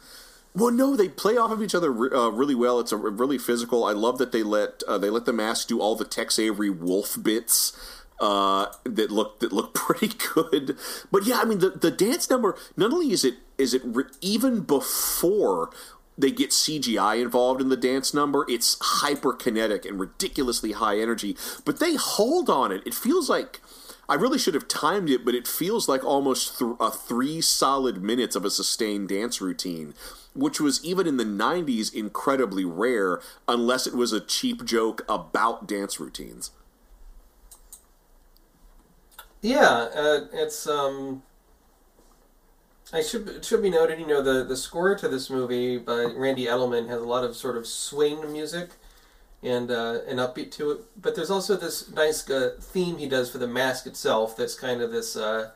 Well, 0.55 0.71
no, 0.71 0.95
they 0.95 1.09
play 1.09 1.35
off 1.35 1.49
of 1.49 1.63
each 1.63 1.73
other 1.73 1.89
uh, 1.91 2.29
really 2.29 2.53
well. 2.53 2.79
It's 2.79 2.91
a 2.91 2.97
really 2.97 3.39
physical. 3.39 3.85
I 3.85 3.93
love 3.93 4.19
that 4.19 4.31
they 4.31 4.43
let 4.43 4.83
uh, 4.87 4.99
they 4.99 5.09
let 5.09 5.25
the 5.25 5.33
mask 5.33 5.67
do 5.67 5.79
all 5.79 5.95
the 5.95 6.05
Tex 6.05 6.37
Avery 6.37 6.69
wolf 6.69 7.17
bits 7.21 7.75
uh, 8.19 8.67
that 8.83 9.09
look 9.09 9.39
that 9.39 9.51
look 9.51 9.73
pretty 9.73 10.11
good. 10.33 10.77
But 11.11 11.25
yeah, 11.25 11.39
I 11.39 11.45
mean 11.45 11.59
the 11.59 11.71
the 11.71 11.89
dance 11.89 12.29
number. 12.29 12.55
Not 12.77 12.93
only 12.93 13.11
is 13.11 13.25
it 13.25 13.35
is 13.57 13.73
it 13.73 13.81
re- 13.83 14.05
even 14.21 14.61
before 14.61 15.71
they 16.17 16.31
get 16.31 16.51
CGI 16.51 17.21
involved 17.21 17.61
in 17.61 17.69
the 17.69 17.77
dance 17.77 18.13
number, 18.13 18.45
it's 18.49 18.75
hyperkinetic 18.77 19.85
and 19.85 19.99
ridiculously 19.99 20.73
high 20.73 20.99
energy. 20.99 21.35
But 21.65 21.79
they 21.79 21.95
hold 21.95 22.49
on 22.49 22.71
it. 22.71 22.83
It 22.85 22.93
feels 22.93 23.29
like. 23.29 23.61
I 24.09 24.15
really 24.15 24.37
should 24.37 24.53
have 24.53 24.67
timed 24.67 25.09
it, 25.09 25.23
but 25.23 25.33
it 25.33 25.47
feels 25.47 25.87
like 25.87 26.03
almost 26.03 26.59
th- 26.59 26.73
a 26.77 26.91
three 26.91 27.39
solid 27.39 28.03
minutes 28.03 28.35
of 28.35 28.43
a 28.43 28.51
sustained 28.51 29.07
dance 29.07 29.39
routine, 29.39 29.93
which 30.35 30.59
was 30.59 30.83
even 30.83 31.07
in 31.07 31.15
the 31.15 31.23
90s 31.23 31.91
incredibly 31.93 32.65
rare, 32.65 33.21
unless 33.47 33.87
it 33.87 33.95
was 33.95 34.11
a 34.11 34.19
cheap 34.19 34.65
joke 34.65 35.05
about 35.07 35.67
dance 35.67 36.01
routines. 36.01 36.51
Yeah, 39.41 39.87
uh, 39.95 40.25
it's 40.33 40.67
um. 40.67 41.23
I 42.93 43.01
should 43.01 43.27
it 43.27 43.43
should 43.43 43.63
be 43.63 43.71
noted, 43.71 43.99
you 43.99 44.05
know, 44.05 44.21
the 44.21 44.43
the 44.43 44.55
score 44.55 44.95
to 44.95 45.07
this 45.09 45.29
movie 45.29 45.79
by 45.79 46.03
Randy 46.03 46.45
Edelman 46.45 46.87
has 46.89 47.01
a 47.01 47.05
lot 47.05 47.23
of 47.23 47.35
sort 47.35 47.57
of 47.57 47.65
swing 47.65 48.31
music 48.31 48.69
and 49.41 49.71
uh, 49.71 50.01
an 50.07 50.17
upbeat 50.17 50.51
to 50.51 50.71
it. 50.71 50.81
But 51.01 51.15
there's 51.15 51.31
also 51.31 51.57
this 51.57 51.89
nice 51.91 52.29
uh, 52.29 52.51
theme 52.61 52.97
he 52.97 53.09
does 53.09 53.31
for 53.31 53.39
the 53.39 53.47
mask 53.47 53.87
itself. 53.87 54.37
That's 54.37 54.53
kind 54.53 54.79
of 54.79 54.91
this 54.91 55.15
uh, 55.15 55.51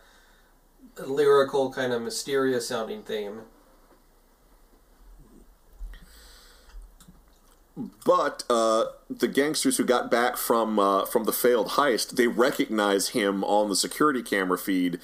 lyrical, 1.05 1.71
kind 1.71 1.93
of 1.93 2.01
mysterious 2.01 2.67
sounding 2.67 3.03
theme. 3.03 3.41
But 8.03 8.43
uh, 8.49 8.85
the 9.09 9.27
gangsters 9.27 9.77
who 9.77 9.85
got 9.85 10.09
back 10.09 10.37
from 10.37 10.79
uh, 10.79 11.05
from 11.05 11.25
the 11.25 11.31
failed 11.31 11.69
heist, 11.69 12.15
they 12.15 12.25
recognize 12.25 13.09
him 13.09 13.43
on 13.43 13.69
the 13.69 13.75
security 13.75 14.23
camera 14.23 14.57
feed. 14.57 14.99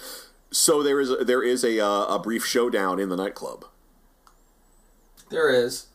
So 0.53 0.83
there 0.83 0.99
is 0.99 1.09
a, 1.09 1.15
there 1.17 1.41
is 1.43 1.63
a 1.63 1.83
uh, 1.83 2.15
a 2.15 2.19
brief 2.19 2.45
showdown 2.45 2.99
in 2.99 3.09
the 3.09 3.15
nightclub. 3.15 3.65
There 5.29 5.49
is. 5.49 5.87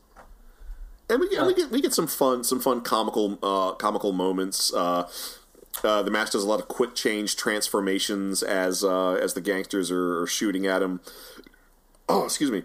and 1.08 1.20
we 1.20 1.28
get, 1.28 1.46
we 1.46 1.54
get 1.54 1.70
we 1.70 1.80
get 1.80 1.94
some 1.94 2.08
fun 2.08 2.42
some 2.42 2.58
fun 2.60 2.80
comical 2.80 3.38
uh, 3.42 3.72
comical 3.74 4.12
moments. 4.12 4.74
Uh, 4.74 5.08
uh, 5.84 6.02
the 6.02 6.10
mask 6.10 6.32
does 6.32 6.42
a 6.42 6.48
lot 6.48 6.58
of 6.58 6.66
quick 6.66 6.96
change 6.96 7.36
transformations 7.36 8.42
as 8.42 8.82
uh, 8.82 9.12
as 9.12 9.34
the 9.34 9.40
gangsters 9.40 9.92
are, 9.92 10.22
are 10.22 10.26
shooting 10.26 10.66
at 10.66 10.82
him. 10.82 11.00
Oh, 12.10 12.24
excuse 12.24 12.50
me. 12.50 12.62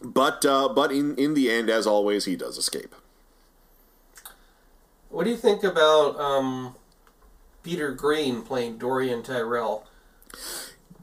But 0.00 0.46
uh, 0.46 0.68
but 0.68 0.92
in 0.92 1.16
in 1.16 1.34
the 1.34 1.50
end, 1.50 1.68
as 1.68 1.88
always, 1.88 2.24
he 2.24 2.36
does 2.36 2.56
escape. 2.56 2.94
What 5.08 5.24
do 5.24 5.30
you 5.30 5.36
think 5.36 5.64
about 5.64 6.20
um, 6.20 6.76
Peter 7.64 7.90
Greene 7.90 8.42
playing 8.42 8.78
Dorian 8.78 9.24
Tyrell? 9.24 9.88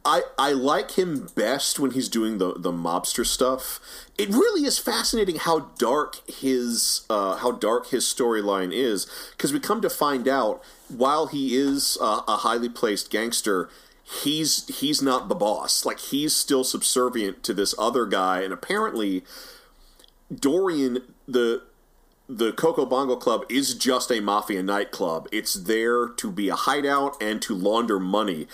I, 0.06 0.22
I 0.38 0.52
like 0.52 0.92
him 0.92 1.30
best 1.36 1.80
when 1.80 1.92
he's 1.92 2.08
doing 2.08 2.38
the, 2.38 2.54
the 2.54 2.72
mobster 2.72 3.26
stuff. 3.26 3.80
It 4.18 4.30
really 4.30 4.66
is 4.66 4.78
fascinating 4.78 5.38
how 5.38 5.72
dark 5.80 6.22
his 6.30 7.06
uh, 7.10 7.38
how 7.38 7.52
dark 7.52 7.88
his 7.90 8.06
storyline 8.06 8.72
is 8.72 9.08
because 9.32 9.52
we 9.52 9.60
come 9.60 9.82
to 9.82 9.90
find 9.90 10.28
out 10.28 10.64
while 10.88 11.28
he 11.28 11.56
is 11.58 11.98
uh, 12.00 12.22
a 12.28 12.38
highly 12.38 12.70
placed 12.70 13.10
gangster, 13.10 13.70
he's 14.04 14.68
he's 14.80 15.02
not 15.02 15.28
the 15.28 15.36
boss. 15.36 15.86
Like 15.86 16.00
he's 16.00 16.36
still 16.36 16.64
subservient 16.64 17.44
to 17.44 17.54
this 17.54 17.74
other 17.78 18.06
guy, 18.06 18.42
and 18.42 18.54
apparently 18.54 19.24
Dorian 20.34 21.00
the 21.28 21.64
the 22.28 22.52
Coco 22.54 22.86
Bongo 22.86 23.16
Club 23.16 23.46
is 23.50 23.76
just 23.76 24.12
a 24.12 24.20
mafia 24.20 24.64
nightclub. 24.64 25.28
It's 25.32 25.54
there 25.54 26.08
to 26.08 26.32
be 26.32 26.50
a 26.50 26.56
hideout 26.56 27.22
and 27.22 27.42
to 27.44 27.54
launder 27.54 28.00
money, 28.00 28.48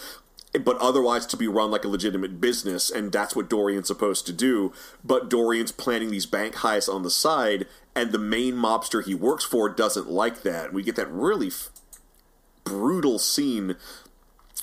but 0.60 0.78
otherwise 0.80 1.26
to 1.28 1.38
be 1.38 1.48
run 1.48 1.72
like 1.72 1.86
a 1.86 1.90
legitimate 1.90 2.42
business, 2.42 2.90
and 2.90 3.12
that's 3.12 3.36
what 3.36 3.50
Dorian's 3.50 3.88
supposed 3.88 4.26
to 4.26 4.34
do. 4.34 4.74
But 5.04 5.30
Dorian's 5.30 5.72
planning 5.72 6.12
these 6.12 6.26
bank 6.26 6.56
heists 6.56 6.94
on 6.94 7.04
the 7.04 7.10
side, 7.10 7.68
and 7.96 8.12
the 8.12 8.20
main 8.20 8.56
mobster 8.56 9.04
he 9.04 9.16
works 9.16 9.46
for 9.46 9.70
doesn't 9.70 10.10
like 10.10 10.44
that. 10.44 10.74
We 10.74 10.84
get 10.84 10.96
that 10.98 11.12
really 11.12 11.48
f- 11.48 11.70
brutal 12.64 13.18
scene 13.18 13.76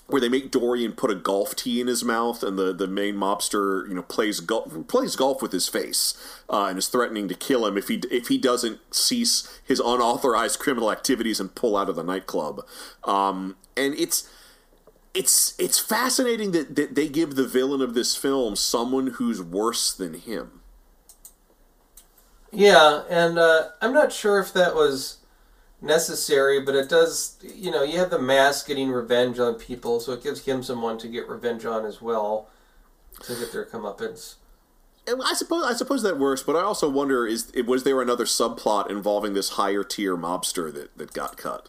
where 0.08 0.20
they 0.22 0.28
make 0.28 0.50
Dorian 0.50 0.92
put 0.92 1.10
a 1.10 1.14
golf 1.14 1.54
tee 1.54 1.80
in 1.80 1.86
his 1.86 2.02
mouth, 2.02 2.42
and 2.42 2.58
the, 2.58 2.72
the 2.72 2.86
main 2.86 3.14
mobster, 3.14 3.86
you 3.88 3.94
know, 3.94 4.02
plays 4.02 4.40
golf 4.40 4.88
plays 4.88 5.16
golf 5.16 5.40
with 5.40 5.52
his 5.52 5.68
face, 5.68 6.14
uh, 6.50 6.64
and 6.64 6.78
is 6.78 6.88
threatening 6.88 7.28
to 7.28 7.34
kill 7.34 7.66
him 7.66 7.76
if 7.78 7.88
he 7.88 8.00
if 8.10 8.28
he 8.28 8.38
doesn't 8.38 8.80
cease 8.94 9.60
his 9.64 9.80
unauthorized 9.80 10.58
criminal 10.58 10.90
activities 10.90 11.40
and 11.40 11.54
pull 11.54 11.76
out 11.76 11.88
of 11.88 11.96
the 11.96 12.02
nightclub. 12.02 12.66
Um, 13.04 13.56
and 13.76 13.94
it's 13.94 14.28
it's 15.18 15.54
it's 15.58 15.80
fascinating 15.80 16.52
that, 16.52 16.76
that 16.76 16.94
they 16.94 17.08
give 17.08 17.34
the 17.34 17.46
villain 17.46 17.82
of 17.82 17.92
this 17.92 18.14
film 18.14 18.54
someone 18.54 19.08
who's 19.08 19.42
worse 19.42 19.92
than 19.92 20.14
him. 20.14 20.60
Yeah, 22.52 23.02
and 23.10 23.36
uh, 23.36 23.70
I'm 23.82 23.92
not 23.92 24.12
sure 24.12 24.38
if 24.38 24.52
that 24.52 24.76
was 24.76 25.18
necessary, 25.82 26.60
but 26.60 26.76
it 26.76 26.88
does. 26.88 27.36
You 27.42 27.72
know, 27.72 27.82
you 27.82 27.98
have 27.98 28.10
the 28.10 28.20
mask 28.20 28.68
getting 28.68 28.92
revenge 28.92 29.40
on 29.40 29.54
people, 29.54 29.98
so 29.98 30.12
it 30.12 30.22
gives 30.22 30.44
him 30.44 30.62
someone 30.62 30.98
to 30.98 31.08
get 31.08 31.28
revenge 31.28 31.64
on 31.64 31.84
as 31.84 32.00
well 32.00 32.48
to 33.24 33.34
get 33.34 33.52
their 33.52 33.64
comeuppance. 33.64 34.36
And 35.08 35.20
I 35.24 35.34
suppose 35.34 35.64
I 35.64 35.74
suppose 35.74 36.04
that 36.04 36.16
works, 36.16 36.44
but 36.44 36.54
I 36.54 36.60
also 36.60 36.88
wonder 36.88 37.26
is 37.26 37.52
was 37.66 37.82
there 37.82 38.00
another 38.00 38.24
subplot 38.24 38.88
involving 38.88 39.34
this 39.34 39.50
higher 39.50 39.82
tier 39.82 40.16
mobster 40.16 40.72
that, 40.72 40.96
that 40.96 41.12
got 41.12 41.36
cut? 41.36 41.68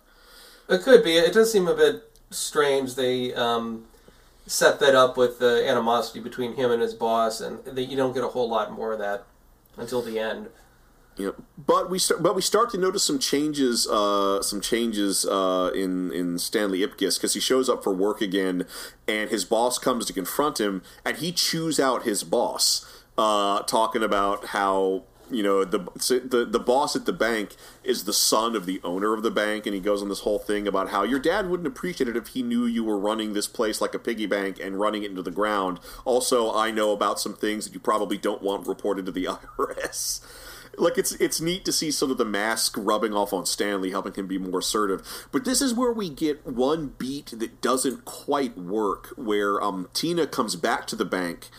It 0.70 0.84
could 0.84 1.04
be. 1.04 1.18
It 1.18 1.34
does 1.34 1.52
seem 1.52 1.68
a 1.68 1.74
bit 1.74 2.09
strange. 2.30 2.96
They 2.96 3.34
um, 3.34 3.86
set 4.48 4.80
that 4.80 4.96
up 4.96 5.18
with 5.18 5.40
the 5.40 5.68
animosity 5.68 6.20
between 6.20 6.56
him 6.56 6.72
and 6.72 6.82
his 6.82 6.94
boss, 6.94 7.42
and 7.42 7.64
that 7.66 7.84
you 7.84 7.96
don't 7.98 8.14
get 8.14 8.24
a 8.24 8.30
whole 8.30 8.50
lot 8.50 8.72
more 8.72 8.94
of 8.94 9.00
that 9.00 9.26
until 9.78 10.02
the 10.02 10.20
end. 10.20 10.50
Know, 11.18 11.36
but 11.58 11.90
we 11.90 12.00
start, 12.00 12.24
but 12.24 12.34
we 12.34 12.42
start 12.42 12.70
to 12.72 12.78
notice 12.78 13.04
some 13.04 13.20
changes, 13.20 13.86
uh, 13.88 14.42
some 14.42 14.62
changes 14.62 15.26
uh, 15.26 15.70
in 15.76 16.14
in 16.14 16.40
Stanley 16.40 16.80
Ipkiss 16.80 17.18
because 17.18 17.34
he 17.34 17.42
shows 17.42 17.68
up 17.68 17.84
for 17.84 17.94
work 17.94 18.22
again, 18.22 18.66
and 19.06 19.30
his 19.30 19.44
boss 19.44 19.78
comes 19.78 20.06
to 20.06 20.14
confront 20.14 20.62
him, 20.62 20.82
and 21.04 21.18
he 21.18 21.34
chews 21.34 21.78
out 21.78 22.04
his 22.04 22.24
boss, 22.24 22.86
uh, 23.18 23.64
talking 23.64 24.02
about 24.02 24.48
how 24.48 25.04
you 25.30 25.44
know 25.44 25.64
the, 25.64 25.80
the 26.30 26.48
the 26.50 26.60
boss 26.60 26.96
at 26.96 27.06
the 27.06 27.14
bank 27.14 27.56
is 27.84 28.04
the 28.04 28.14
son 28.14 28.56
of 28.56 28.66
the 28.66 28.80
owner 28.84 29.14
of 29.14 29.24
the 29.24 29.32
bank, 29.32 29.66
and 29.66 29.74
he 29.74 29.82
goes 29.82 30.02
on 30.02 30.10
this 30.10 30.22
whole 30.22 30.40
thing 30.40 30.68
about 30.68 30.90
how 30.90 31.04
your 31.04 31.20
dad 31.20 31.50
wouldn't 31.50 31.68
appreciate 31.68 32.08
it 32.08 32.18
if 32.18 32.30
he 32.30 32.44
knew 32.44 32.66
you 32.66 32.84
were 32.84 32.98
running 32.98 33.34
this 33.34 33.48
place 33.48 33.82
like 33.82 33.94
a 33.94 34.00
piggy 34.00 34.26
bank 34.26 34.60
and 34.60 34.80
running 34.80 35.04
it 35.04 35.10
into 35.10 35.22
the 35.22 35.32
ground. 35.32 35.80
Also, 36.06 36.54
I 36.54 36.72
know 36.72 36.92
about 36.92 37.20
some 37.20 37.36
things 37.36 37.66
that 37.66 37.74
you 37.74 37.80
probably 37.80 38.18
don't 38.18 38.42
want 38.42 38.68
reported 38.68 39.06
to 39.06 39.12
the 39.12 39.26
IRS 39.58 40.22
like 40.80 40.98
it's 40.98 41.12
it's 41.14 41.42
neat 41.42 41.66
to 41.66 41.72
see 41.72 41.92
sort 41.92 42.12
of 42.12 42.18
the 42.18 42.26
mask 42.26 42.76
rubbing 42.78 43.14
off 43.14 43.34
on 43.34 43.46
Stanley, 43.46 43.92
helping 43.92 44.14
him 44.14 44.28
be 44.28 44.38
more 44.38 44.60
assertive. 44.60 45.28
But 45.32 45.46
this 45.46 45.62
is 45.62 45.74
where 45.74 45.92
we 45.92 46.10
get 46.10 46.46
one 46.46 46.94
beat 46.98 47.28
that 47.38 47.62
doesn't 47.62 48.06
quite 48.06 48.58
work, 48.58 49.14
where 49.16 49.62
um, 49.62 49.90
Tina 49.94 50.28
comes 50.28 50.56
back 50.56 50.88
to 50.88 50.96
the 50.96 51.06
bank 51.06 51.50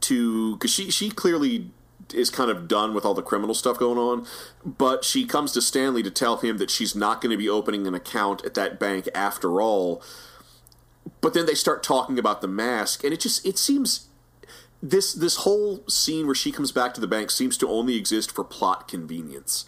to 0.00 0.54
because 0.56 0.70
she 0.70 0.90
she 0.90 1.10
clearly 1.10 1.70
is 2.14 2.30
kind 2.30 2.50
of 2.50 2.68
done 2.68 2.94
with 2.94 3.04
all 3.04 3.14
the 3.14 3.22
criminal 3.22 3.54
stuff 3.54 3.78
going 3.78 3.98
on, 3.98 4.26
but 4.64 5.04
she 5.04 5.24
comes 5.26 5.52
to 5.52 5.62
Stanley 5.62 6.02
to 6.02 6.10
tell 6.10 6.38
him 6.38 6.58
that 6.58 6.70
she's 6.70 6.94
not 6.94 7.20
going 7.20 7.30
to 7.30 7.36
be 7.36 7.48
opening 7.48 7.86
an 7.86 7.94
account 7.94 8.44
at 8.44 8.54
that 8.54 8.78
bank 8.78 9.08
after 9.14 9.60
all. 9.60 10.02
But 11.20 11.34
then 11.34 11.46
they 11.46 11.54
start 11.54 11.82
talking 11.82 12.18
about 12.18 12.40
the 12.40 12.48
mask, 12.48 13.04
and 13.04 13.12
it 13.12 13.20
just 13.20 13.44
it 13.46 13.58
seems 13.58 14.08
this 14.82 15.12
this 15.12 15.36
whole 15.36 15.84
scene 15.88 16.26
where 16.26 16.34
she 16.34 16.52
comes 16.52 16.72
back 16.72 16.94
to 16.94 17.00
the 17.00 17.06
bank 17.06 17.30
seems 17.30 17.56
to 17.58 17.68
only 17.68 17.96
exist 17.96 18.30
for 18.34 18.44
plot 18.44 18.88
convenience. 18.88 19.66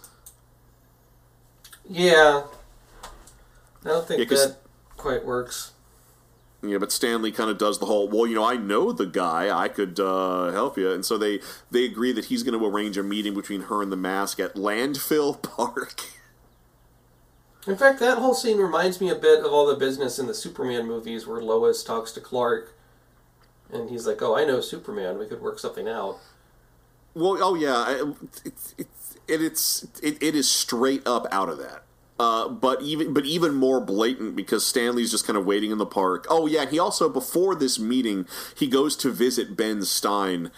Yeah, 1.89 2.45
I 3.85 3.89
don't 3.89 4.07
think 4.07 4.21
Yeah, 4.21 4.37
that 4.37 4.57
quite 4.97 5.25
works. 5.25 5.73
Yeah, 6.61 6.79
but 6.79 6.91
Stanley 6.91 7.31
kind 7.31 7.51
of 7.51 7.59
does 7.59 7.79
the 7.79 7.87
whole, 7.87 8.09
well, 8.09 8.27
you 8.27 8.35
know, 8.35 8.45
I 8.45 8.57
know 8.57 8.91
the 8.91 9.07
guy, 9.07 9.57
I 9.57 9.69
could 9.69 10.01
uh, 10.01 10.51
help 10.51 10.77
you, 10.77 10.91
and 10.91 11.05
so 11.05 11.17
they 11.17 11.41
they 11.71 11.85
agree 11.85 12.11
that 12.13 12.27
he's 12.27 12.43
going 12.43 12.59
to 12.59 12.67
arrange 12.67 12.99
a 12.99 13.03
meeting 13.05 13.35
between 13.35 13.63
her 13.63 13.81
and 13.81 13.93
the 13.93 13.97
mask 13.97 14.41
at 14.41 14.55
Landfill 14.55 15.41
Park. 15.57 16.03
In 17.67 17.77
fact, 17.77 18.01
that 18.01 18.19
whole 18.19 18.35
scene 18.35 18.59
reminds 18.59 19.01
me 19.01 19.09
a 19.09 19.15
bit 19.15 19.45
of 19.45 19.53
all 19.53 19.67
the 19.67 19.77
business 19.77 20.19
in 20.19 20.27
the 20.27 20.35
Superman 20.35 20.87
movies 20.87 21.27
where 21.27 21.41
Lois 21.41 21.85
talks 21.85 22.11
to 22.13 22.21
Clark, 22.21 22.75
and 23.71 23.89
he's 23.89 24.07
like, 24.07 24.21
"Oh, 24.21 24.37
I 24.37 24.45
know 24.45 24.61
Superman. 24.61 25.19
We 25.19 25.27
could 25.27 25.41
work 25.41 25.61
something 25.61 25.89
out." 25.89 26.19
Well, 27.15 27.39
oh 27.41 27.55
yeah, 27.55 27.91
it, 27.91 28.55
it, 28.79 28.89
it, 29.29 29.43
it's 29.43 29.87
it, 30.03 30.21
it 30.21 30.35
is 30.35 30.51
straight 30.51 31.07
up 31.07 31.27
out 31.31 31.49
of 31.49 31.59
that. 31.59 31.85
Uh, 32.19 32.49
but 32.49 32.83
even 32.83 33.15
but 33.15 33.25
even 33.25 33.55
more 33.55 33.81
blatant 33.81 34.35
because 34.35 34.67
Stanley's 34.67 35.13
just 35.13 35.27
kind 35.27 35.37
of 35.37 35.47
waiting 35.47 35.71
in 35.71 35.79
the 35.79 35.87
park. 35.87 36.27
Oh 36.29 36.47
yeah, 36.47 36.67
he 36.67 36.79
also 36.79 37.09
before 37.09 37.55
this 37.55 37.79
meeting 37.79 38.27
he 38.57 38.67
goes 38.67 38.97
to 38.97 39.11
visit 39.11 39.57
Ben 39.57 39.85
Stein, 39.85 40.51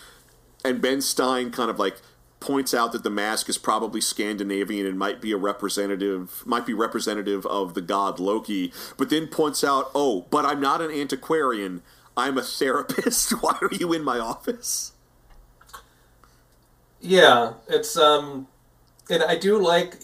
and 0.64 0.80
Ben 0.80 1.02
Stein 1.02 1.50
kind 1.50 1.70
of 1.70 1.78
like 1.78 1.98
points 2.40 2.72
out 2.72 2.92
that 2.92 3.02
the 3.02 3.10
mask 3.10 3.50
is 3.50 3.58
probably 3.58 4.00
Scandinavian 4.00 4.86
and 4.86 4.98
might 4.98 5.20
be 5.20 5.32
a 5.32 5.36
representative 5.36 6.42
might 6.46 6.64
be 6.64 6.72
representative 6.72 7.44
of 7.46 7.74
the 7.74 7.82
god 7.82 8.18
Loki, 8.18 8.72
but 8.96 9.10
then 9.10 9.26
points 9.26 9.62
out, 9.62 9.90
"Oh, 9.94 10.26
but 10.30 10.46
I'm 10.46 10.60
not 10.60 10.80
an 10.80 10.90
antiquarian. 10.90 11.82
I'm 12.16 12.38
a 12.38 12.42
therapist. 12.42 13.30
Why 13.42 13.58
are 13.60 13.70
you 13.70 13.92
in 13.92 14.02
my 14.02 14.18
office?" 14.18 14.92
Yeah, 17.00 17.54
it's 17.68 17.96
um, 17.98 18.48
and 19.10 19.22
I 19.22 19.36
do 19.36 19.58
like 19.58 19.96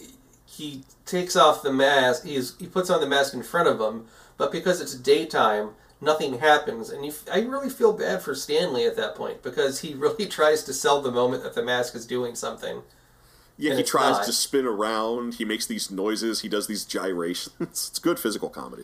he 0.45 0.83
takes 1.07 1.35
off 1.35 1.63
the 1.63 1.73
mask. 1.73 2.25
He's 2.25 2.55
he 2.57 2.67
puts 2.67 2.89
on 2.89 3.01
the 3.01 3.07
mask 3.07 3.33
in 3.33 3.43
front 3.43 3.67
of 3.67 3.79
him, 3.79 4.05
but 4.37 4.51
because 4.51 4.81
it's 4.81 4.93
daytime, 4.93 5.71
nothing 6.01 6.39
happens. 6.39 6.89
And 6.89 7.05
you, 7.05 7.13
I 7.31 7.39
really 7.39 7.69
feel 7.69 7.93
bad 7.93 8.21
for 8.21 8.35
Stanley 8.35 8.85
at 8.85 8.95
that 8.97 9.15
point 9.15 9.41
because 9.43 9.81
he 9.81 9.93
really 9.95 10.25
tries 10.25 10.63
to 10.65 10.73
sell 10.73 11.01
the 11.01 11.11
moment 11.11 11.43
that 11.43 11.55
the 11.55 11.63
mask 11.63 11.95
is 11.95 12.05
doing 12.05 12.35
something. 12.35 12.81
Yeah, 13.57 13.73
he 13.73 13.81
tries 13.81 14.17
not. 14.17 14.25
to 14.25 14.33
spin 14.33 14.67
around. 14.67 15.35
He 15.35 15.45
makes 15.45 15.65
these 15.65 15.89
noises. 15.89 16.41
He 16.41 16.49
does 16.49 16.67
these 16.67 16.85
gyrations. 16.85 17.55
It's 17.59 17.97
good 17.97 18.19
physical 18.19 18.49
comedy. 18.49 18.83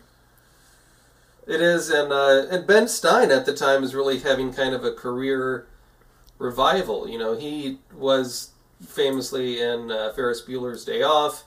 It 1.46 1.60
is, 1.60 1.90
and 1.90 2.10
uh, 2.10 2.46
and 2.50 2.66
Ben 2.66 2.88
Stein 2.88 3.30
at 3.30 3.44
the 3.46 3.54
time 3.54 3.84
is 3.84 3.94
really 3.94 4.18
having 4.18 4.52
kind 4.52 4.74
of 4.74 4.82
a 4.82 4.92
career 4.92 5.66
revival. 6.38 7.08
You 7.08 7.18
know, 7.18 7.36
he 7.36 7.78
was 7.94 8.50
famously 8.84 9.60
in 9.60 9.90
uh, 9.90 10.12
Ferris 10.14 10.42
Bueller's 10.42 10.84
Day 10.84 11.02
Off, 11.02 11.44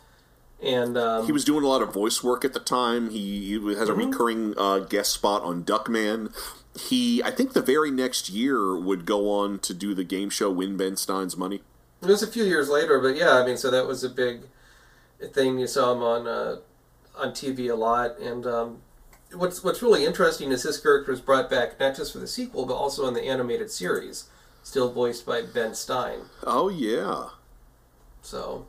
and 0.64 0.98
um, 0.98 1.26
He 1.26 1.32
was 1.32 1.44
doing 1.46 1.64
a 1.64 1.68
lot 1.68 1.82
of 1.82 1.94
voice 1.94 2.24
work 2.24 2.44
at 2.46 2.54
the 2.54 2.60
time. 2.60 3.10
He, 3.12 3.48
he 3.48 3.54
has 3.76 3.90
a 3.90 3.94
Mm-hmm. 3.94 4.10
recurring 4.12 4.54
uh, 4.58 4.80
guest 4.80 5.12
spot 5.14 5.44
on 5.44 5.64
Duckman. 5.64 6.34
He, 6.80 7.24
I 7.24 7.32
think, 7.32 7.54
the 7.54 7.62
very 7.62 7.90
next 7.92 8.30
year 8.30 8.76
would 8.78 9.06
go 9.06 9.30
on 9.32 9.60
to 9.60 9.74
do 9.74 9.94
the 9.96 10.04
game 10.04 10.30
show 10.30 10.50
Win 10.52 10.78
Ben 10.78 10.96
Stein's 10.96 11.36
Money. 11.38 11.62
It 12.02 12.08
was 12.08 12.22
a 12.22 12.28
few 12.28 12.44
years 12.44 12.70
later, 12.70 13.00
but 13.00 13.16
yeah, 13.16 13.32
I 13.42 13.46
mean, 13.46 13.58
so 13.58 13.72
that 13.72 13.88
was 13.88 14.04
a 14.04 14.10
big 14.10 14.42
thing. 15.34 15.58
You 15.58 15.66
saw 15.66 15.94
him 15.94 16.04
on 16.04 16.28
uh, 16.28 16.58
on 17.16 17.30
TV 17.32 17.72
a 17.72 17.76
lot, 17.76 18.20
and 18.20 18.46
um, 18.46 18.82
what's 19.34 19.64
what's 19.64 19.82
really 19.82 20.06
interesting 20.06 20.52
is 20.52 20.62
his 20.62 20.80
character 20.80 21.12
was 21.12 21.20
brought 21.22 21.50
back 21.50 21.80
not 21.80 21.96
just 21.96 22.14
for 22.14 22.20
the 22.20 22.28
sequel, 22.28 22.68
but 22.68 22.76
also 22.76 23.08
in 23.08 23.16
the 23.16 23.24
animated 23.24 23.72
series, 23.72 24.26
still 24.62 24.92
voiced 24.94 25.26
by 25.26 25.42
Ben 25.42 25.74
Stein. 25.74 26.20
Oh 26.46 26.70
yeah. 26.70 27.30
So 28.22 28.68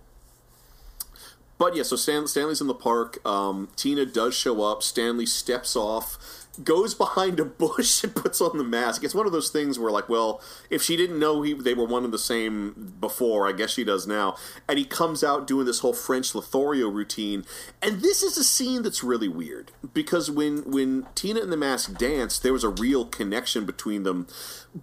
But 1.59 1.75
yeah, 1.75 1.83
so 1.83 1.97
Stan, 1.97 2.27
Stanley's 2.29 2.61
in 2.61 2.69
the 2.69 2.75
park. 2.75 3.19
Um, 3.27 3.69
Tina 3.75 4.07
does 4.07 4.35
show 4.35 4.63
up. 4.63 4.85
Stanley 4.85 5.27
steps 5.27 5.75
off, 5.75 6.47
goes 6.63 6.95
behind 6.95 7.41
a 7.41 7.45
bush, 7.45 8.05
and 8.05 8.15
puts 8.15 8.41
on 8.41 8.57
the 8.57 8.65
mask. 8.65 9.03
It's 9.03 9.15
one 9.15 9.27
of 9.27 9.33
those 9.33 9.51
things 9.51 9.77
where, 9.77 9.91
like, 9.91 10.09
well, 10.09 10.41
if 10.71 10.83
she 10.83 10.97
didn't 10.97 11.19
know 11.19 11.43
he, 11.43 11.55
they 11.55 11.75
were 11.75 11.85
one 11.85 12.05
and 12.05 12.13
the 12.13 12.19
same 12.19 12.95
before, 13.01 13.49
I 13.49 13.53
guess 13.53 13.71
she 13.71 13.83
does 13.83 14.07
now. 14.07 14.37
And 14.69 14.79
he 14.79 14.85
comes 14.85 15.25
out 15.25 15.49
doing 15.49 15.67
this 15.67 15.81
whole 15.81 15.93
French 15.93 16.33
Lothario 16.33 16.89
routine. 16.89 17.45
And 17.83 18.03
this 18.03 18.23
is 18.23 18.39
a 18.39 18.45
scene 18.45 18.83
that's 18.83 19.03
really 19.03 19.29
weird 19.29 19.73
because 19.93 20.31
when 20.31 20.71
when 20.71 21.07
Tina 21.17 21.41
and 21.41 21.51
the 21.51 21.57
mask 21.57 21.99
danced, 21.99 22.45
there 22.45 22.53
was 22.53 22.65
a 22.65 22.69
real 22.69 23.05
connection 23.05 23.67
between 23.67 24.05
them. 24.05 24.29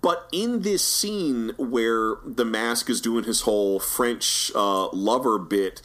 But 0.01 0.27
in 0.33 0.63
this 0.63 0.83
scene 0.83 1.53
where 1.57 2.15
the 2.25 2.43
mask 2.43 2.89
is 2.89 2.99
doing 2.99 3.23
his 3.23 3.41
whole 3.41 3.79
French 3.79 4.51
uh, 4.53 4.89
lover 4.89 5.39
bit 5.39 5.81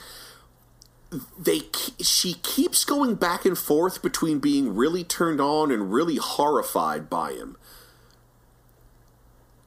they 1.38 1.62
she 2.00 2.34
keeps 2.34 2.84
going 2.84 3.16
back 3.16 3.44
and 3.44 3.58
forth 3.58 4.02
between 4.02 4.38
being 4.38 4.74
really 4.74 5.02
turned 5.02 5.40
on 5.40 5.72
and 5.72 5.92
really 5.92 6.16
horrified 6.16 7.10
by 7.10 7.32
him. 7.32 7.56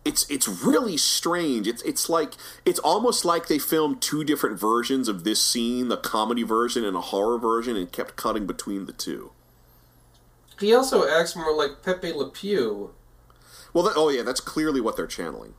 It's 0.05 0.29
it's 0.29 0.47
really 0.47 0.97
strange. 0.97 1.67
It's 1.67 1.81
it's 1.83 2.09
like 2.09 2.33
it's 2.65 2.79
almost 2.79 3.25
like 3.25 3.47
they 3.47 3.59
filmed 3.59 4.01
two 4.01 4.23
different 4.23 4.59
versions 4.59 5.07
of 5.07 5.23
this 5.23 5.41
scene, 5.41 5.89
the 5.89 5.97
comedy 5.97 6.43
version 6.43 6.85
and 6.85 6.95
a 6.95 7.01
horror 7.01 7.37
version, 7.37 7.75
and 7.75 7.91
kept 7.91 8.15
cutting 8.15 8.45
between 8.45 8.85
the 8.85 8.93
two. 8.93 9.31
he 10.59 10.73
also 10.73 11.07
acts 11.07 11.35
more 11.35 11.55
like 11.55 11.83
Pepe 11.83 12.13
Le 12.13 12.29
Pew. 12.29 12.91
Well, 13.73 13.83
that, 13.85 13.93
oh 13.95 14.09
yeah, 14.09 14.23
that's 14.23 14.41
clearly 14.41 14.79
what 14.79 14.95
they're 14.95 15.07
channeling. 15.07 15.55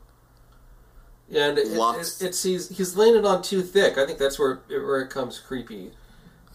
And 1.33 1.59
it, 1.59 1.69
Lots. 1.69 2.21
it, 2.21 2.27
it's 2.27 2.43
he's 2.43 2.69
he's 2.77 2.97
laying 2.97 3.17
it 3.17 3.25
on 3.25 3.43
too 3.43 3.63
thick. 3.63 3.97
I 3.97 4.07
think 4.07 4.19
that's 4.19 4.39
where 4.39 4.61
it, 4.69 4.79
where 4.79 5.01
it 5.01 5.11
comes 5.11 5.39
creepy. 5.39 5.93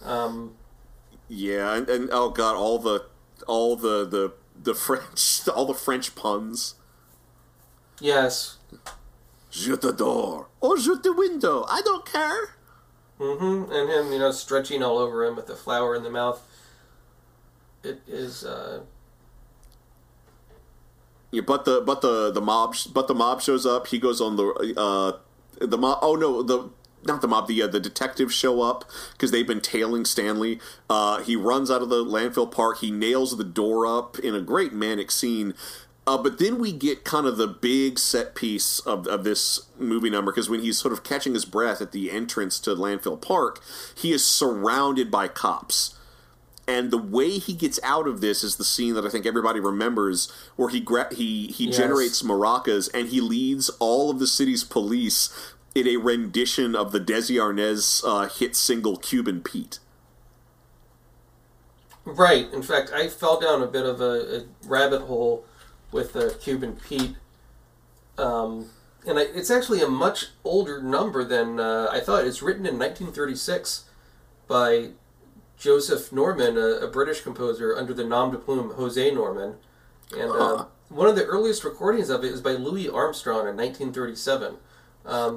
Um, 0.04 0.56
Yeah, 1.28 1.76
and, 1.76 1.90
and 1.90 2.10
oh 2.12 2.30
god, 2.30 2.56
all 2.56 2.78
the 2.80 3.06
all 3.48 3.76
the 3.76 4.06
the 4.06 4.34
the 4.62 4.76
French, 4.76 5.48
all 5.56 5.66
the 5.66 5.74
French 5.74 6.16
puns. 6.16 6.76
yes, 8.00 8.58
Shut 9.50 9.82
the 9.82 9.92
door 9.92 10.50
or 10.62 10.80
shut 10.80 11.02
the 11.02 11.14
window. 11.14 11.66
I 11.68 11.82
don't 11.82 12.06
care. 12.06 12.56
Mm-hmm. 13.20 13.72
and 13.72 13.90
him, 13.90 14.14
you 14.14 14.20
know, 14.20 14.32
stretching 14.32 14.82
all 14.82 14.98
over 14.98 15.26
him 15.26 15.36
with 15.36 15.48
the 15.48 15.56
flower 15.56 15.96
in 15.96 16.04
the 16.04 16.10
mouth. 16.10 16.42
It 17.84 18.02
is. 18.08 18.46
Uh, 18.46 18.82
Yeah, 21.32 21.42
but 21.42 21.66
the 21.66 21.82
but 21.82 22.02
the 22.02 22.32
the 22.32 22.42
mob 22.42 22.76
but 22.94 23.08
the 23.08 23.14
mob 23.14 23.42
shows 23.42 23.66
up. 23.66 23.88
He 23.88 24.00
goes 24.00 24.20
on 24.20 24.36
the 24.36 24.74
uh 24.78 25.18
the 25.66 25.78
mob. 25.78 26.00
Oh 26.02 26.16
no, 26.16 26.42
the 26.42 26.70
not 27.06 27.22
the 27.22 27.28
mob. 27.28 27.48
The 27.48 27.64
uh, 27.64 27.68
the 27.68 27.80
detectives 27.80 28.34
show 28.34 28.62
up 28.62 28.86
because 29.14 29.32
they've 29.32 29.48
been 29.48 29.62
tailing 29.62 30.06
Stanley. 30.06 30.60
Uh, 30.90 31.22
he 31.22 31.36
runs 31.36 31.70
out 31.70 31.82
of 31.82 31.90
the 31.90 32.04
landfill 32.04 32.52
park. 32.52 32.80
He 32.80 32.92
nails 32.92 33.38
the 33.38 33.44
door 33.44 33.86
up 33.86 34.18
in 34.20 34.34
a 34.36 34.42
great 34.42 34.74
manic 34.74 35.12
scene. 35.12 35.54
Uh, 36.08 36.18
but 36.18 36.40
then 36.40 36.58
we 36.58 36.72
get 36.72 37.04
kind 37.04 37.28
of 37.28 37.38
the 37.38 37.46
big 37.46 38.00
set 38.00 38.34
piece 38.34 38.80
of, 38.80 39.06
of 39.06 39.24
this 39.24 39.68
movie 39.78 40.10
number 40.10 40.32
because 40.32 40.50
when 40.50 40.62
he's 40.62 40.76
sort 40.76 40.92
of 40.92 41.04
catching 41.04 41.36
his 41.36 41.46
breath 41.46 41.82
at 41.82 41.92
the 41.92 42.10
entrance 42.10 42.60
to 42.60 42.72
Landfill 42.72 43.22
Park, 43.22 43.62
he 43.96 44.12
is 44.12 44.26
surrounded 44.26 45.12
by 45.12 45.28
cops. 45.28 45.94
And 46.70 46.92
the 46.92 47.00
way 47.00 47.40
he 47.40 47.54
gets 47.54 47.80
out 47.82 48.08
of 48.08 48.22
this 48.22 48.44
is 48.44 48.58
the 48.58 48.64
scene 48.64 48.94
that 48.94 49.04
I 49.04 49.10
think 49.10 49.26
everybody 49.26 49.60
remembers, 49.60 50.32
where 50.56 50.70
he 50.70 50.80
gra- 50.80 51.12
he 51.14 51.48
he 51.48 51.66
Yes. 51.66 51.78
generates 51.78 52.22
maracas 52.22 52.90
and 52.94 53.10
he 53.10 53.20
leads 53.22 53.70
all 53.80 54.12
of 54.12 54.20
the 54.20 54.28
city's 54.28 54.64
police 54.64 55.30
in 55.74 55.88
a 55.88 55.98
rendition 55.98 56.76
of 56.76 56.92
the 56.92 57.00
Desi 57.00 57.38
Arnaz 57.38 58.04
uh, 58.06 58.28
hit 58.30 58.56
single 58.56 58.98
"Cuban 58.98 59.42
Pete." 59.42 59.80
right. 62.06 62.52
In 62.54 62.62
fact, 62.64 62.92
I 62.94 63.08
fell 63.08 63.40
down 63.40 63.62
a 63.62 63.68
bit 63.68 63.86
of 63.86 64.02
a, 64.02 64.38
a 64.38 64.46
rabbit 64.66 65.02
hole 65.02 65.46
with 65.92 66.16
uh, 66.16 66.30
Cuban 66.40 66.76
Pete. 66.88 67.16
Um, 68.18 68.70
and 69.08 69.18
I, 69.20 69.24
it's 69.24 69.50
actually 69.52 69.82
a 69.82 69.88
much 69.88 70.28
older 70.44 70.82
number 70.82 71.24
than 71.24 71.60
uh, 71.60 71.88
I 71.92 72.00
thought. 72.00 72.26
It's 72.26 72.42
written 72.42 72.66
in 72.66 72.78
1936 72.80 73.86
by 74.48 74.90
Joseph 75.60 76.12
Norman, 76.12 76.58
a, 76.58 76.86
a 76.86 76.88
British 76.88 77.22
composer 77.22 77.76
under 77.78 77.94
the 77.94 78.06
nom 78.06 78.32
de 78.32 78.38
plume 78.38 78.72
Jose 78.72 79.12
Norman. 79.12 79.56
And 80.18 80.32
uh, 80.32 80.66
one 80.88 81.08
of 81.08 81.16
the 81.16 81.26
earliest 81.26 81.64
recordings 81.64 82.10
of 82.10 82.24
it 82.24 82.32
is 82.32 82.42
by 82.42 82.52
Louis 82.52 82.90
Armstrong 82.90 83.48
in 83.48 83.58
1937. 83.58 84.56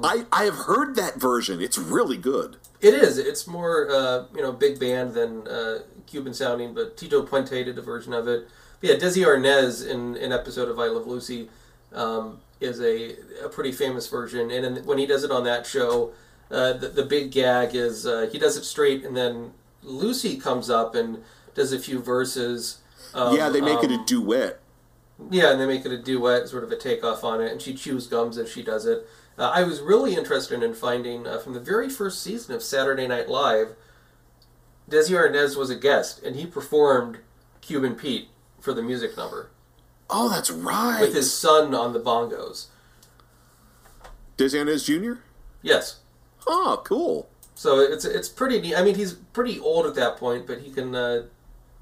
I 0.03 0.25
I 0.31 0.43
have 0.45 0.55
heard 0.55 0.95
that 0.95 1.19
version. 1.19 1.61
It's 1.61 1.77
really 1.77 2.17
good. 2.17 2.57
It 2.81 2.93
is. 2.93 3.17
It's 3.17 3.47
more, 3.47 3.89
uh, 3.89 4.25
you 4.35 4.41
know, 4.41 4.51
big 4.51 4.79
band 4.79 5.13
than 5.13 5.47
uh, 5.47 5.79
Cuban 6.05 6.33
sounding, 6.33 6.73
but 6.73 6.97
Tito 6.97 7.23
Puente 7.23 7.63
did 7.63 7.77
a 7.77 7.81
version 7.81 8.13
of 8.13 8.27
it. 8.27 8.47
But 8.81 8.89
yeah, 8.89 8.95
Desi 8.95 9.25
Arnaz 9.25 9.87
in 9.87 10.17
an 10.17 10.31
episode 10.31 10.69
of 10.69 10.79
I 10.79 10.87
Love 10.87 11.07
Lucy 11.07 11.49
um, 11.93 12.39
is 12.59 12.81
a, 12.81 13.15
a 13.43 13.49
pretty 13.49 13.71
famous 13.71 14.07
version, 14.07 14.51
and 14.51 14.65
in, 14.65 14.85
when 14.85 14.97
he 14.97 15.05
does 15.05 15.23
it 15.23 15.31
on 15.31 15.43
that 15.45 15.65
show, 15.65 16.11
uh, 16.51 16.73
the, 16.73 16.89
the 16.89 17.05
big 17.05 17.31
gag 17.31 17.73
is 17.73 18.05
uh, 18.05 18.29
he 18.31 18.37
does 18.37 18.57
it 18.57 18.65
straight, 18.65 19.05
and 19.05 19.15
then 19.15 19.53
Lucy 19.83 20.37
comes 20.37 20.69
up 20.69 20.95
and 20.95 21.23
does 21.53 21.71
a 21.73 21.79
few 21.79 21.99
verses. 21.99 22.79
Of, 23.13 23.35
yeah, 23.35 23.49
they 23.49 23.61
make 23.61 23.83
it 23.83 23.91
a 23.91 23.95
um, 23.95 24.05
duet. 24.05 24.59
yeah, 25.29 25.51
and 25.51 25.61
they 25.61 25.67
make 25.67 25.85
it 25.85 25.91
a 25.91 25.97
duet, 26.01 26.47
sort 26.49 26.63
of 26.63 26.71
a 26.71 26.75
takeoff 26.77 27.23
on 27.23 27.41
it, 27.41 27.51
and 27.51 27.61
she 27.61 27.73
chews 27.73 28.07
gums 28.07 28.37
as 28.37 28.51
she 28.51 28.63
does 28.63 28.85
it. 28.85 29.07
Uh, 29.37 29.51
I 29.53 29.63
was 29.63 29.81
really 29.81 30.15
interested 30.15 30.61
in 30.63 30.73
finding 30.73 31.27
uh, 31.27 31.37
from 31.39 31.53
the 31.53 31.59
very 31.59 31.89
first 31.89 32.21
season 32.21 32.55
of 32.55 32.63
Saturday 32.63 33.07
Night 33.07 33.29
Live, 33.29 33.75
Desi 34.89 35.11
Arnaz 35.11 35.55
was 35.55 35.69
a 35.69 35.75
guest, 35.75 36.21
and 36.23 36.35
he 36.35 36.45
performed 36.45 37.19
Cuban 37.61 37.95
Pete 37.95 38.29
for 38.59 38.73
the 38.73 38.81
music 38.81 39.15
number 39.17 39.49
Oh, 40.09 40.29
that's 40.29 40.51
right. 40.51 41.01
with 41.01 41.15
his 41.15 41.33
son 41.33 41.73
on 41.73 41.93
the 41.93 41.99
bongos. 41.99 42.67
Desi 44.37 44.63
Arnaz 44.63 44.85
Jr. 44.85 45.19
Yes, 45.61 45.99
Oh, 46.45 46.81
cool. 46.83 47.29
So 47.55 47.79
it's 47.79 48.05
it's 48.05 48.29
pretty 48.29 48.59
neat. 48.59 48.75
I 48.75 48.83
mean, 48.83 48.95
he's 48.95 49.13
pretty 49.13 49.59
old 49.59 49.85
at 49.85 49.95
that 49.95 50.17
point, 50.17 50.47
but 50.47 50.59
he 50.59 50.71
can 50.71 50.95
uh, 50.95 51.23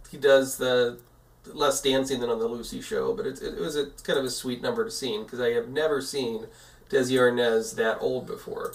he 0.10 0.18
does 0.18 0.58
the 0.58 1.00
less 1.48 1.82
dancing 1.82 2.20
than 2.20 2.30
on 2.30 2.40
the 2.40 2.48
Lucy 2.48 2.82
show. 2.82 3.14
But 3.14 3.26
it's, 3.26 3.42
it 3.42 3.60
was 3.60 3.76
a 3.76 3.88
it's 3.88 4.02
kind 4.02 4.20
of 4.20 4.26
a 4.26 4.30
sweet 4.30 4.62
number 4.62 4.84
to 4.84 4.92
see 4.92 5.18
because 5.18 5.40
I 5.40 5.52
have 5.52 5.70
never 5.70 6.02
seen 6.02 6.48
Desi 6.90 7.18
Arnaz 7.18 7.76
that 7.76 7.98
old 8.02 8.28
before. 8.28 8.74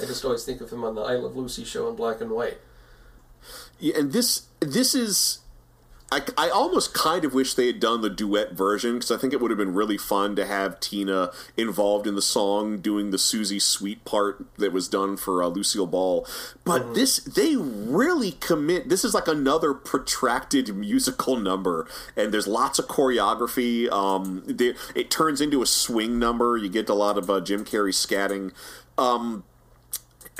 I 0.00 0.04
just 0.04 0.24
always 0.24 0.44
think 0.44 0.60
of 0.60 0.70
him 0.70 0.84
on 0.84 0.94
the 0.94 1.02
I 1.02 1.14
Love 1.14 1.36
Lucy 1.36 1.64
show 1.64 1.88
in 1.88 1.96
black 1.96 2.20
and 2.20 2.30
white. 2.30 2.58
Yeah, 3.80 3.98
and 3.98 4.12
this 4.12 4.46
this 4.60 4.94
is 4.94 5.40
I, 6.10 6.22
I 6.38 6.48
almost 6.48 6.94
kind 6.94 7.24
of 7.26 7.34
wish 7.34 7.52
they 7.52 7.66
had 7.66 7.80
done 7.80 8.00
the 8.00 8.08
duet 8.08 8.52
version 8.52 8.94
because 8.94 9.10
I 9.10 9.18
think 9.18 9.34
it 9.34 9.40
would 9.40 9.50
have 9.50 9.58
been 9.58 9.74
really 9.74 9.98
fun 9.98 10.36
to 10.36 10.46
have 10.46 10.80
Tina 10.80 11.30
involved 11.56 12.06
in 12.06 12.14
the 12.14 12.22
song 12.22 12.78
doing 12.78 13.10
the 13.10 13.18
Susie 13.18 13.58
Sweet 13.58 14.04
part 14.06 14.46
that 14.56 14.72
was 14.72 14.88
done 14.88 15.18
for 15.18 15.42
uh, 15.42 15.48
Lucille 15.48 15.86
Ball. 15.86 16.26
But 16.64 16.94
this, 16.94 17.18
they 17.18 17.56
really 17.56 18.32
commit. 18.32 18.88
This 18.88 19.04
is 19.04 19.12
like 19.12 19.28
another 19.28 19.74
protracted 19.74 20.74
musical 20.74 21.36
number, 21.36 21.86
and 22.16 22.32
there's 22.32 22.46
lots 22.46 22.78
of 22.78 22.86
choreography. 22.86 23.90
Um, 23.90 24.44
there, 24.46 24.74
it 24.94 25.10
turns 25.10 25.42
into 25.42 25.60
a 25.60 25.66
swing 25.66 26.18
number. 26.18 26.56
You 26.56 26.70
get 26.70 26.88
a 26.88 26.94
lot 26.94 27.18
of 27.18 27.28
uh, 27.28 27.40
Jim 27.40 27.66
Carrey 27.66 27.92
scatting. 27.92 28.52
Um, 28.96 29.44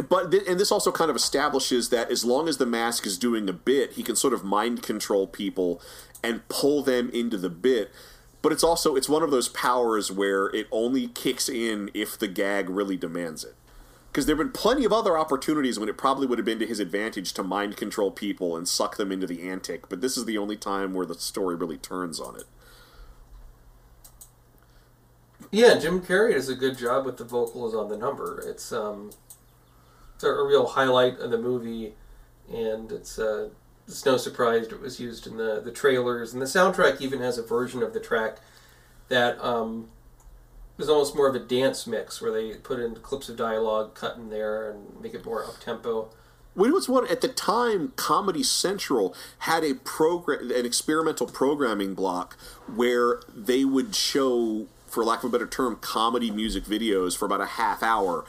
but 0.08 0.30
th- 0.30 0.44
and 0.46 0.60
this 0.60 0.70
also 0.70 0.92
kind 0.92 1.10
of 1.10 1.16
establishes 1.16 1.88
that 1.88 2.10
as 2.10 2.24
long 2.24 2.48
as 2.48 2.58
the 2.58 2.66
mask 2.66 3.06
is 3.06 3.18
doing 3.18 3.48
a 3.48 3.52
bit, 3.52 3.92
he 3.92 4.02
can 4.02 4.16
sort 4.16 4.32
of 4.32 4.44
mind 4.44 4.82
control 4.82 5.26
people 5.26 5.80
and 6.22 6.46
pull 6.48 6.82
them 6.82 7.10
into 7.10 7.36
the 7.36 7.50
bit. 7.50 7.90
But 8.40 8.52
it's 8.52 8.62
also 8.62 8.94
it's 8.94 9.08
one 9.08 9.22
of 9.22 9.30
those 9.30 9.48
powers 9.48 10.12
where 10.12 10.46
it 10.46 10.68
only 10.70 11.08
kicks 11.08 11.48
in 11.48 11.90
if 11.94 12.16
the 12.16 12.28
gag 12.28 12.70
really 12.70 12.96
demands 12.96 13.42
it. 13.42 13.54
Because 14.10 14.26
there 14.26 14.36
have 14.36 14.44
been 14.44 14.52
plenty 14.52 14.84
of 14.84 14.92
other 14.92 15.18
opportunities 15.18 15.78
when 15.78 15.88
it 15.88 15.98
probably 15.98 16.26
would 16.26 16.38
have 16.38 16.46
been 16.46 16.58
to 16.60 16.66
his 16.66 16.80
advantage 16.80 17.32
to 17.34 17.42
mind 17.42 17.76
control 17.76 18.10
people 18.10 18.56
and 18.56 18.66
suck 18.66 18.96
them 18.96 19.12
into 19.12 19.26
the 19.26 19.48
antic, 19.48 19.88
but 19.88 20.00
this 20.00 20.16
is 20.16 20.24
the 20.24 20.38
only 20.38 20.56
time 20.56 20.94
where 20.94 21.04
the 21.04 21.14
story 21.14 21.56
really 21.56 21.76
turns 21.76 22.18
on 22.18 22.36
it. 22.36 22.44
Yeah, 25.50 25.78
Jim 25.78 26.00
Carrey 26.00 26.34
does 26.34 26.48
a 26.48 26.54
good 26.54 26.76
job 26.78 27.06
with 27.06 27.16
the 27.16 27.24
vocals 27.24 27.74
on 27.74 27.88
the 27.88 27.96
number. 27.96 28.42
It's 28.46 28.72
um, 28.72 29.10
it's 30.18 30.24
a, 30.24 30.32
real 30.42 30.66
highlight 30.66 31.20
of 31.20 31.30
the 31.30 31.38
movie, 31.38 31.94
and 32.52 32.90
it's 32.90 33.20
uh, 33.20 33.50
it's 33.86 34.04
no 34.04 34.16
surprise 34.16 34.66
it 34.66 34.80
was 34.80 34.98
used 34.98 35.28
in 35.28 35.36
the 35.36 35.60
the 35.64 35.70
trailers, 35.70 36.32
and 36.32 36.42
the 36.42 36.46
soundtrack 36.46 37.00
even 37.00 37.20
has 37.20 37.38
a 37.38 37.42
version 37.42 37.84
of 37.84 37.94
the 37.94 38.00
track 38.00 38.38
that 39.06 39.40
um, 39.40 39.88
is 40.76 40.88
almost 40.88 41.14
more 41.14 41.28
of 41.28 41.36
a 41.36 41.38
dance 41.38 41.86
mix 41.86 42.20
where 42.20 42.32
they 42.32 42.54
put 42.54 42.80
in 42.80 42.96
clips 42.96 43.28
of 43.28 43.36
dialogue 43.36 43.94
cut 43.94 44.16
in 44.16 44.28
there 44.28 44.72
and 44.72 45.00
make 45.00 45.14
it 45.14 45.24
more 45.24 45.44
up 45.44 45.60
tempo. 45.60 46.08
It 46.56 46.72
was 46.72 46.88
one 46.88 47.06
at 47.06 47.20
the 47.20 47.28
time. 47.28 47.92
Comedy 47.94 48.42
Central 48.42 49.14
had 49.40 49.62
a 49.62 49.74
program, 49.74 50.50
an 50.50 50.66
experimental 50.66 51.28
programming 51.28 51.94
block 51.94 52.36
where 52.66 53.20
they 53.32 53.64
would 53.64 53.94
show, 53.94 54.66
for 54.88 55.04
lack 55.04 55.22
of 55.22 55.26
a 55.26 55.32
better 55.32 55.46
term, 55.46 55.76
comedy 55.76 56.32
music 56.32 56.64
videos 56.64 57.16
for 57.16 57.26
about 57.26 57.40
a 57.40 57.46
half 57.46 57.84
hour. 57.84 58.24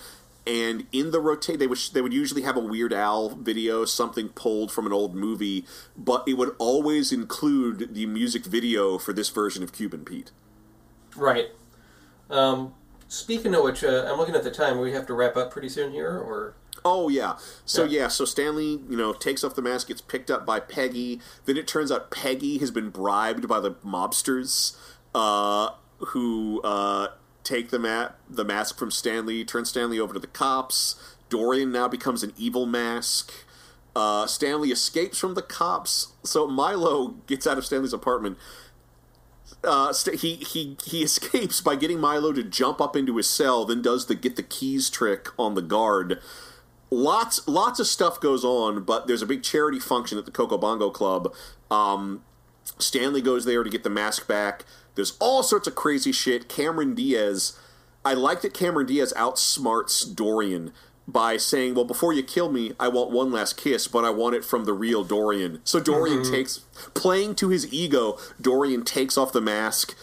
And 0.50 0.88
in 0.92 1.12
the 1.12 1.20
rotate, 1.20 1.60
they 1.60 1.68
would 1.68 1.78
they 1.94 2.02
would 2.02 2.12
usually 2.12 2.42
have 2.42 2.58
a 2.58 2.60
Weird 2.60 2.92
Al 2.92 3.30
video, 3.30 3.86
something 3.86 4.30
pulled 4.30 4.72
from 4.72 4.88
an 4.88 4.92
old 4.92 5.14
movie, 5.14 5.64
but 5.96 6.28
it 6.28 6.34
would 6.34 6.56
always 6.58 7.12
include 7.12 7.94
the 7.94 8.08
music 8.08 8.46
video 8.46 8.98
for 8.98 9.14
this 9.14 9.30
version 9.30 9.62
of 9.62 9.72
Cuban 9.72 10.04
Pete. 10.04 10.32
Right. 11.16 11.50
Um, 12.32 12.74
speaking 13.08 13.54
of 13.54 13.64
which, 13.64 13.84
uh, 13.84 14.08
I'm 14.10 14.18
looking 14.18 14.34
at 14.34 14.44
the 14.44 14.50
time. 14.50 14.80
We 14.80 14.92
have 14.92 15.06
to 15.08 15.14
wrap 15.14 15.38
up 15.38 15.52
pretty 15.52 15.70
soon 15.70 15.92
here, 15.92 16.18
or 16.18 16.56
Oh 16.84 17.10
yeah. 17.10 17.38
So 17.64 17.84
Yeah. 17.84 18.02
yeah. 18.02 18.08
so 18.08 18.26
Stanley, 18.26 18.82
you 18.90 18.98
know, 18.98 19.14
takes 19.14 19.44
off 19.44 19.54
the 19.54 19.62
mask, 19.62 19.90
gets 19.90 20.02
picked 20.02 20.32
up 20.32 20.48
by 20.48 20.60
Peggy. 20.60 21.22
Then 21.46 21.58
it 21.58 21.68
turns 21.68 21.92
out 21.92 22.10
Peggy 22.10 22.58
has 22.58 22.72
been 22.72 22.90
bribed 22.90 23.48
by 23.48 23.60
the 23.60 23.74
mobsters, 23.86 24.76
uh, 25.14 25.72
who 25.98 26.60
uh, 26.64 27.10
take 27.44 27.70
the 27.70 27.80
ma- 27.80 28.10
the 28.30 28.46
mask 28.46 28.78
from 28.78 28.92
Stanley, 28.92 29.44
turn 29.44 29.66
Stanley 29.66 30.00
over 30.00 30.14
to 30.14 30.20
the 30.20 30.28
cops. 30.28 30.96
Dorian 31.30 31.72
now 31.72 31.88
becomes 31.88 32.24
an 32.24 32.34
evil 32.38 32.66
mask. 32.66 33.32
Uh, 33.96 34.26
Stanley 34.28 34.70
escapes 34.70 35.18
from 35.18 35.34
the 35.34 35.42
cops. 35.42 36.14
So 36.24 36.48
Milo 36.48 37.10
gets 37.28 37.46
out 37.46 37.58
of 37.58 37.66
Stanley's 37.66 37.94
apartment. 37.94 38.38
Uh, 39.64 39.92
st- 39.94 40.22
he 40.22 40.36
he 40.36 40.78
he 40.86 41.04
escapes 41.04 41.62
by 41.62 41.76
getting 41.76 42.00
Milo 42.00 42.32
to 42.32 42.44
jump 42.44 42.80
up 42.82 42.96
into 42.96 43.18
his 43.18 43.28
cell, 43.28 43.66
then 43.66 43.82
does 43.82 44.06
the 44.06 44.16
get 44.16 44.36
the 44.36 44.44
keys 44.44 44.90
trick 44.90 45.28
on 45.38 45.56
the 45.56 45.62
guard 45.62 46.20
lots 46.92 47.48
lots 47.48 47.80
of 47.80 47.88
stuff 47.88 48.20
goes 48.20 48.44
on, 48.44 48.84
but 48.84 49.08
there's 49.08 49.22
a 49.22 49.26
big 49.26 49.44
charity 49.44 49.80
function 49.80 50.18
at 50.18 50.26
the 50.26 50.32
Coco 50.32 50.58
Bongo 50.58 50.90
Club. 50.90 51.34
Um, 51.70 52.24
Stanley 52.78 53.22
goes 53.22 53.46
there 53.46 53.64
to 53.64 53.70
get 53.70 53.84
the 53.84 53.90
mask 53.90 54.28
back. 54.28 54.66
There's 55.00 55.16
all 55.20 55.44
sorts 55.44 55.66
of 55.66 55.76
crazy 55.76 56.12
shit. 56.12 56.50
Cameron 56.50 56.94
Diaz, 56.94 57.58
I 58.04 58.14
like 58.16 58.42
that 58.42 58.54
Cameron 58.54 58.86
Diaz 58.86 59.14
outsmarts 59.16 60.14
Dorian 60.14 60.74
by 61.08 61.38
saying, 61.38 61.74
"Well, 61.74 61.86
before 61.86 62.12
you 62.12 62.22
kill 62.22 62.52
me, 62.52 62.74
I 62.78 62.90
want 62.90 63.10
one 63.10 63.32
last 63.32 63.56
kiss, 63.56 63.88
but 63.88 64.04
I 64.04 64.10
want 64.10 64.36
it 64.36 64.44
from 64.44 64.66
the 64.66 64.74
real 64.74 65.06
Dorian." 65.06 65.62
So 65.64 65.80
Dorian 65.80 66.30
takes, 66.30 66.60
playing 66.96 67.36
to 67.36 67.48
his 67.48 67.72
ego, 67.72 68.18
Dorian 68.42 68.84
takes 68.84 69.18
off 69.18 69.32
the 69.32 69.40
mask, 69.40 69.96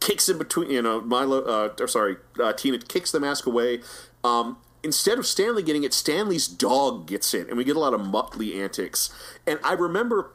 kicks 0.00 0.30
in 0.30 0.38
between, 0.38 0.70
you 0.70 0.80
know, 0.80 1.02
Milo, 1.02 1.42
uh, 1.42 1.74
or 1.78 1.86
sorry, 1.86 2.16
uh, 2.42 2.54
Tina 2.54 2.78
kicks 2.78 3.12
the 3.12 3.20
mask 3.20 3.44
away. 3.44 3.82
Um, 4.24 4.56
instead 4.82 5.18
of 5.18 5.26
Stanley 5.26 5.62
getting 5.62 5.84
it, 5.84 5.92
Stanley's 5.92 6.48
dog 6.48 7.06
gets 7.06 7.34
it, 7.34 7.48
and 7.48 7.58
we 7.58 7.64
get 7.64 7.76
a 7.76 7.80
lot 7.80 7.92
of 7.92 8.00
Muttley 8.00 8.56
antics. 8.56 9.10
And 9.46 9.58
I 9.62 9.74
remember 9.74 10.30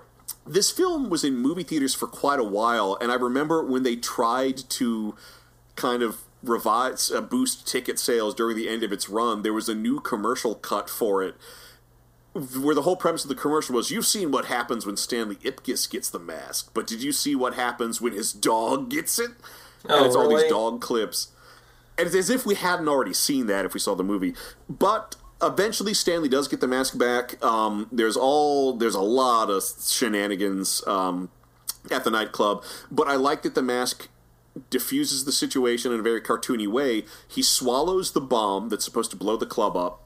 this 0.46 0.72
film 0.72 1.10
was 1.10 1.24
in 1.24 1.38
movie 1.38 1.64
theaters 1.64 1.94
for 1.94 2.08
quite 2.08 2.40
a 2.40 2.44
while, 2.44 2.98
and 3.00 3.12
I 3.12 3.16
remember 3.16 3.64
when 3.64 3.84
they 3.84 3.96
tried 3.96 4.58
to 4.72 5.16
kind 5.76 6.04
of 6.04 6.18
revise, 6.44 7.12
uh, 7.12 7.22
boost 7.22 7.68
ticket 7.68 8.00
sales 8.00 8.34
during 8.34 8.58
the 8.58 8.68
end 8.68 8.84
of 8.84 8.92
its 8.92 9.10
run, 9.10 9.44
there 9.44 9.54
was 9.54 9.70
a 9.70 9.76
new 9.76 10.00
commercial 10.00 10.56
cut 10.56 10.90
for 10.90 11.24
it 11.24 11.36
where 12.34 12.76
the 12.76 12.84
whole 12.84 12.96
premise 12.96 13.24
of 13.24 13.30
the 13.30 13.36
commercial 13.36 13.76
was 13.76 13.92
you've 13.92 14.06
seen 14.06 14.32
what 14.32 14.46
happens 14.46 14.86
when 14.86 14.96
Stanley 14.96 15.36
Ipkiss 15.38 15.90
gets 15.90 16.10
the 16.10 16.20
mask, 16.20 16.72
but 16.74 16.88
did 16.88 17.04
you 17.04 17.12
see 17.12 17.36
what 17.36 17.56
happens 17.56 18.00
when 18.00 18.14
his 18.14 18.32
dog 18.32 18.90
gets 18.90 19.20
it? 19.20 19.32
Oh, 19.90 19.98
and 19.98 20.06
it's 20.06 20.16
all 20.16 20.30
these 20.30 20.50
dog 20.50 20.80
clips. 20.80 21.32
And 21.98 22.08
it's 22.08 22.16
as 22.16 22.30
if 22.30 22.46
we 22.46 22.56
hadn't 22.56 22.88
already 22.88 23.14
seen 23.14 23.48
that 23.48 23.66
if 23.66 23.74
we 23.74 23.80
saw 23.80 23.96
the 23.96 24.04
movie. 24.04 24.34
But 24.70 25.16
eventually 25.42 25.94
Stanley 25.94 26.30
does 26.30 26.48
get 26.48 26.62
the 26.62 26.68
mask 26.68 26.98
back. 26.98 27.44
Um, 27.44 27.88
there's 27.92 28.18
all 28.18 28.74
there's 28.74 28.96
a 28.96 29.02
lot 29.02 29.50
of 29.50 29.64
shenanigans 29.64 30.86
um, 30.88 31.30
at 31.90 32.04
the 32.04 32.12
nightclub, 32.12 32.64
but 32.92 33.08
I 33.08 33.16
like 33.16 33.44
that 33.44 33.56
the 33.56 33.62
mask 33.62 34.10
diffuses 34.70 35.24
the 35.26 35.32
situation 35.32 35.94
in 35.94 36.00
a 36.00 36.04
very 36.04 36.22
cartoony 36.22 36.68
way. 36.68 37.06
He 37.28 37.42
swallows 37.42 38.12
the 38.12 38.22
bomb 38.22 38.70
that's 38.70 38.84
supposed 38.84 39.10
to 39.12 39.18
blow 39.18 39.38
the 39.38 39.46
club 39.46 39.78
up 39.78 40.02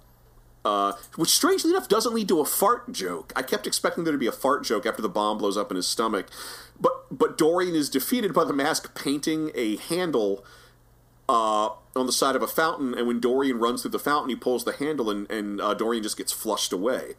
uh, 0.66 0.94
which 1.16 1.30
strangely 1.30 1.70
enough 1.70 1.88
doesn't 1.88 2.14
lead 2.14 2.28
to 2.28 2.42
a 2.42 2.46
fart 2.46 2.92
joke. 2.92 3.32
I 3.36 3.44
kept 3.44 3.68
expecting 3.68 4.04
there 4.04 4.12
to 4.12 4.20
be 4.20 4.28
a 4.28 4.32
fart 4.32 4.64
joke 4.64 4.86
after 4.86 5.02
the 5.02 5.08
bomb 5.08 5.38
blows 5.38 5.56
up 5.56 5.70
in 5.70 5.78
his 5.78 5.88
stomach, 5.88 6.28
but 6.82 7.06
but 7.12 7.38
Dorian 7.38 7.76
is 7.76 7.90
defeated 7.90 8.34
by 8.34 8.44
the 8.44 8.54
mask 8.54 8.96
painting 8.96 9.52
a 9.54 9.78
handle 9.78 10.44
uh, 11.28 11.70
on 11.96 12.06
the 12.06 12.12
side 12.12 12.36
of 12.36 12.42
a 12.42 12.48
fountain, 12.48 12.94
and 12.94 13.08
when 13.08 13.20
Dorian 13.20 13.58
runs 13.58 13.82
through 13.82 13.92
the 13.92 14.00
fountain, 14.00 14.30
he 14.30 14.36
pulls 14.36 14.64
the 14.64 14.74
handle, 14.74 15.10
and, 15.10 15.30
and 15.32 15.62
uh, 15.62 15.74
Dorian 15.74 16.04
just 16.04 16.18
gets 16.18 16.32
flushed 16.32 16.74
away. 16.74 17.14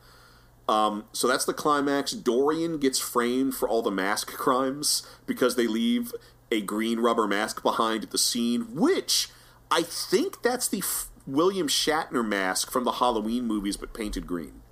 Um, 0.68 1.04
so 1.12 1.28
that's 1.28 1.44
the 1.44 1.54
climax. 1.54 2.12
Dorian 2.12 2.78
gets 2.78 2.98
framed 2.98 3.54
for 3.54 3.68
all 3.68 3.82
the 3.82 3.90
mask 3.90 4.32
crimes 4.32 5.06
because 5.26 5.54
they 5.54 5.66
leave 5.66 6.12
a 6.50 6.60
green 6.60 7.00
rubber 7.00 7.26
mask 7.26 7.62
behind 7.62 8.04
at 8.04 8.10
the 8.10 8.18
scene, 8.18 8.74
which 8.74 9.28
I 9.70 9.82
think 9.82 10.42
that's 10.42 10.68
the 10.68 10.78
F- 10.78 11.08
William 11.26 11.68
Shatner 11.68 12.26
mask 12.26 12.70
from 12.70 12.84
the 12.84 12.92
Halloween 12.92 13.44
movies, 13.46 13.76
but 13.76 13.92
painted 13.94 14.26
green. 14.26 14.62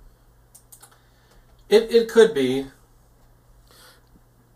it 1.69 1.91
it 1.91 2.09
could 2.09 2.33
be. 2.33 2.67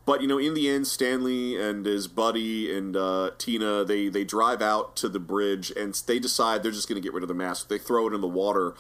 But 0.10 0.24
you 0.24 0.28
know, 0.28 0.40
in 0.40 0.56
the 0.56 0.68
end, 0.68 0.88
Stanley 0.88 1.56
and 1.56 1.86
his 1.86 2.08
buddy 2.08 2.76
and 2.76 2.98
uh, 2.98 3.30
Tina 3.38 3.86
they 3.86 4.10
they 4.10 4.24
drive 4.24 4.60
out 4.60 4.96
to 4.96 5.08
the 5.08 5.20
bridge 5.20 5.72
and 5.78 5.94
they 6.08 6.18
decide 6.18 6.64
they're 6.64 6.72
just 6.72 6.90
going 6.90 7.00
to 7.00 7.06
get 7.08 7.14
rid 7.14 7.22
of 7.22 7.28
the 7.28 7.36
mask. 7.36 7.70
They 7.70 7.78
throw 7.78 8.08
it 8.08 8.16
in 8.16 8.22
the 8.22 8.28
water, 8.28 8.74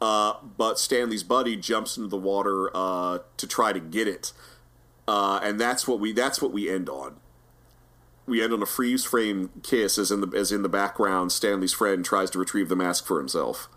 uh, 0.00 0.34
but 0.56 0.78
Stanley's 0.78 1.24
buddy 1.24 1.56
jumps 1.56 1.96
into 1.96 2.08
the 2.08 2.16
water 2.16 2.70
uh, 2.72 3.18
to 3.36 3.46
try 3.48 3.72
to 3.72 3.80
get 3.80 4.06
it, 4.06 4.32
uh, 5.08 5.40
and 5.42 5.58
that's 5.60 5.88
what 5.88 5.98
we 5.98 6.12
that's 6.12 6.40
what 6.40 6.52
we 6.52 6.70
end 6.70 6.88
on. 6.88 7.16
We 8.24 8.40
end 8.40 8.52
on 8.52 8.62
a 8.62 8.66
freeze 8.66 9.04
frame 9.04 9.50
kiss, 9.64 9.98
as 9.98 10.12
in 10.12 10.20
the 10.20 10.38
as 10.38 10.52
in 10.52 10.62
the 10.62 10.68
background, 10.68 11.32
Stanley's 11.32 11.72
friend 11.72 12.04
tries 12.04 12.30
to 12.30 12.38
retrieve 12.38 12.68
the 12.68 12.76
mask 12.76 13.06
for 13.06 13.18
himself. 13.18 13.68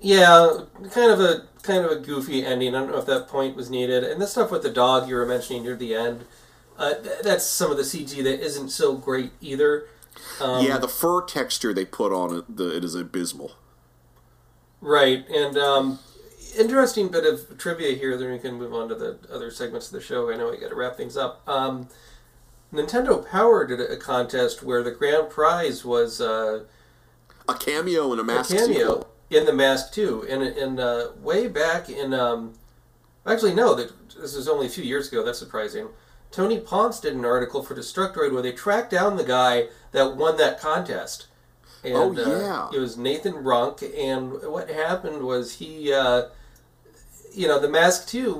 Yeah, 0.00 0.60
kind 0.92 1.10
of 1.10 1.20
a 1.20 1.46
kind 1.62 1.84
of 1.84 1.90
a 1.90 1.96
goofy 1.96 2.44
ending. 2.44 2.74
I 2.74 2.80
don't 2.80 2.90
know 2.90 2.98
if 2.98 3.06
that 3.06 3.28
point 3.28 3.54
was 3.54 3.70
needed. 3.70 4.02
And 4.02 4.20
the 4.20 4.26
stuff 4.26 4.50
with 4.50 4.62
the 4.62 4.70
dog 4.70 5.08
you 5.08 5.14
were 5.14 5.26
mentioning 5.26 5.62
near 5.62 5.76
the 5.76 5.94
end, 5.94 6.24
uh, 6.78 6.94
th- 6.94 7.20
that's 7.22 7.44
some 7.44 7.70
of 7.70 7.76
the 7.76 7.82
CG 7.82 8.22
that 8.22 8.42
isn't 8.42 8.70
so 8.70 8.96
great 8.96 9.32
either. 9.40 9.86
Um, 10.40 10.64
yeah, 10.64 10.78
the 10.78 10.88
fur 10.88 11.22
texture 11.24 11.74
they 11.74 11.84
put 11.84 12.12
on 12.12 12.34
it, 12.34 12.56
the, 12.56 12.76
it 12.76 12.84
is 12.84 12.94
abysmal. 12.94 13.52
Right, 14.80 15.28
and 15.28 15.58
um, 15.58 15.98
interesting 16.58 17.08
bit 17.08 17.24
of 17.24 17.58
trivia 17.58 17.96
here. 17.96 18.16
Then 18.16 18.32
we 18.32 18.38
can 18.38 18.54
move 18.54 18.72
on 18.72 18.88
to 18.88 18.94
the 18.94 19.18
other 19.30 19.50
segments 19.50 19.88
of 19.88 19.92
the 19.92 20.00
show. 20.00 20.30
I 20.30 20.36
know 20.36 20.50
we 20.50 20.56
got 20.56 20.70
to 20.70 20.74
wrap 20.74 20.96
things 20.96 21.16
up. 21.16 21.46
Um, 21.46 21.88
Nintendo 22.72 23.26
Power 23.28 23.66
did 23.66 23.80
a 23.80 23.96
contest 23.96 24.62
where 24.62 24.82
the 24.82 24.90
grand 24.92 25.28
prize 25.28 25.84
was 25.84 26.20
uh, 26.20 26.64
A 27.48 27.54
cameo 27.54 28.12
and 28.12 28.20
a 28.20 28.22
a 28.22 28.26
mask 28.26 28.50
cameo 28.56 28.66
sequel. 28.66 29.08
In 29.30 29.46
the 29.46 29.52
Mask 29.52 29.92
too, 29.92 30.26
and 30.28 30.42
and 30.42 30.80
uh, 30.80 31.08
way 31.20 31.46
back 31.48 31.88
in 31.88 32.12
um, 32.12 32.54
actually 33.26 33.54
no, 33.54 33.74
that 33.74 33.92
this 34.20 34.36
was 34.36 34.48
only 34.48 34.66
a 34.66 34.70
few 34.70 34.84
years 34.84 35.08
ago. 35.08 35.24
That's 35.24 35.38
surprising. 35.38 35.88
Tony 36.30 36.60
Ponce 36.60 37.00
did 37.00 37.14
an 37.14 37.24
article 37.24 37.62
for 37.62 37.74
Destructoid 37.74 38.32
where 38.32 38.42
they 38.42 38.52
tracked 38.52 38.90
down 38.90 39.16
the 39.16 39.24
guy 39.24 39.66
that 39.92 40.16
won 40.16 40.36
that 40.36 40.60
contest. 40.60 41.26
And, 41.82 41.94
Oh, 41.94 42.10
uh, 42.12 42.38
yeah. 42.38 42.68
it 42.72 42.78
was 42.78 42.96
Nathan 42.96 43.32
Runk, 43.42 43.82
and 43.98 44.32
what 44.42 44.68
happened 44.70 45.22
was 45.22 45.54
he, 45.54 45.92
uh, 45.92 46.26
you 47.32 47.48
know, 47.48 47.58
the 47.58 47.68
Mask 47.68 48.06
too 48.06 48.34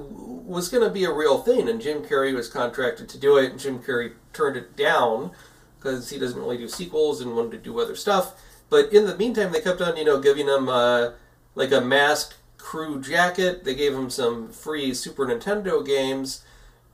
was 0.45 0.69
going 0.69 0.85
to 0.85 0.91
be 0.91 1.05
a 1.05 1.13
real 1.13 1.39
thing, 1.39 1.69
and 1.69 1.81
Jim 1.81 2.03
Carrey 2.03 2.35
was 2.35 2.49
contracted 2.49 3.09
to 3.09 3.19
do 3.19 3.39
it, 3.39 3.51
and 3.53 3.59
Jim 3.59 3.79
Carrey 3.81 4.13
turned 4.33 4.57
it 4.57 4.77
down 4.77 5.31
because 5.79 6.11
he 6.11 6.19
doesn't 6.19 6.39
really 6.39 6.59
do 6.59 6.69
sequels 6.69 7.21
and 7.21 7.35
wanted 7.35 7.53
to 7.53 7.59
do 7.59 7.81
other 7.81 7.97
stuff. 7.97 8.35
But 8.71 8.93
in 8.93 9.07
the 9.07 9.17
meantime, 9.17 9.53
they 9.53 9.61
kept 9.61 9.81
on, 9.81 9.97
you 9.97 10.05
know, 10.05 10.21
giving 10.21 10.47
him 10.47 10.69
uh, 10.69 11.11
like 11.57 11.73
a 11.73 11.81
mask 11.81 12.37
crew 12.57 13.01
jacket. 13.03 13.65
They 13.65 13.75
gave 13.75 13.93
him 13.93 14.09
some 14.09 14.51
free 14.51 14.95
Super 14.95 15.27
Nintendo 15.27 15.85
games, 15.85 16.45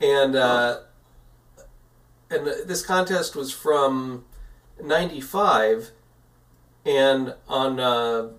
and 0.01 0.35
uh, 0.35 0.81
and 2.31 2.47
this 2.47 2.85
contest 2.85 3.37
was 3.37 3.53
from 3.53 4.25
'95, 4.83 5.91
and 6.87 7.35
on 7.47 7.79
uh, 7.79 8.31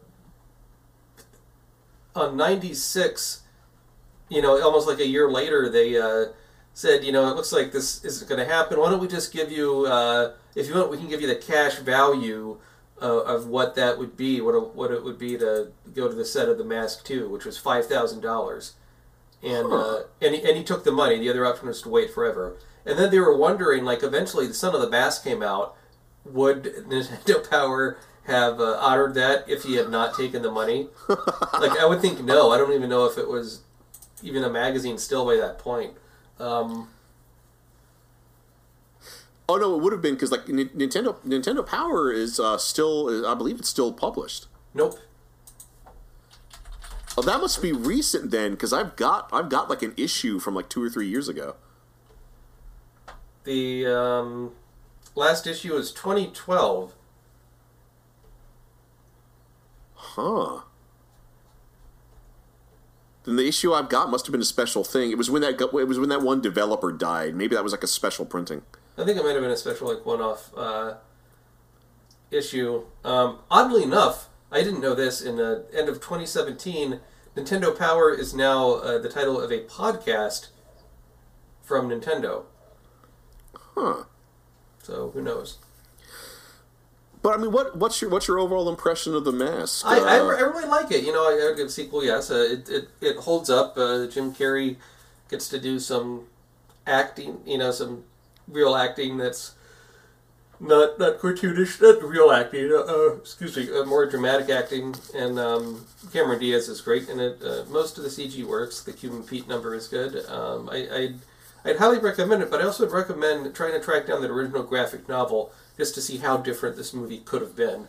on 2.16 2.36
'96, 2.36 3.44
you 4.30 4.42
know, 4.42 4.60
almost 4.62 4.88
like 4.88 5.00
a 5.00 5.08
year 5.08 5.30
later, 5.30 5.70
they 5.70 5.96
uh, 5.96 6.26
said, 6.74 7.04
you 7.04 7.12
know, 7.12 7.30
it 7.30 7.36
looks 7.36 7.54
like 7.54 7.72
this 7.72 8.04
isn't 8.04 8.28
going 8.28 8.40
to 8.40 8.52
happen. 8.52 8.80
Why 8.80 8.90
don't 8.90 9.00
we 9.00 9.08
just 9.08 9.32
give 9.32 9.52
you, 9.52 9.86
uh, 9.86 10.34
if 10.56 10.68
you 10.68 10.76
want, 10.76 10.92
we 10.92 10.98
can 10.98 11.08
give 11.08 11.22
you 11.22 11.28
the 11.28 11.36
cash 11.36 11.78
value 11.78 12.60
uh, 13.02 13.22
of 13.22 13.48
what 13.48 13.76
that 13.76 13.98
would 13.98 14.18
be, 14.18 14.42
what 14.42 14.56
it, 14.56 14.76
what 14.76 14.92
it 14.92 15.04
would 15.04 15.20
be 15.20 15.38
to 15.38 15.72
go 15.94 16.08
to 16.08 16.16
the 16.16 16.26
set 16.26 16.50
of 16.50 16.58
The 16.58 16.64
Mask 16.64 17.06
2, 17.06 17.30
which 17.30 17.46
was 17.46 17.58
five 17.58 17.88
thousand 17.88 18.22
dollars, 18.22 18.74
and 19.44 19.72
uh, 19.72 20.04
and 20.22 20.36
he, 20.36 20.44
and 20.44 20.58
he 20.58 20.64
took 20.64 20.84
the 20.84 20.92
money. 20.92 21.20
The 21.20 21.30
other 21.30 21.46
option 21.46 21.68
was 21.68 21.82
to 21.84 21.90
wait 21.90 22.12
forever. 22.12 22.58
And 22.86 22.98
then 22.98 23.12
they 23.12 23.20
were 23.20 23.36
wondering, 23.36 23.84
like, 23.84 24.02
eventually, 24.02 24.48
the 24.48 24.54
Son 24.54 24.74
of 24.74 24.80
the 24.80 24.90
Mask 24.90 25.24
came 25.24 25.44
out. 25.44 25.76
Would 26.24 26.64
Nintendo 26.88 27.48
Power 27.50 27.98
have 28.26 28.60
uh, 28.60 28.78
honored 28.80 29.14
that 29.16 29.48
if 29.48 29.64
he 29.64 29.76
had 29.76 29.90
not 29.90 30.16
taken 30.16 30.42
the 30.42 30.52
money? 30.52 30.88
like, 31.10 31.78
I 31.78 31.86
would 31.86 32.02
think 32.02 32.24
no. 32.24 32.52
I 32.52 32.58
don't 32.58 32.74
even 32.74 32.90
know 32.90 33.06
if 33.06 33.18
it 33.18 33.28
was 33.28 33.62
even 34.24 34.44
a 34.44 34.50
magazine 34.50 34.98
still 34.98 35.26
by 35.26 35.36
that 35.36 35.60
point. 35.60 35.94
Um, 36.40 36.90
Oh 39.50 39.56
no, 39.56 39.76
it 39.76 39.82
would 39.82 39.94
have 39.94 40.02
been 40.02 40.16
because 40.16 40.32
like 40.32 40.50
N- 40.50 40.70
Nintendo 40.76 41.16
Nintendo 41.26 41.66
Power 41.66 42.12
is 42.12 42.40
uh, 42.40 42.58
still 42.58 43.26
I 43.26 43.34
believe 43.34 43.60
it's 43.60 43.70
still 43.70 43.94
published. 43.94 44.48
nope. 44.74 45.00
Oh, 47.20 47.24
that 47.24 47.42
must 47.42 47.64
be 47.64 47.72
recent 47.72 48.30
then, 48.30 48.52
because 48.52 48.72
I've 48.72 48.96
got 48.96 49.28
I've 49.34 49.50
got 49.50 49.70
like 49.70 49.82
an 49.82 49.94
issue 49.98 50.38
from 50.40 50.54
like 50.54 50.70
two 50.70 50.84
or 50.84 50.90
three 50.90 51.08
years 51.08 51.28
ago. 51.28 51.56
The 53.44 53.88
um, 53.88 54.52
last 55.16 55.48
issue 55.48 55.74
was 55.74 55.92
2012. 55.92 56.94
Huh. 59.96 60.62
Then 63.24 63.36
the 63.36 63.48
issue 63.48 63.74
I've 63.74 63.90
got 63.90 64.12
must 64.12 64.28
have 64.28 64.32
been 64.32 64.42
a 64.42 64.46
special 64.46 64.84
thing. 64.84 65.10
It 65.10 65.18
was 65.18 65.32
when 65.32 65.42
that 65.42 65.60
it 65.60 65.88
was 65.88 65.98
when 65.98 66.10
that 66.10 66.22
one 66.22 66.40
developer 66.40 66.92
died. 66.92 67.34
Maybe 67.36 67.56
that 67.56 67.64
was 67.64 67.74
like 67.74 67.84
a 67.84 67.88
special 67.88 68.26
printing. 68.26 68.62
I 68.98 69.06
think 69.06 69.18
it 69.18 69.24
might 69.24 69.34
have 69.34 69.42
been 69.42 69.52
a 69.52 69.58
special, 69.58 69.88
like, 69.94 70.06
one-off 70.06 70.52
uh, 70.58 70.96
issue. 72.32 72.84
Um, 73.04 73.40
oddly 73.52 73.84
enough, 73.84 74.30
I 74.52 74.64
didn't 74.64 74.82
know 74.82 74.96
this. 74.96 75.22
In 75.22 75.36
the 75.38 75.66
end 75.74 75.88
of 75.90 75.96
2017, 75.96 77.00
Nintendo 77.36 77.78
Power 77.78 78.12
is 78.14 78.34
now 78.34 78.72
uh, 78.74 78.98
the 78.98 79.10
title 79.10 79.40
of 79.40 79.52
a 79.52 79.60
podcast 79.66 80.48
from 81.62 81.90
Nintendo. 81.90 82.44
Huh. 83.76 84.04
So 84.82 85.12
who 85.12 85.22
knows? 85.22 85.58
But 87.22 87.34
I 87.34 87.38
mean, 87.42 87.52
what 87.52 87.76
what's 87.76 88.02
your 88.02 88.10
what's 88.10 88.28
your 88.28 88.40
overall 88.40 88.70
impression 88.70 89.14
of 89.14 89.26
the 89.26 89.34
mask? 89.34 89.86
I, 89.86 89.98
I, 90.00 90.20
Uh, 90.20 90.26
I 90.28 90.40
really 90.42 90.68
like 90.68 90.92
it. 90.92 91.04
You 91.04 91.12
know, 91.12 91.24
I, 91.24 91.42
I 91.44 91.50
would 91.50 91.58
give 91.58 91.68
a 91.68 91.70
sequel. 91.70 92.04
Yes, 92.04 92.32
uh, 92.32 92.36
it, 92.36 92.70
it 92.70 92.90
it 93.02 93.18
holds 93.18 93.50
up. 93.50 93.78
Uh, 93.78 94.08
Jim 94.08 94.34
Carrey 94.34 94.78
gets 95.30 95.50
to 95.50 95.60
do 95.60 95.78
some 95.80 96.28
acting. 96.86 97.42
You 97.46 97.58
know, 97.58 97.72
some 97.72 98.06
real 98.48 98.76
acting 98.76 99.18
that's 99.18 99.54
not 100.60 101.00
not 101.00 101.20
cartoonish, 101.20 101.82
not 101.82 102.02
real 102.04 102.32
acting. 102.32 102.72
Uh, 102.72 102.84
uh, 102.88 103.16
excuse 103.16 103.56
me, 103.56 103.70
uh, 103.72 103.86
more 103.86 104.06
dramatic 104.06 104.50
acting. 104.50 104.96
And 105.16 105.40
um, 105.40 105.86
Cameron 106.12 106.40
Diaz 106.40 106.68
is 106.68 106.82
great 106.82 107.10
in 107.10 107.20
it. 107.20 107.42
Uh, 107.44 107.66
most 107.70 107.98
of 107.98 108.04
the 108.04 108.10
CG 108.10 108.44
works. 108.44 108.82
The 108.82 108.94
Cuban 108.94 109.24
Pete 109.24 109.48
number 109.48 109.76
is 109.76 109.88
good. 109.88 110.26
Um, 110.28 110.70
I, 110.70 110.88
I'd 110.92 111.16
I'd 111.66 111.78
highly 111.78 112.00
recommend 112.00 112.42
it, 112.42 112.50
but 112.50 112.62
I 112.62 112.66
also 112.66 112.86
would 112.86 112.94
recommend 112.94 113.54
trying 113.54 113.74
to 113.74 113.80
track 113.80 114.08
down 114.08 114.22
the 114.22 114.30
original 114.30 114.64
graphic 114.64 115.08
novel 115.08 115.52
just 115.78 115.94
to 115.96 116.02
see 116.02 116.18
how 116.18 116.38
different 116.38 116.76
this 116.76 116.94
movie 116.94 117.20
could 117.20 117.42
have 117.42 117.56
been. 117.56 117.88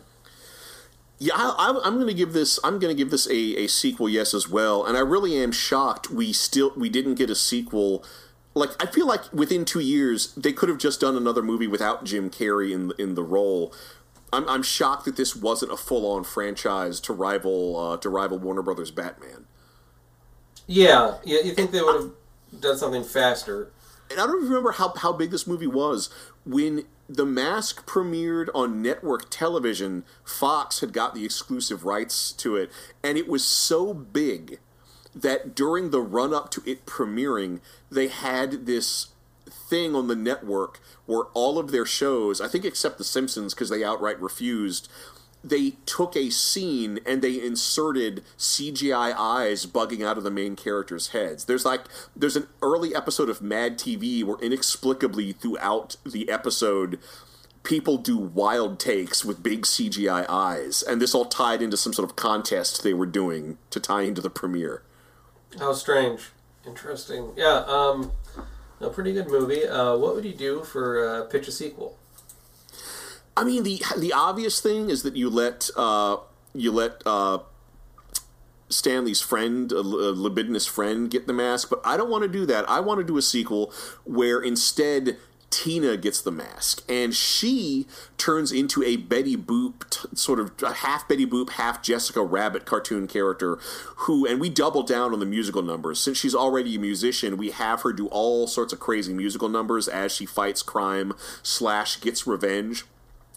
Yeah, 1.17 1.33
I, 1.35 1.79
I'm 1.83 1.95
going 1.95 2.07
to 2.07 2.13
give 2.13 2.33
this. 2.33 2.59
I'm 2.63 2.79
going 2.79 2.95
to 2.95 2.97
give 2.97 3.11
this 3.11 3.27
a, 3.27 3.63
a 3.63 3.67
sequel, 3.67 4.07
yes, 4.07 4.33
as 4.33 4.47
well. 4.47 4.85
And 4.85 4.95
I 4.95 5.01
really 5.01 5.41
am 5.41 5.51
shocked 5.51 6.09
we 6.09 6.31
still 6.31 6.71
we 6.77 6.89
didn't 6.89 7.15
get 7.15 7.29
a 7.29 7.35
sequel. 7.35 8.05
Like 8.55 8.71
I 8.81 8.87
feel 8.87 9.07
like 9.07 9.31
within 9.31 9.63
two 9.65 9.79
years 9.79 10.33
they 10.35 10.51
could 10.51 10.69
have 10.69 10.79
just 10.79 11.01
done 11.01 11.15
another 11.15 11.41
movie 11.41 11.67
without 11.67 12.03
Jim 12.03 12.29
Carrey 12.29 12.71
in 12.71 12.91
in 12.97 13.15
the 13.15 13.23
role. 13.23 13.73
I'm, 14.31 14.47
I'm 14.47 14.63
shocked 14.63 15.05
that 15.05 15.15
this 15.15 15.35
wasn't 15.35 15.71
a 15.71 15.77
full 15.77 16.09
on 16.11 16.23
franchise 16.23 16.99
to 17.01 17.13
rival 17.13 17.77
uh, 17.77 17.97
to 17.97 18.09
rival 18.09 18.37
Warner 18.37 18.61
Brothers 18.61 18.91
Batman. 18.91 19.45
Yeah, 20.67 21.15
yeah. 21.23 21.39
You 21.43 21.53
think 21.53 21.71
they 21.71 21.81
would 21.81 21.95
have 21.95 22.61
done 22.61 22.77
something 22.77 23.03
faster? 23.03 23.71
And 24.11 24.19
I 24.19 24.25
don't 24.25 24.43
remember 24.43 24.71
how, 24.71 24.93
how 24.97 25.13
big 25.13 25.31
this 25.31 25.45
movie 25.45 25.67
was. 25.67 26.09
When 26.45 26.85
The 27.07 27.25
Mask 27.25 27.87
premiered 27.87 28.49
on 28.55 28.81
network 28.81 29.29
television, 29.29 30.03
Fox 30.23 30.79
had 30.79 30.93
got 30.93 31.13
the 31.13 31.25
exclusive 31.25 31.85
rights 31.85 32.31
to 32.33 32.55
it, 32.55 32.71
and 33.03 33.17
it 33.17 33.27
was 33.27 33.43
so 33.43 33.93
big 33.93 34.59
that 35.15 35.55
during 35.55 35.89
the 35.89 36.01
run 36.01 36.33
up 36.33 36.51
to 36.51 36.63
it 36.65 36.85
premiering, 36.85 37.59
they 37.91 38.07
had 38.07 38.65
this 38.65 39.07
thing 39.69 39.95
on 39.95 40.07
the 40.07 40.15
network 40.15 40.79
where 41.05 41.25
all 41.33 41.57
of 41.57 41.71
their 41.71 41.85
shows, 41.85 42.39
I 42.39 42.47
think 42.47 42.65
except 42.65 42.97
The 42.97 43.03
Simpsons 43.03 43.53
because 43.53 43.69
they 43.69 43.83
outright 43.83 44.19
refused, 44.21 44.89
they 45.43 45.71
took 45.85 46.15
a 46.15 46.29
scene 46.29 46.99
and 47.05 47.21
they 47.21 47.43
inserted 47.43 48.23
CGI 48.37 49.15
eyes 49.17 49.65
bugging 49.65 50.05
out 50.05 50.17
of 50.17 50.23
the 50.23 50.31
main 50.31 50.55
characters' 50.55 51.09
heads. 51.09 51.45
There's 51.45 51.65
like 51.65 51.81
there's 52.15 52.35
an 52.35 52.47
early 52.61 52.93
episode 52.93 53.29
of 53.29 53.41
Mad 53.41 53.77
TV 53.77 54.23
where 54.23 54.37
inexplicably 54.39 55.31
throughout 55.31 55.95
the 56.05 56.29
episode 56.29 56.99
people 57.63 57.97
do 57.97 58.17
wild 58.17 58.79
takes 58.79 59.23
with 59.23 59.43
big 59.43 59.63
CGI 59.63 60.25
eyes, 60.29 60.81
and 60.81 61.01
this 61.01 61.15
all 61.15 61.25
tied 61.25 61.61
into 61.61 61.77
some 61.77 61.93
sort 61.93 62.09
of 62.09 62.15
contest 62.15 62.83
they 62.83 62.93
were 62.93 63.05
doing 63.05 63.57
to 63.69 63.79
tie 63.79 64.03
into 64.03 64.21
the 64.21 64.29
premiere. 64.29 64.81
How 65.57 65.73
strange. 65.73 66.29
Interesting. 66.65 67.31
Yeah. 67.35 67.63
Um, 67.67 68.11
a 68.79 68.89
pretty 68.89 69.13
good 69.13 69.27
movie. 69.27 69.65
Uh, 69.65 69.95
what 69.97 70.15
would 70.15 70.25
you 70.25 70.33
do 70.33 70.63
for 70.63 71.07
uh, 71.07 71.23
pitch 71.23 71.47
a 71.47 71.51
sequel? 71.51 71.97
I 73.35 73.43
mean, 73.43 73.63
the 73.63 73.81
the 73.97 74.13
obvious 74.13 74.59
thing 74.59 74.89
is 74.89 75.03
that 75.03 75.15
you 75.15 75.29
let 75.29 75.69
uh, 75.75 76.17
you 76.53 76.71
let 76.71 77.01
uh, 77.05 77.39
Stanley's 78.69 79.21
friend, 79.21 79.71
a, 79.71 79.81
libidinous 79.81 80.67
friend, 80.67 81.09
get 81.09 81.25
the 81.27 81.33
mask, 81.33 81.69
but 81.69 81.81
I 81.83 81.97
don't 81.97 82.09
want 82.09 82.23
to 82.23 82.29
do 82.29 82.45
that. 82.45 82.69
I 82.69 82.79
want 82.79 82.99
to 82.99 83.05
do 83.05 83.17
a 83.17 83.21
sequel 83.21 83.73
where 84.05 84.39
instead 84.39 85.17
Tina 85.49 85.97
gets 85.97 86.21
the 86.21 86.31
mask, 86.31 86.83
and 86.87 87.13
she 87.13 87.87
turns 88.17 88.51
into 88.51 88.83
a 88.83 88.97
Betty 88.97 89.35
Boop, 89.35 89.89
t- 89.89 90.07
sort 90.15 90.39
of 90.39 90.51
half 90.77 91.07
Betty 91.07 91.25
Boop, 91.25 91.51
half 91.51 91.81
Jessica 91.81 92.21
Rabbit 92.23 92.65
cartoon 92.65 93.07
character. 93.07 93.57
Who, 93.97 94.25
and 94.25 94.39
we 94.39 94.49
double 94.49 94.83
down 94.83 95.13
on 95.13 95.19
the 95.19 95.25
musical 95.25 95.61
numbers. 95.61 95.99
Since 95.99 96.17
she's 96.17 96.35
already 96.35 96.75
a 96.75 96.79
musician, 96.79 97.37
we 97.37 97.51
have 97.51 97.81
her 97.81 97.93
do 97.93 98.07
all 98.07 98.47
sorts 98.47 98.73
of 98.73 98.79
crazy 98.79 99.13
musical 99.13 99.49
numbers 99.49 99.87
as 99.87 100.13
she 100.13 100.25
fights 100.25 100.61
crime 100.61 101.13
slash 101.43 101.99
gets 101.99 102.27
revenge 102.27 102.85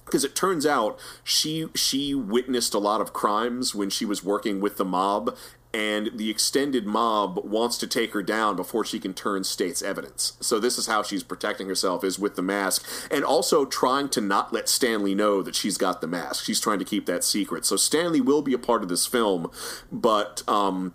because 0.05 0.25
it 0.25 0.35
turns 0.35 0.67
out 0.67 0.99
she 1.25 1.69
she 1.75 2.15
witnessed 2.15 2.75
a 2.75 2.79
lot 2.79 3.01
of 3.01 3.13
crimes 3.13 3.75
when 3.75 3.89
she 3.89 4.05
was 4.05 4.23
working 4.23 4.61
with 4.61 4.77
the 4.77 4.85
mob 4.85 5.35
and 5.75 6.11
the 6.15 6.31
extended 6.31 6.87
mob 6.87 7.41
wants 7.45 7.79
to 7.79 7.87
take 7.87 8.13
her 8.13 8.23
down 8.23 8.57
before 8.57 8.85
she 8.85 8.99
can 8.99 9.15
turn 9.15 9.43
state's 9.45 9.83
evidence. 9.83 10.35
So 10.41 10.59
this 10.59 10.77
is 10.77 10.87
how 10.87 11.03
she's 11.03 11.23
protecting 11.23 11.69
herself 11.69 12.05
is 12.05 12.19
with 12.19 12.37
the 12.37 12.43
mask 12.43 12.87
and 13.11 13.25
also 13.25 13.65
trying 13.65 14.11
to 14.11 14.21
not 14.21 14.53
let 14.53 14.69
Stanley 14.69 15.15
know 15.15 15.43
that 15.43 15.55
she's 15.55 15.79
got 15.79 16.01
the 16.01 16.07
mask. 16.07 16.45
She's 16.45 16.61
trying 16.61 16.79
to 16.79 16.85
keep 16.85 17.07
that 17.07 17.25
secret. 17.25 17.65
So 17.65 17.77
Stanley 17.77 18.21
will 18.21 18.43
be 18.43 18.53
a 18.53 18.59
part 18.59 18.83
of 18.83 18.89
this 18.89 19.07
film, 19.07 19.51
but 19.91 20.47
um 20.49 20.95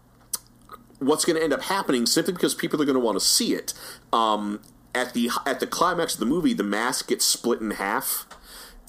what's 1.00 1.26
going 1.26 1.38
to 1.38 1.44
end 1.44 1.54
up 1.54 1.64
happening 1.64 2.06
simply 2.06 2.34
because 2.34 2.56
people 2.56 2.82
are 2.82 2.86
going 2.86 2.96
to 2.96 3.00
want 3.00 3.20
to 3.20 3.24
see 3.26 3.54
it 3.54 3.74
um, 4.12 4.62
at 4.96 5.14
the 5.14 5.30
at 5.46 5.60
the 5.60 5.68
climax 5.68 6.16
of 6.16 6.20
the 6.20 6.26
movie, 6.26 6.54
the 6.54 6.64
mask 6.64 7.08
gets 7.10 7.26
split 7.26 7.62
in 7.62 7.72
half, 7.72 8.26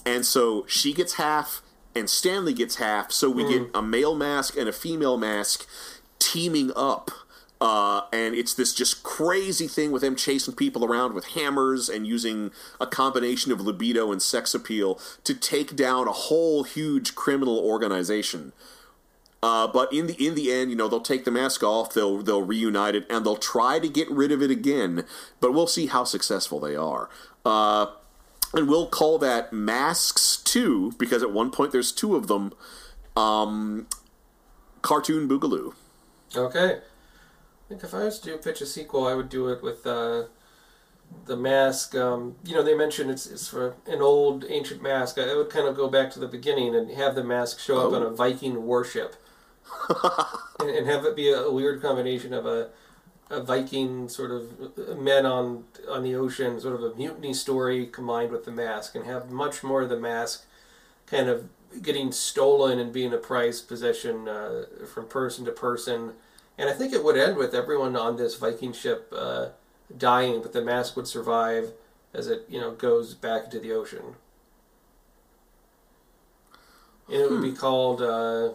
and 0.07 0.25
so 0.25 0.65
she 0.67 0.93
gets 0.93 1.15
half, 1.15 1.63
and 1.95 2.09
Stanley 2.09 2.55
gets 2.55 2.77
half. 2.77 3.13
So 3.13 3.31
we 3.31 3.49
get 3.49 3.69
a 3.75 3.83
male 3.83 4.15
mask 4.15 4.57
and 4.57 4.69
a 4.69 4.73
female 4.73 5.17
mask 5.17 5.67
teaming 6.19 6.73
up. 6.77 7.11
Uh, 7.61 8.03
and 8.13 8.37
it's 8.37 8.55
this 8.55 8.73
just 8.73 9.03
crazy 9.03 9.67
thing 9.67 9.91
with 9.91 10.03
them 10.03 10.15
chasing 10.15 10.55
people 10.55 10.85
around 10.85 11.13
with 11.13 11.29
hammers 11.29 11.89
and 11.89 12.07
using 12.07 12.53
a 12.81 12.87
combination 12.87 13.51
of 13.51 13.61
libido 13.61 14.13
and 14.13 14.23
sex 14.23 14.55
appeal 14.55 15.01
to 15.25 15.35
take 15.35 15.75
down 15.75 16.07
a 16.07 16.13
whole 16.13 16.63
huge 16.63 17.17
criminal 17.17 17.59
organization. 17.59 18.53
Uh, 19.43 19.67
but 19.67 19.93
in 19.93 20.07
the 20.07 20.27
in 20.27 20.35
the 20.35 20.53
end, 20.53 20.71
you 20.71 20.77
know, 20.77 20.89
they'll 20.89 21.01
take 21.01 21.25
the 21.25 21.31
mask 21.31 21.63
off, 21.63 21.95
they'll 21.95 22.19
they'll 22.23 22.43
reunite 22.43 22.95
it, 22.95 23.07
and 23.09 23.25
they'll 23.25 23.37
try 23.37 23.79
to 23.79 23.89
get 23.89 24.11
rid 24.11 24.33
of 24.33 24.43
it 24.43 24.51
again. 24.51 25.05
But 25.41 25.53
we'll 25.53 25.69
see 25.69 25.87
how 25.87 26.05
successful 26.05 26.59
they 26.61 26.75
are. 26.75 27.09
Uh, 27.45 27.87
and 28.55 28.69
we'll 28.69 28.89
call 28.89 29.19
that 29.19 29.53
Masks 29.53 30.37
Two 30.37 30.93
because 30.99 31.23
at 31.23 31.31
one 31.33 31.51
point 31.51 31.73
there's 31.73 31.93
two 31.93 32.17
of 32.17 32.27
them. 32.27 32.53
Um, 33.17 33.89
Cartoon 34.83 35.29
Boogaloo. 35.29 35.75
Okay. 36.37 36.77
I 36.77 37.69
think 37.69 37.83
if 37.83 37.93
I 37.93 38.05
was 38.05 38.19
to 38.21 38.39
pitch 38.39 38.61
a 38.61 38.67
sequel, 38.67 39.07
I 39.07 39.15
would 39.15 39.29
do 39.29 39.49
it 39.49 39.63
with 39.63 39.87
uh, 39.87 40.25
the 41.27 41.37
mask. 41.37 41.95
Um, 41.95 42.37
you 42.45 42.55
know, 42.55 42.63
they 42.63 42.75
mentioned 42.75 43.11
it's, 43.11 43.27
it's 43.27 43.49
for 43.49 43.75
an 43.87 44.01
old 44.01 44.45
ancient 44.49 44.83
mask. 44.83 45.19
I 45.19 45.35
would 45.35 45.51
kind 45.51 45.67
of 45.67 45.77
go 45.77 45.89
back 45.89 46.11
to 46.13 46.21
the 46.21 46.29
beginning 46.29 46.75
and 46.75 46.91
have 46.93 47.15
the 47.15 47.25
mask 47.25 47.61
show 47.61 47.87
up 47.87 47.93
on 47.93 48.03
a 48.03 48.11
Viking 48.11 48.63
warship, 48.65 49.17
and, 50.61 50.71
and 50.71 50.87
have 50.87 51.05
it 51.05 51.15
be 51.15 51.31
a, 51.31 51.51
weird 51.51 51.83
combination 51.83 52.33
of 52.33 52.47
a 52.47 52.71
a 53.31 53.43
Viking 53.43 54.09
sort 54.09 54.31
of 54.31 54.99
men 54.99 55.27
on 55.27 55.65
on 55.89 56.03
the 56.03 56.15
ocean, 56.15 56.61
sort 56.61 56.75
of 56.75 56.83
a 56.83 56.95
mutiny 56.95 57.35
story 57.35 57.87
combined 57.87 58.33
with 58.33 58.45
the 58.45 58.51
mask, 58.51 58.95
and 58.95 59.05
have 59.05 59.31
much 59.31 59.63
more 59.63 59.83
of 59.83 59.89
the 59.89 59.99
mask 59.99 60.47
kind 61.07 61.29
of 61.29 61.49
getting 61.83 62.13
stolen 62.13 62.79
and 62.79 62.93
being 62.93 63.13
a 63.13 63.19
prized 63.19 63.69
possession 63.69 64.29
uh, 64.29 64.65
from 64.87 65.07
person 65.07 65.45
to 65.45 65.53
person. 65.53 66.13
And 66.57 66.69
I 66.69 66.73
think 66.73 66.93
it 66.93 67.05
would 67.05 67.17
end 67.17 67.37
with 67.37 67.55
everyone 67.55 67.95
on 67.97 68.17
this 68.17 68.37
Viking 68.37 68.73
ship 68.73 69.13
uh, 69.17 69.49
dying, 69.97 70.41
but 70.43 70.53
the 70.53 70.63
mask 70.63 70.97
would 70.97 71.07
survive 71.07 71.73
as 72.15 72.29
it 72.29 72.47
you 72.49 72.61
know 72.61 72.73
goes 72.73 73.15
back 73.15 73.45
into 73.45 73.61
the 73.61 73.73
ocean. 73.73 74.17
And 77.09 77.17
it 77.23 77.31
would 77.31 77.43
be 77.43 77.53
called 77.53 78.03
uh, 78.03 78.51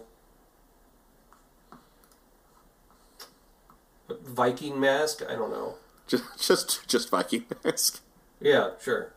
Viking 4.09 4.79
Mask. 4.79 5.21
I 5.27 5.35
don't 5.35 5.51
know. 5.51 5.75
Just 6.07 6.23
just 6.45 6.87
just 6.87 7.09
Viking 7.09 7.45
mask. 7.63 8.01
Yeah, 8.41 8.71
sure. 8.81 9.13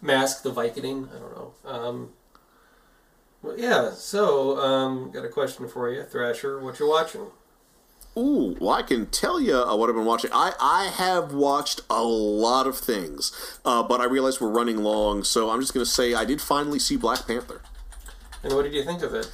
Mask 0.00 0.42
the 0.42 0.50
Viking. 0.50 1.08
I 1.14 1.18
don't 1.18 1.36
know. 1.36 1.52
Um, 1.64 2.10
well, 3.42 3.58
yeah. 3.58 3.90
So, 3.92 4.58
um, 4.58 5.10
got 5.10 5.24
a 5.24 5.28
question 5.28 5.68
for 5.68 5.90
you, 5.90 6.02
Thrasher. 6.02 6.58
What 6.58 6.78
you 6.78 6.88
watching? 6.88 7.26
Ooh, 8.18 8.56
well, 8.60 8.70
I 8.70 8.82
can 8.82 9.06
tell 9.06 9.40
you 9.40 9.54
uh, 9.54 9.76
what 9.76 9.88
I've 9.88 9.94
been 9.94 10.04
watching. 10.04 10.30
I, 10.32 10.52
I 10.60 10.88
have 10.88 11.32
watched 11.32 11.82
a 11.88 12.02
lot 12.02 12.66
of 12.66 12.76
things, 12.76 13.58
uh, 13.64 13.84
but 13.84 14.00
I 14.00 14.04
realize 14.04 14.40
we're 14.40 14.48
running 14.48 14.78
long, 14.78 15.22
so 15.22 15.48
I'm 15.48 15.60
just 15.60 15.72
going 15.72 15.86
to 15.86 15.90
say 15.90 16.12
I 16.12 16.24
did 16.24 16.40
finally 16.40 16.80
see 16.80 16.96
Black 16.96 17.26
Panther. 17.26 17.62
And 18.42 18.52
what 18.54 18.62
did 18.62 18.74
you 18.74 18.84
think 18.84 19.02
of 19.02 19.14
it? 19.14 19.30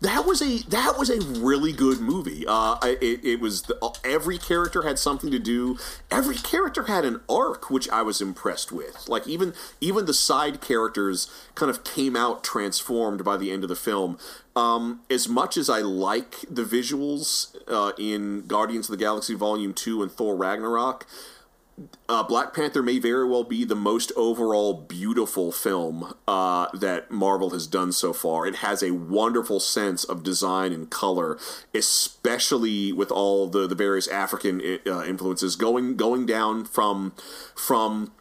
That 0.00 0.26
was 0.26 0.40
a 0.40 0.58
that 0.68 0.96
was 0.96 1.10
a 1.10 1.20
really 1.40 1.72
good 1.72 1.98
movie. 2.00 2.44
Uh, 2.46 2.78
it, 2.84 3.24
it 3.24 3.40
was 3.40 3.62
the, 3.62 3.76
every 4.04 4.38
character 4.38 4.82
had 4.82 4.96
something 4.96 5.30
to 5.32 5.40
do. 5.40 5.76
Every 6.08 6.36
character 6.36 6.84
had 6.84 7.04
an 7.04 7.20
arc, 7.28 7.68
which 7.68 7.88
I 7.88 8.02
was 8.02 8.20
impressed 8.20 8.70
with. 8.70 9.08
Like 9.08 9.26
even 9.26 9.54
even 9.80 10.06
the 10.06 10.14
side 10.14 10.60
characters 10.60 11.28
kind 11.56 11.68
of 11.68 11.82
came 11.82 12.14
out 12.14 12.44
transformed 12.44 13.24
by 13.24 13.36
the 13.36 13.50
end 13.50 13.64
of 13.64 13.68
the 13.68 13.76
film. 13.76 14.18
Um, 14.54 15.00
as 15.10 15.28
much 15.28 15.56
as 15.56 15.68
I 15.68 15.80
like 15.80 16.44
the 16.48 16.64
visuals 16.64 17.56
uh, 17.66 17.92
in 17.98 18.46
Guardians 18.46 18.88
of 18.88 18.92
the 18.92 19.04
Galaxy 19.04 19.34
Volume 19.34 19.74
Two 19.74 20.02
and 20.02 20.12
Thor 20.12 20.36
Ragnarok, 20.36 21.06
uh, 22.08 22.22
Black 22.22 22.54
Panther 22.54 22.82
may 22.82 22.98
very 22.98 23.26
well 23.26 23.44
be 23.44 23.64
the 23.64 23.76
most 23.76 24.12
overall 24.16 24.74
beautiful 24.74 25.52
film 25.52 26.14
uh, 26.26 26.68
that 26.72 27.10
Marvel 27.10 27.50
has 27.50 27.66
done 27.66 27.92
so 27.92 28.12
far. 28.12 28.46
It 28.46 28.56
has 28.56 28.82
a 28.82 28.92
wonderful 28.92 29.60
sense 29.60 30.04
of 30.04 30.22
design 30.22 30.72
and 30.72 30.90
color, 30.90 31.38
especially 31.74 32.92
with 32.92 33.10
all 33.10 33.48
the, 33.48 33.66
the 33.66 33.74
various 33.74 34.08
African 34.08 34.60
uh, 34.86 35.04
influences 35.04 35.56
going 35.56 35.96
going 35.96 36.26
down 36.26 36.64
from 36.64 37.12
from 37.54 38.12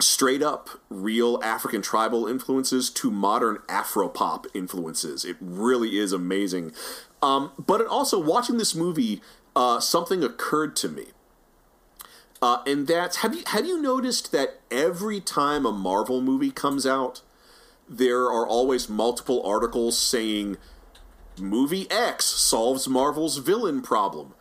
straight 0.00 0.42
up 0.42 0.68
real 0.90 1.40
African 1.42 1.80
tribal 1.80 2.26
influences 2.26 2.90
to 2.90 3.10
modern 3.10 3.58
Afropop 3.68 4.46
influences. 4.54 5.24
It 5.24 5.36
really 5.40 5.98
is 5.98 6.12
amazing. 6.12 6.72
Um, 7.22 7.52
but 7.58 7.86
also 7.86 8.18
watching 8.18 8.58
this 8.58 8.74
movie, 8.74 9.22
uh, 9.54 9.80
something 9.80 10.22
occurred 10.22 10.76
to 10.76 10.88
me. 10.88 11.06
Uh, 12.42 12.58
and 12.66 12.86
that's 12.86 13.16
have 13.18 13.34
you 13.34 13.42
have 13.46 13.64
you 13.66 13.80
noticed 13.80 14.30
that 14.32 14.60
every 14.70 15.20
time 15.20 15.64
a 15.64 15.72
Marvel 15.72 16.20
movie 16.20 16.50
comes 16.50 16.86
out, 16.86 17.22
there 17.88 18.24
are 18.24 18.46
always 18.46 18.88
multiple 18.88 19.42
articles 19.44 19.98
saying 19.98 20.56
movie 21.38 21.90
X 21.90 22.24
solves 22.26 22.88
Marvel's 22.88 23.38
villain 23.38 23.80
problem. 23.82 24.34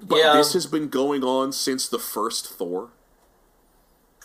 But 0.00 0.18
Yeah. 0.18 0.34
this 0.36 0.52
has 0.52 0.66
been 0.66 0.88
going 0.88 1.22
on 1.24 1.52
since 1.52 1.88
the 1.88 1.98
first 1.98 2.48
Thor. 2.48 2.90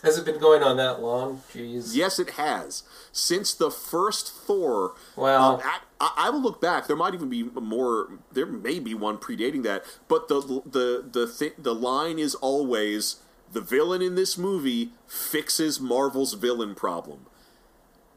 Has 0.02 0.16
it 0.16 0.24
been 0.24 0.38
going 0.38 0.62
on 0.62 0.76
that 0.76 1.00
long? 1.00 1.42
Jeez. 1.52 1.94
Yes, 1.94 2.18
it 2.18 2.30
has. 2.30 2.84
Since 3.10 3.54
the 3.54 3.70
first 3.70 4.32
Thor. 4.32 4.94
Wow. 5.16 5.56
uh, 5.56 5.60
I, 6.00 6.12
I 6.16 6.30
will 6.30 6.40
look 6.40 6.60
back. 6.60 6.86
There 6.86 6.96
might 6.96 7.14
even 7.14 7.28
be 7.28 7.42
more. 7.42 8.08
There 8.32 8.46
may 8.46 8.78
be 8.78 8.94
one 8.94 9.18
predating 9.18 9.64
that. 9.64 9.84
But 10.06 10.28
the 10.28 10.40
the 10.64 11.04
the 11.10 11.26
th- 11.26 11.54
the 11.58 11.74
line 11.74 12.18
is 12.18 12.36
always 12.36 13.16
the 13.52 13.60
villain 13.60 14.00
in 14.02 14.14
this 14.14 14.38
movie 14.38 14.92
fixes 15.08 15.80
Marvel's 15.80 16.34
villain 16.34 16.74
problem, 16.76 17.26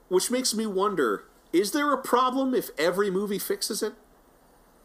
which 0.07 0.29
makes 0.29 0.53
me 0.53 0.67
wonder: 0.67 1.23
Is 1.51 1.71
there 1.71 1.91
a 1.91 1.97
problem 1.97 2.53
if 2.53 2.69
every 2.77 3.09
movie 3.09 3.39
fixes 3.39 3.81
it? 3.81 3.93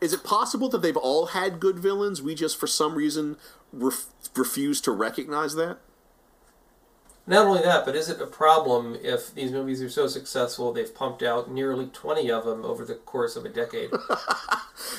Is 0.01 0.13
it 0.13 0.25
possible 0.25 0.69
that 0.71 0.83
they've 0.83 0.97
all 0.97 1.27
had 1.27 1.61
good 1.61 1.79
villains? 1.79 2.21
We 2.23 2.35
just, 2.35 2.59
for 2.59 2.67
some 2.67 2.95
reason, 2.95 3.37
ref- 3.73 4.07
refuse 4.35 4.81
to 4.83 4.93
recognize 4.93 5.55
that. 5.55 5.79
Not 7.29 7.47
only 7.47 7.63
that, 7.63 7.85
but 7.85 7.97
is 7.97 8.09
it 8.09 8.21
a 8.21 8.27
problem 8.27 8.97
if 9.03 9.35
these 9.35 9.51
movies 9.51 9.83
are 9.83 9.89
so 9.89 10.07
successful 10.07 10.73
they've 10.73 10.95
pumped 10.95 11.25
out 11.25 11.51
nearly 11.51 11.87
20 11.87 12.31
of 12.31 12.45
them 12.45 12.65
over 12.65 12.85
the 12.85 12.95
course 12.95 13.35
of 13.35 13.45
a 13.45 13.49
decade? 13.49 13.91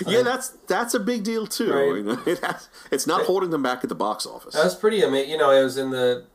Yeah, 0.05 0.21
that's 0.21 0.49
that's 0.67 0.93
a 0.93 0.99
big 0.99 1.23
deal 1.23 1.47
too. 1.47 1.71
Right. 1.71 1.97
You 1.97 2.03
know, 2.03 2.21
it 2.25 2.39
has, 2.39 2.69
it's 2.91 3.07
not 3.07 3.25
holding 3.25 3.51
them 3.51 3.63
back 3.63 3.83
at 3.83 3.89
the 3.89 3.95
box 3.95 4.25
office. 4.25 4.53
That 4.53 4.63
was 4.63 4.75
pretty 4.75 5.01
amazing. 5.01 5.31
You 5.31 5.37
know, 5.37 5.51
I 5.51 5.63
was 5.63 5.77
in 5.77 5.91
the 5.91 6.25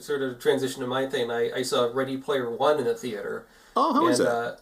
sort 0.00 0.22
of 0.22 0.40
transition 0.40 0.80
to 0.80 0.86
my 0.86 1.06
thing. 1.06 1.30
I, 1.30 1.50
I 1.52 1.62
saw 1.62 1.90
Ready 1.92 2.16
Player 2.16 2.50
One 2.50 2.78
in 2.78 2.84
the 2.84 2.94
theater. 2.94 3.46
oh, 3.76 3.92
how 3.92 4.06
is 4.08 4.20
and, 4.20 4.28
that? 4.28 4.32
Uh, 4.34 4.56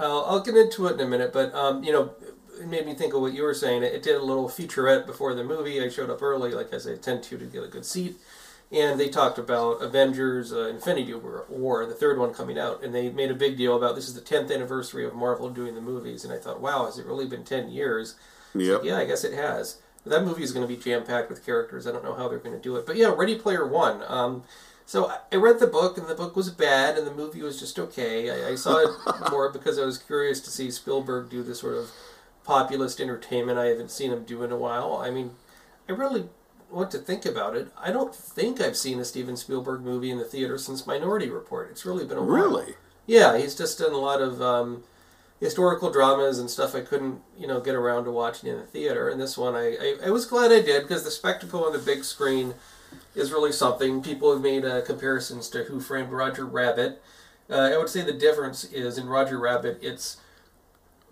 I'll, 0.00 0.24
I'll 0.24 0.40
get 0.40 0.56
into 0.56 0.86
it 0.86 0.94
in 0.94 1.00
a 1.00 1.06
minute, 1.06 1.32
but 1.32 1.54
um, 1.54 1.82
you 1.84 1.92
know, 1.92 2.12
it 2.60 2.66
made 2.66 2.86
me 2.86 2.94
think 2.94 3.14
of 3.14 3.20
what 3.20 3.34
you 3.34 3.42
were 3.42 3.54
saying. 3.54 3.82
It, 3.82 4.02
did 4.02 4.16
a 4.16 4.22
little 4.22 4.48
featurette 4.48 5.06
before 5.06 5.34
the 5.34 5.44
movie. 5.44 5.82
I 5.82 5.88
showed 5.88 6.10
up 6.10 6.22
early, 6.22 6.52
like 6.52 6.72
I 6.72 6.78
tend 6.96 7.22
to, 7.24 7.38
to 7.38 7.44
get 7.44 7.62
a 7.62 7.68
good 7.68 7.84
seat. 7.84 8.16
And 8.72 8.98
they 8.98 9.08
talked 9.08 9.38
about 9.38 9.82
Avengers: 9.82 10.52
uh, 10.52 10.68
Infinity 10.68 11.12
War, 11.14 11.44
War, 11.48 11.84
the 11.84 11.94
third 11.94 12.18
one 12.18 12.32
coming 12.32 12.58
out, 12.58 12.82
and 12.82 12.94
they 12.94 13.10
made 13.10 13.30
a 13.30 13.34
big 13.34 13.56
deal 13.56 13.76
about 13.76 13.94
this 13.94 14.08
is 14.08 14.14
the 14.14 14.20
10th 14.20 14.50
anniversary 14.52 15.04
of 15.04 15.14
Marvel 15.14 15.50
doing 15.50 15.74
the 15.74 15.80
movies. 15.82 16.24
And 16.24 16.32
I 16.32 16.38
thought, 16.38 16.60
wow, 16.60 16.86
has 16.86 16.98
it 16.98 17.06
really 17.06 17.26
been 17.26 17.44
10 17.44 17.68
years? 17.68 18.14
yep. 18.54 18.80
Yeah, 18.82 18.96
I 18.96 19.04
guess 19.04 19.24
it 19.24 19.34
has. 19.34 19.78
That 20.06 20.24
movie 20.24 20.42
is 20.42 20.52
going 20.52 20.66
to 20.66 20.74
be 20.74 20.82
jam 20.82 21.04
packed 21.04 21.28
with 21.30 21.44
characters. 21.44 21.86
I 21.86 21.92
don't 21.92 22.04
know 22.04 22.14
how 22.14 22.28
they're 22.28 22.38
going 22.38 22.56
to 22.56 22.62
do 22.62 22.76
it, 22.76 22.86
but 22.86 22.96
yeah, 22.96 23.14
Ready 23.16 23.36
Player 23.36 23.66
One. 23.66 24.02
Um, 24.08 24.42
so 24.86 25.12
I- 25.30 25.36
read 25.36 25.58
the 25.60 25.66
book, 25.66 25.96
and 25.98 26.06
the 26.08 26.14
book 26.14 26.34
was 26.34 26.50
bad, 26.50 26.96
and 26.98 27.06
the 27.06 27.14
movie 27.14 27.42
was 27.42 27.60
just 27.60 27.78
okay. 27.78 28.30
I, 28.30 28.52
I 28.52 28.54
saw 28.56 28.78
it 28.78 28.90
more 29.30 29.50
because 29.52 29.78
I 29.78 29.84
was 29.84 29.98
curious 29.98 30.40
to 30.40 30.50
see 30.50 30.70
Spielberg 30.70 31.30
do 31.30 31.42
the 31.42 31.54
sort 31.54 31.76
of 31.76 31.90
populist 32.44 33.00
entertainment 33.00 33.58
I 33.58 33.66
haven't 33.66 33.90
seen 33.90 34.12
him 34.12 34.24
do 34.24 34.42
in 34.42 34.50
a 34.50 34.56
while. 34.56 34.96
I 34.96 35.10
mean, 35.10 35.32
I 35.88 35.92
really 35.92 36.28
want 36.72 36.90
to 36.92 36.98
think 36.98 37.24
about 37.24 37.56
it. 37.56 37.68
I 37.76 37.90
don't 37.90 38.14
think 38.14 38.60
I've 38.60 38.76
seen 38.76 38.98
a 38.98 39.04
Steven 39.04 39.36
Spielberg 39.36 39.82
movie 39.82 40.10
in 40.10 40.18
the 40.18 40.24
theater 40.24 40.58
since 40.58 40.86
Minority 40.86 41.28
Report. 41.28 41.70
It's 41.70 41.84
really 41.84 42.04
been 42.04 42.18
a 42.18 42.22
while. 42.22 42.30
Really? 42.30 42.74
Yeah, 43.06 43.36
he's 43.36 43.54
just 43.54 43.78
done 43.78 43.92
a 43.92 43.98
lot 43.98 44.20
of 44.20 44.40
um, 44.40 44.84
historical 45.40 45.90
dramas 45.90 46.38
and 46.38 46.48
stuff 46.48 46.74
I 46.74 46.80
couldn't, 46.80 47.20
you 47.36 47.46
know, 47.46 47.60
get 47.60 47.74
around 47.74 48.04
to 48.04 48.10
watching 48.10 48.48
in 48.48 48.58
the 48.58 48.66
theater. 48.66 49.08
And 49.08 49.20
this 49.20 49.36
one, 49.36 49.54
I, 49.54 49.76
I, 49.76 49.96
I 50.06 50.10
was 50.10 50.24
glad 50.24 50.52
I 50.52 50.62
did 50.62 50.82
because 50.82 51.04
the 51.04 51.10
spectacle 51.10 51.64
on 51.64 51.72
the 51.72 51.78
big 51.78 52.04
screen 52.04 52.54
is 53.14 53.32
really 53.32 53.52
something. 53.52 54.02
People 54.02 54.32
have 54.32 54.42
made 54.42 54.64
uh, 54.64 54.82
comparisons 54.82 55.48
to 55.50 55.64
Who 55.64 55.80
Framed 55.80 56.10
Roger 56.10 56.46
Rabbit. 56.46 57.02
Uh, 57.50 57.70
I 57.72 57.76
would 57.76 57.88
say 57.88 58.02
the 58.02 58.12
difference 58.12 58.64
is 58.64 58.98
in 58.98 59.08
Roger 59.08 59.38
Rabbit, 59.38 59.78
it's 59.82 60.18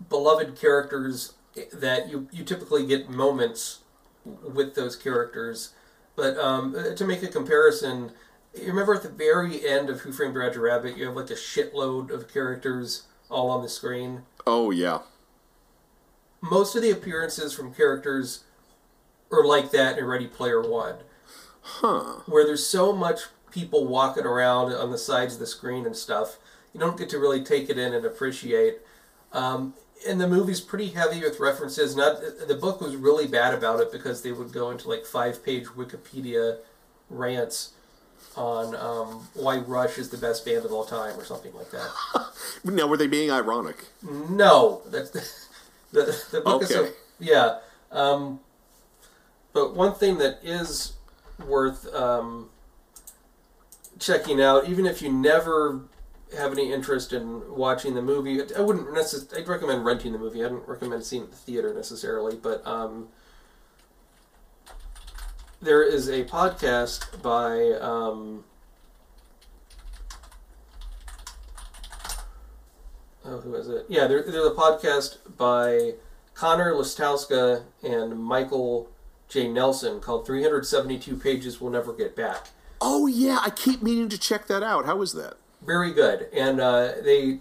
beloved 0.09 0.55
characters 0.55 1.33
that 1.73 2.09
you, 2.09 2.27
you 2.31 2.43
typically 2.43 2.85
get 2.87 3.09
moments 3.09 3.79
with 4.25 4.75
those 4.75 4.95
characters. 4.95 5.73
But 6.15 6.37
um, 6.37 6.75
to 6.95 7.05
make 7.05 7.23
a 7.23 7.27
comparison, 7.27 8.11
you 8.53 8.67
remember 8.67 8.93
at 8.93 9.03
the 9.03 9.09
very 9.09 9.65
end 9.67 9.89
of 9.89 10.01
Who 10.01 10.11
Framed 10.11 10.35
Roger 10.35 10.61
Rabbit, 10.61 10.97
you 10.97 11.05
have 11.05 11.15
like 11.15 11.29
a 11.29 11.35
shitload 11.35 12.11
of 12.11 12.31
characters 12.31 13.03
all 13.29 13.49
on 13.49 13.61
the 13.63 13.69
screen. 13.69 14.23
Oh 14.45 14.71
yeah. 14.71 14.99
Most 16.41 16.75
of 16.75 16.81
the 16.81 16.91
appearances 16.91 17.53
from 17.53 17.73
characters 17.73 18.43
are 19.31 19.45
like 19.45 19.71
that 19.71 19.97
in 19.97 20.05
Ready 20.05 20.27
Player 20.27 20.61
One, 20.61 20.95
Huh. 21.61 22.21
where 22.25 22.45
there's 22.45 22.65
so 22.65 22.91
much 22.91 23.21
people 23.51 23.85
walking 23.87 24.25
around 24.25 24.73
on 24.73 24.91
the 24.91 24.97
sides 24.97 25.35
of 25.35 25.39
the 25.39 25.45
screen 25.47 25.85
and 25.85 25.95
stuff. 25.95 26.37
You 26.73 26.79
don't 26.79 26.97
get 26.97 27.09
to 27.09 27.19
really 27.19 27.43
take 27.43 27.69
it 27.69 27.77
in 27.77 27.93
and 27.93 28.05
appreciate. 28.05 28.79
Um, 29.31 29.75
and 30.07 30.19
the 30.19 30.27
movie's 30.27 30.61
pretty 30.61 30.87
heavy 30.89 31.21
with 31.21 31.39
references. 31.39 31.95
Not 31.95 32.21
the 32.47 32.55
book 32.55 32.81
was 32.81 32.95
really 32.95 33.27
bad 33.27 33.53
about 33.53 33.79
it 33.79 33.91
because 33.91 34.21
they 34.21 34.31
would 34.31 34.51
go 34.51 34.71
into 34.71 34.87
like 34.89 35.05
five 35.05 35.43
page 35.43 35.65
Wikipedia 35.67 36.57
rants 37.09 37.71
on 38.35 38.75
um, 38.75 39.27
why 39.33 39.57
Rush 39.57 39.97
is 39.97 40.09
the 40.09 40.17
best 40.17 40.45
band 40.45 40.63
of 40.65 40.71
all 40.71 40.85
time 40.85 41.19
or 41.19 41.25
something 41.25 41.53
like 41.53 41.69
that. 41.71 41.89
Now 42.63 42.87
were 42.87 42.97
they 42.97 43.07
being 43.07 43.31
ironic? 43.31 43.85
No, 44.03 44.81
that's 44.87 45.09
the 45.91 46.25
the 46.31 46.41
book 46.41 46.63
is 46.63 46.69
so, 46.69 46.83
Okay. 46.83 46.91
yeah. 47.19 47.57
Um, 47.91 48.39
but 49.53 49.75
one 49.75 49.93
thing 49.93 50.17
that 50.19 50.39
is 50.43 50.93
worth 51.45 51.93
um, 51.93 52.49
checking 53.99 54.41
out, 54.41 54.69
even 54.69 54.85
if 54.85 55.01
you 55.01 55.11
never 55.11 55.81
have 56.37 56.51
any 56.51 56.71
interest 56.71 57.13
in 57.13 57.55
watching 57.55 57.93
the 57.93 58.01
movie, 58.01 58.41
I 58.55 58.61
wouldn't 58.61 58.93
necessarily. 58.93 59.43
I'd 59.43 59.49
recommend 59.49 59.85
renting 59.85 60.13
the 60.13 60.19
movie. 60.19 60.41
I 60.43 60.47
wouldn't 60.47 60.67
recommend 60.67 61.03
seeing 61.03 61.23
it 61.23 61.25
in 61.25 61.31
the 61.31 61.37
theater 61.37 61.73
necessarily, 61.73 62.35
but 62.35 62.65
um, 62.65 63.09
there 65.61 65.83
is 65.83 66.07
a 66.07 66.23
podcast 66.23 67.21
by. 67.21 67.71
Um, 67.79 68.45
oh, 73.25 73.39
who 73.39 73.55
is 73.55 73.67
it? 73.67 73.85
Yeah, 73.89 74.07
there, 74.07 74.23
there's 74.23 74.35
a 74.47 74.51
podcast 74.51 75.17
by 75.37 75.95
Conor 76.33 76.73
Lastowka 76.73 77.63
and 77.83 78.17
Michael 78.17 78.89
J. 79.27 79.47
Nelson 79.47 79.99
called 79.99 80.25
372 80.25 81.15
Pages 81.17 81.61
We'll 81.61 81.71
Never 81.71 81.93
Get 81.93 82.15
Back. 82.15 82.47
Oh 82.79 83.05
yeah, 83.05 83.39
I 83.43 83.49
keep 83.51 83.83
meaning 83.83 84.09
to 84.09 84.17
check 84.17 84.47
that 84.47 84.63
out. 84.63 84.85
How 84.85 85.01
is 85.01 85.13
that? 85.13 85.37
Very 85.65 85.93
good. 85.93 86.27
And 86.33 86.59
uh, 86.59 86.93
they, 87.03 87.39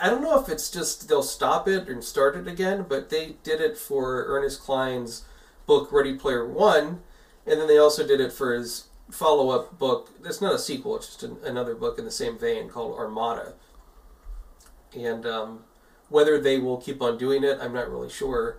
I 0.00 0.08
don't 0.08 0.22
know 0.22 0.40
if 0.40 0.48
it's 0.48 0.70
just 0.70 1.08
they'll 1.08 1.22
stop 1.22 1.66
it 1.66 1.88
and 1.88 2.02
start 2.02 2.36
it 2.36 2.46
again, 2.46 2.86
but 2.88 3.10
they 3.10 3.36
did 3.42 3.60
it 3.60 3.76
for 3.76 4.24
Ernest 4.28 4.60
Cline's 4.60 5.24
book 5.66 5.90
Ready 5.90 6.14
Player 6.14 6.46
One, 6.46 7.00
and 7.46 7.60
then 7.60 7.66
they 7.66 7.78
also 7.78 8.06
did 8.06 8.20
it 8.20 8.32
for 8.32 8.54
his 8.54 8.86
follow 9.10 9.50
up 9.50 9.78
book. 9.78 10.10
It's 10.24 10.40
not 10.40 10.54
a 10.54 10.58
sequel, 10.58 10.96
it's 10.96 11.06
just 11.06 11.22
an, 11.22 11.38
another 11.44 11.74
book 11.74 11.98
in 11.98 12.04
the 12.04 12.10
same 12.10 12.38
vein 12.38 12.68
called 12.68 12.96
Armada. 12.96 13.54
And 14.96 15.26
um, 15.26 15.64
whether 16.08 16.40
they 16.40 16.58
will 16.58 16.76
keep 16.76 17.02
on 17.02 17.18
doing 17.18 17.44
it, 17.44 17.58
I'm 17.60 17.72
not 17.72 17.90
really 17.90 18.10
sure. 18.10 18.58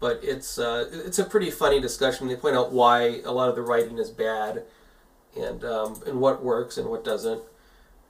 But 0.00 0.20
it's 0.22 0.58
uh, 0.58 0.88
it's 0.90 1.18
a 1.18 1.24
pretty 1.24 1.50
funny 1.50 1.78
discussion. 1.78 2.26
They 2.26 2.36
point 2.36 2.56
out 2.56 2.72
why 2.72 3.20
a 3.24 3.32
lot 3.32 3.50
of 3.50 3.54
the 3.54 3.60
writing 3.62 3.98
is 3.98 4.08
bad, 4.08 4.64
and 5.38 5.62
um, 5.62 6.00
and 6.06 6.20
what 6.20 6.42
works 6.42 6.78
and 6.78 6.88
what 6.88 7.04
doesn't. 7.04 7.42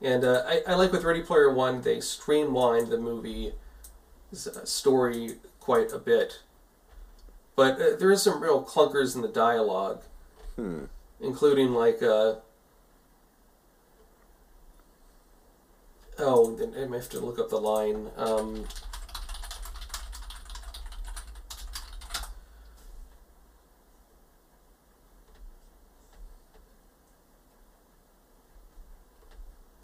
And 0.01 0.23
uh, 0.23 0.43
I, 0.47 0.63
I 0.67 0.75
like 0.75 0.91
with 0.91 1.03
Ready 1.03 1.21
Player 1.21 1.53
One, 1.53 1.81
they 1.81 1.99
streamlined 1.99 2.89
the 2.89 2.97
movie 2.97 3.53
story 4.33 5.37
quite 5.59 5.91
a 5.91 5.99
bit. 5.99 6.39
But 7.55 7.79
uh, 7.79 7.95
there 7.99 8.11
is 8.11 8.23
some 8.23 8.41
real 8.41 8.63
clunkers 8.63 9.15
in 9.15 9.21
the 9.21 9.27
dialogue, 9.27 10.01
including 11.19 11.73
like 11.73 12.01
uh, 12.01 12.35
oh, 16.17 16.57
I 16.77 16.85
may 16.85 16.97
have 16.97 17.09
to 17.09 17.19
look 17.19 17.39
up 17.39 17.49
the 17.49 17.57
line. 17.57 18.09
Um, 18.17 18.65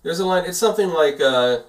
There's 0.08 0.22
a 0.22 0.26
line. 0.26 0.46
It's 0.46 0.58
something 0.58 0.88
like, 0.88 1.20
uh, 1.20 1.64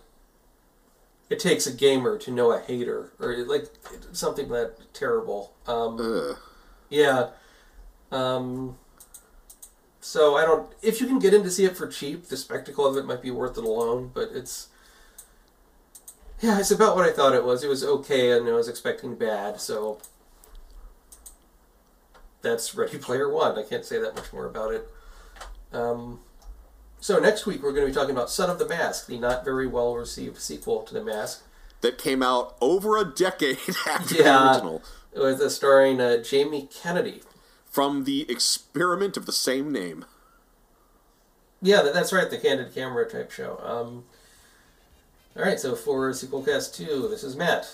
"It 1.28 1.41
takes 1.41 1.66
a 1.66 1.72
gamer 1.72 2.16
to 2.18 2.30
know 2.30 2.53
a 2.53 2.61
hater," 2.61 3.11
or 3.18 3.36
like 3.39 3.66
something 4.12 4.47
that 4.51 4.95
terrible. 4.95 5.55
Um, 5.66 6.36
yeah. 6.89 7.30
Um, 8.12 8.78
so 9.99 10.36
I 10.36 10.45
don't. 10.45 10.72
If 10.82 11.01
you 11.01 11.09
can 11.09 11.18
get 11.18 11.34
in 11.34 11.43
to 11.43 11.51
see 11.51 11.64
it 11.64 11.76
for 11.76 11.89
cheap, 11.89 12.28
the 12.28 12.36
spectacle 12.36 12.86
of 12.86 12.97
it 12.97 13.07
might 13.07 13.22
be 13.22 13.32
worth 13.32 13.59
it 13.59 13.64
alone. 13.64 14.12
But 14.14 14.28
it's. 14.32 14.68
Yeah, 16.41 16.61
it's 16.61 16.70
about 16.70 16.95
what 16.95 17.09
I 17.09 17.11
thought 17.11 17.34
it 17.34 17.45
was. 17.45 17.64
It 17.64 17.68
was 17.68 17.82
okay, 17.82 18.30
and 18.30 18.49
I 18.49 18.53
was 18.53 18.68
expecting 18.68 19.16
bad. 19.16 19.61
So. 19.61 19.99
That's 22.43 22.72
Ready 22.76 22.99
Player 22.99 23.28
One. 23.28 23.59
I 23.59 23.64
can't 23.64 23.84
say 23.84 23.99
that 23.99 24.14
much 24.14 24.32
more 24.32 24.47
about 24.47 24.72
it. 24.72 24.89
Um, 25.72 26.20
so 27.01 27.18
next 27.18 27.46
week 27.46 27.62
we're 27.62 27.72
going 27.72 27.86
to 27.86 27.92
be 27.92 27.94
talking 27.94 28.14
about 28.14 28.30
Son 28.30 28.51
of 28.51 28.59
the 28.59 28.68
Mask, 28.68 29.07
the 29.07 29.18
not 29.18 29.44
very 29.44 29.66
well 29.66 29.94
received 29.94 30.38
sequel 30.38 30.82
to 30.82 30.94
The 30.94 31.03
Mask, 31.03 31.42
That 31.80 31.99
came 31.99 32.22
out 32.22 32.57
over 32.61 32.96
a 32.96 33.05
decade 33.05 33.59
after 33.88 34.14
the 34.14 34.20
original. 34.20 34.82
It 35.12 35.20
was 35.20 35.55
starring 35.55 36.01
uh, 36.01 36.18
Jamie 36.18 36.68
Kennedy. 36.72 37.22
From 37.64 38.05
the 38.05 38.30
experiment 38.30 39.16
of 39.16 39.26
the 39.26 39.32
same 39.32 39.70
name. 39.70 40.05
Yeah, 41.61 41.82
that's 41.82 42.12
right, 42.12 42.30
the 42.30 42.38
candid 42.38 42.74
camera 42.74 43.09
type 43.09 43.30
show. 43.30 43.61
Um, 43.62 44.05
all 45.36 45.42
right, 45.44 45.59
so 45.59 45.74
for 45.74 46.12
sequel 46.12 46.42
cast 46.42 46.74
two, 46.74 47.09
this 47.09 47.22
is 47.22 47.36
Matt 47.36 47.72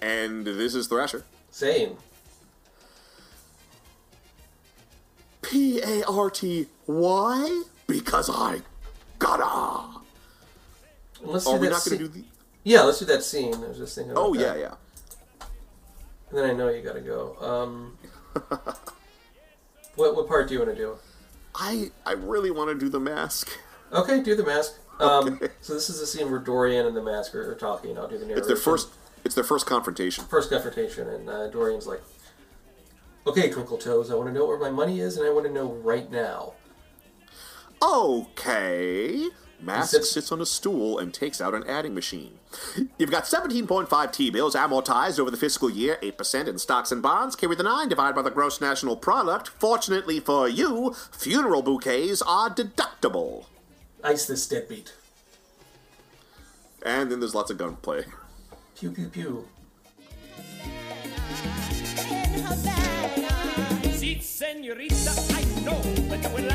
And 0.00 0.44
this 0.46 0.74
is 0.74 0.86
Thrasher. 0.86 1.24
Same. 1.50 1.96
P 5.42 5.80
A 5.80 6.04
R 6.04 6.30
T 6.30 6.66
Y? 6.86 7.62
Because 7.86 8.30
I 8.32 8.62
gotta. 9.18 10.00
let's 11.22 11.46
Are 11.46 11.58
we 11.58 11.68
not 11.68 11.84
going 11.84 11.98
to 11.98 12.04
do 12.04 12.08
the. 12.08 12.24
Yeah, 12.62 12.82
let's 12.82 12.98
do 12.98 13.04
that 13.06 13.22
scene. 13.22 13.54
I 13.54 13.68
was 13.68 13.78
just 13.78 13.94
thinking. 13.94 14.14
Oh, 14.16 14.34
that. 14.34 14.40
yeah, 14.40 14.60
yeah. 14.60 14.74
And 16.30 16.38
then 16.38 16.50
I 16.50 16.52
know 16.52 16.68
you 16.68 16.82
got 16.82 16.94
to 16.94 17.00
go. 17.00 17.36
Um, 17.40 17.98
what 19.96 20.16
what 20.16 20.26
part 20.26 20.48
do 20.48 20.54
you 20.54 20.60
want 20.60 20.72
to 20.72 20.76
do? 20.76 20.96
I 21.54 21.90
I 22.04 22.12
really 22.12 22.50
want 22.50 22.70
to 22.70 22.74
do 22.74 22.88
the 22.88 23.00
mask. 23.00 23.50
Okay, 23.92 24.22
do 24.22 24.34
the 24.34 24.44
mask. 24.44 24.74
Um, 24.98 25.34
Okay. 25.34 25.48
So 25.60 25.74
this 25.74 25.90
is 25.90 26.00
the 26.00 26.06
scene 26.06 26.30
where 26.30 26.40
Dorian 26.40 26.86
and 26.86 26.96
the 26.96 27.02
mask 27.02 27.34
are, 27.34 27.50
are 27.50 27.54
talking. 27.54 27.98
I'll 27.98 28.08
do 28.08 28.18
the 28.18 28.26
narration. 28.26 28.38
It's 28.38 28.46
their 28.48 28.56
first. 28.56 28.88
It's 29.24 29.34
their 29.34 29.44
first 29.44 29.66
confrontation. 29.66 30.24
first 30.24 30.50
confrontation, 30.50 31.08
and 31.08 31.28
uh, 31.30 31.48
Dorian's 31.48 31.86
like, 31.86 32.02
"Okay, 33.26 33.50
Twinkle 33.50 33.78
Toes, 33.78 34.10
I 34.10 34.14
want 34.14 34.28
to 34.28 34.34
know 34.34 34.46
where 34.46 34.58
my 34.58 34.70
money 34.70 35.00
is, 35.00 35.16
and 35.16 35.26
I 35.26 35.30
want 35.30 35.46
to 35.46 35.52
know 35.52 35.72
right 35.72 36.10
now." 36.10 36.54
Okay. 37.82 39.28
Mask 39.60 39.92
sits- 39.92 40.10
sits 40.10 40.32
on 40.32 40.40
a 40.42 40.46
stool 40.46 40.98
and 40.98 41.12
takes 41.14 41.40
out 41.40 41.54
an 41.54 41.64
adding 41.66 41.94
machine. 41.94 42.38
You've 42.98 43.10
got 43.10 43.24
17.5 43.24 44.12
T 44.12 44.28
bills 44.30 44.54
amortized 44.54 45.18
over 45.18 45.30
the 45.30 45.36
fiscal 45.38 45.70
year, 45.70 45.98
8% 46.02 46.48
in 46.48 46.58
stocks 46.58 46.92
and 46.92 47.02
bonds. 47.02 47.34
Carry 47.34 47.56
the 47.56 47.62
9 47.62 47.88
divided 47.88 48.14
by 48.14 48.22
the 48.22 48.30
gross 48.30 48.60
national 48.60 48.96
product. 48.96 49.48
Fortunately 49.48 50.20
for 50.20 50.48
you, 50.48 50.94
funeral 51.12 51.62
bouquets 51.62 52.20
are 52.22 52.50
deductible. 52.50 53.46
Ice 54.02 54.26
this 54.26 54.46
deadbeat. 54.46 54.92
And 56.84 57.10
then 57.10 57.20
there's 57.20 57.34
lots 57.34 57.50
of 57.50 57.56
gunplay. 57.56 58.04
Pew 58.76 58.90
pew 58.90 59.08
pew. 59.08 59.48
See, 63.94 64.20
senorita, 64.20 65.10
I 65.32 65.44
know 65.64 65.80
that 65.80 66.22
you 66.22 66.28
will 66.34 66.44
like 66.48 66.53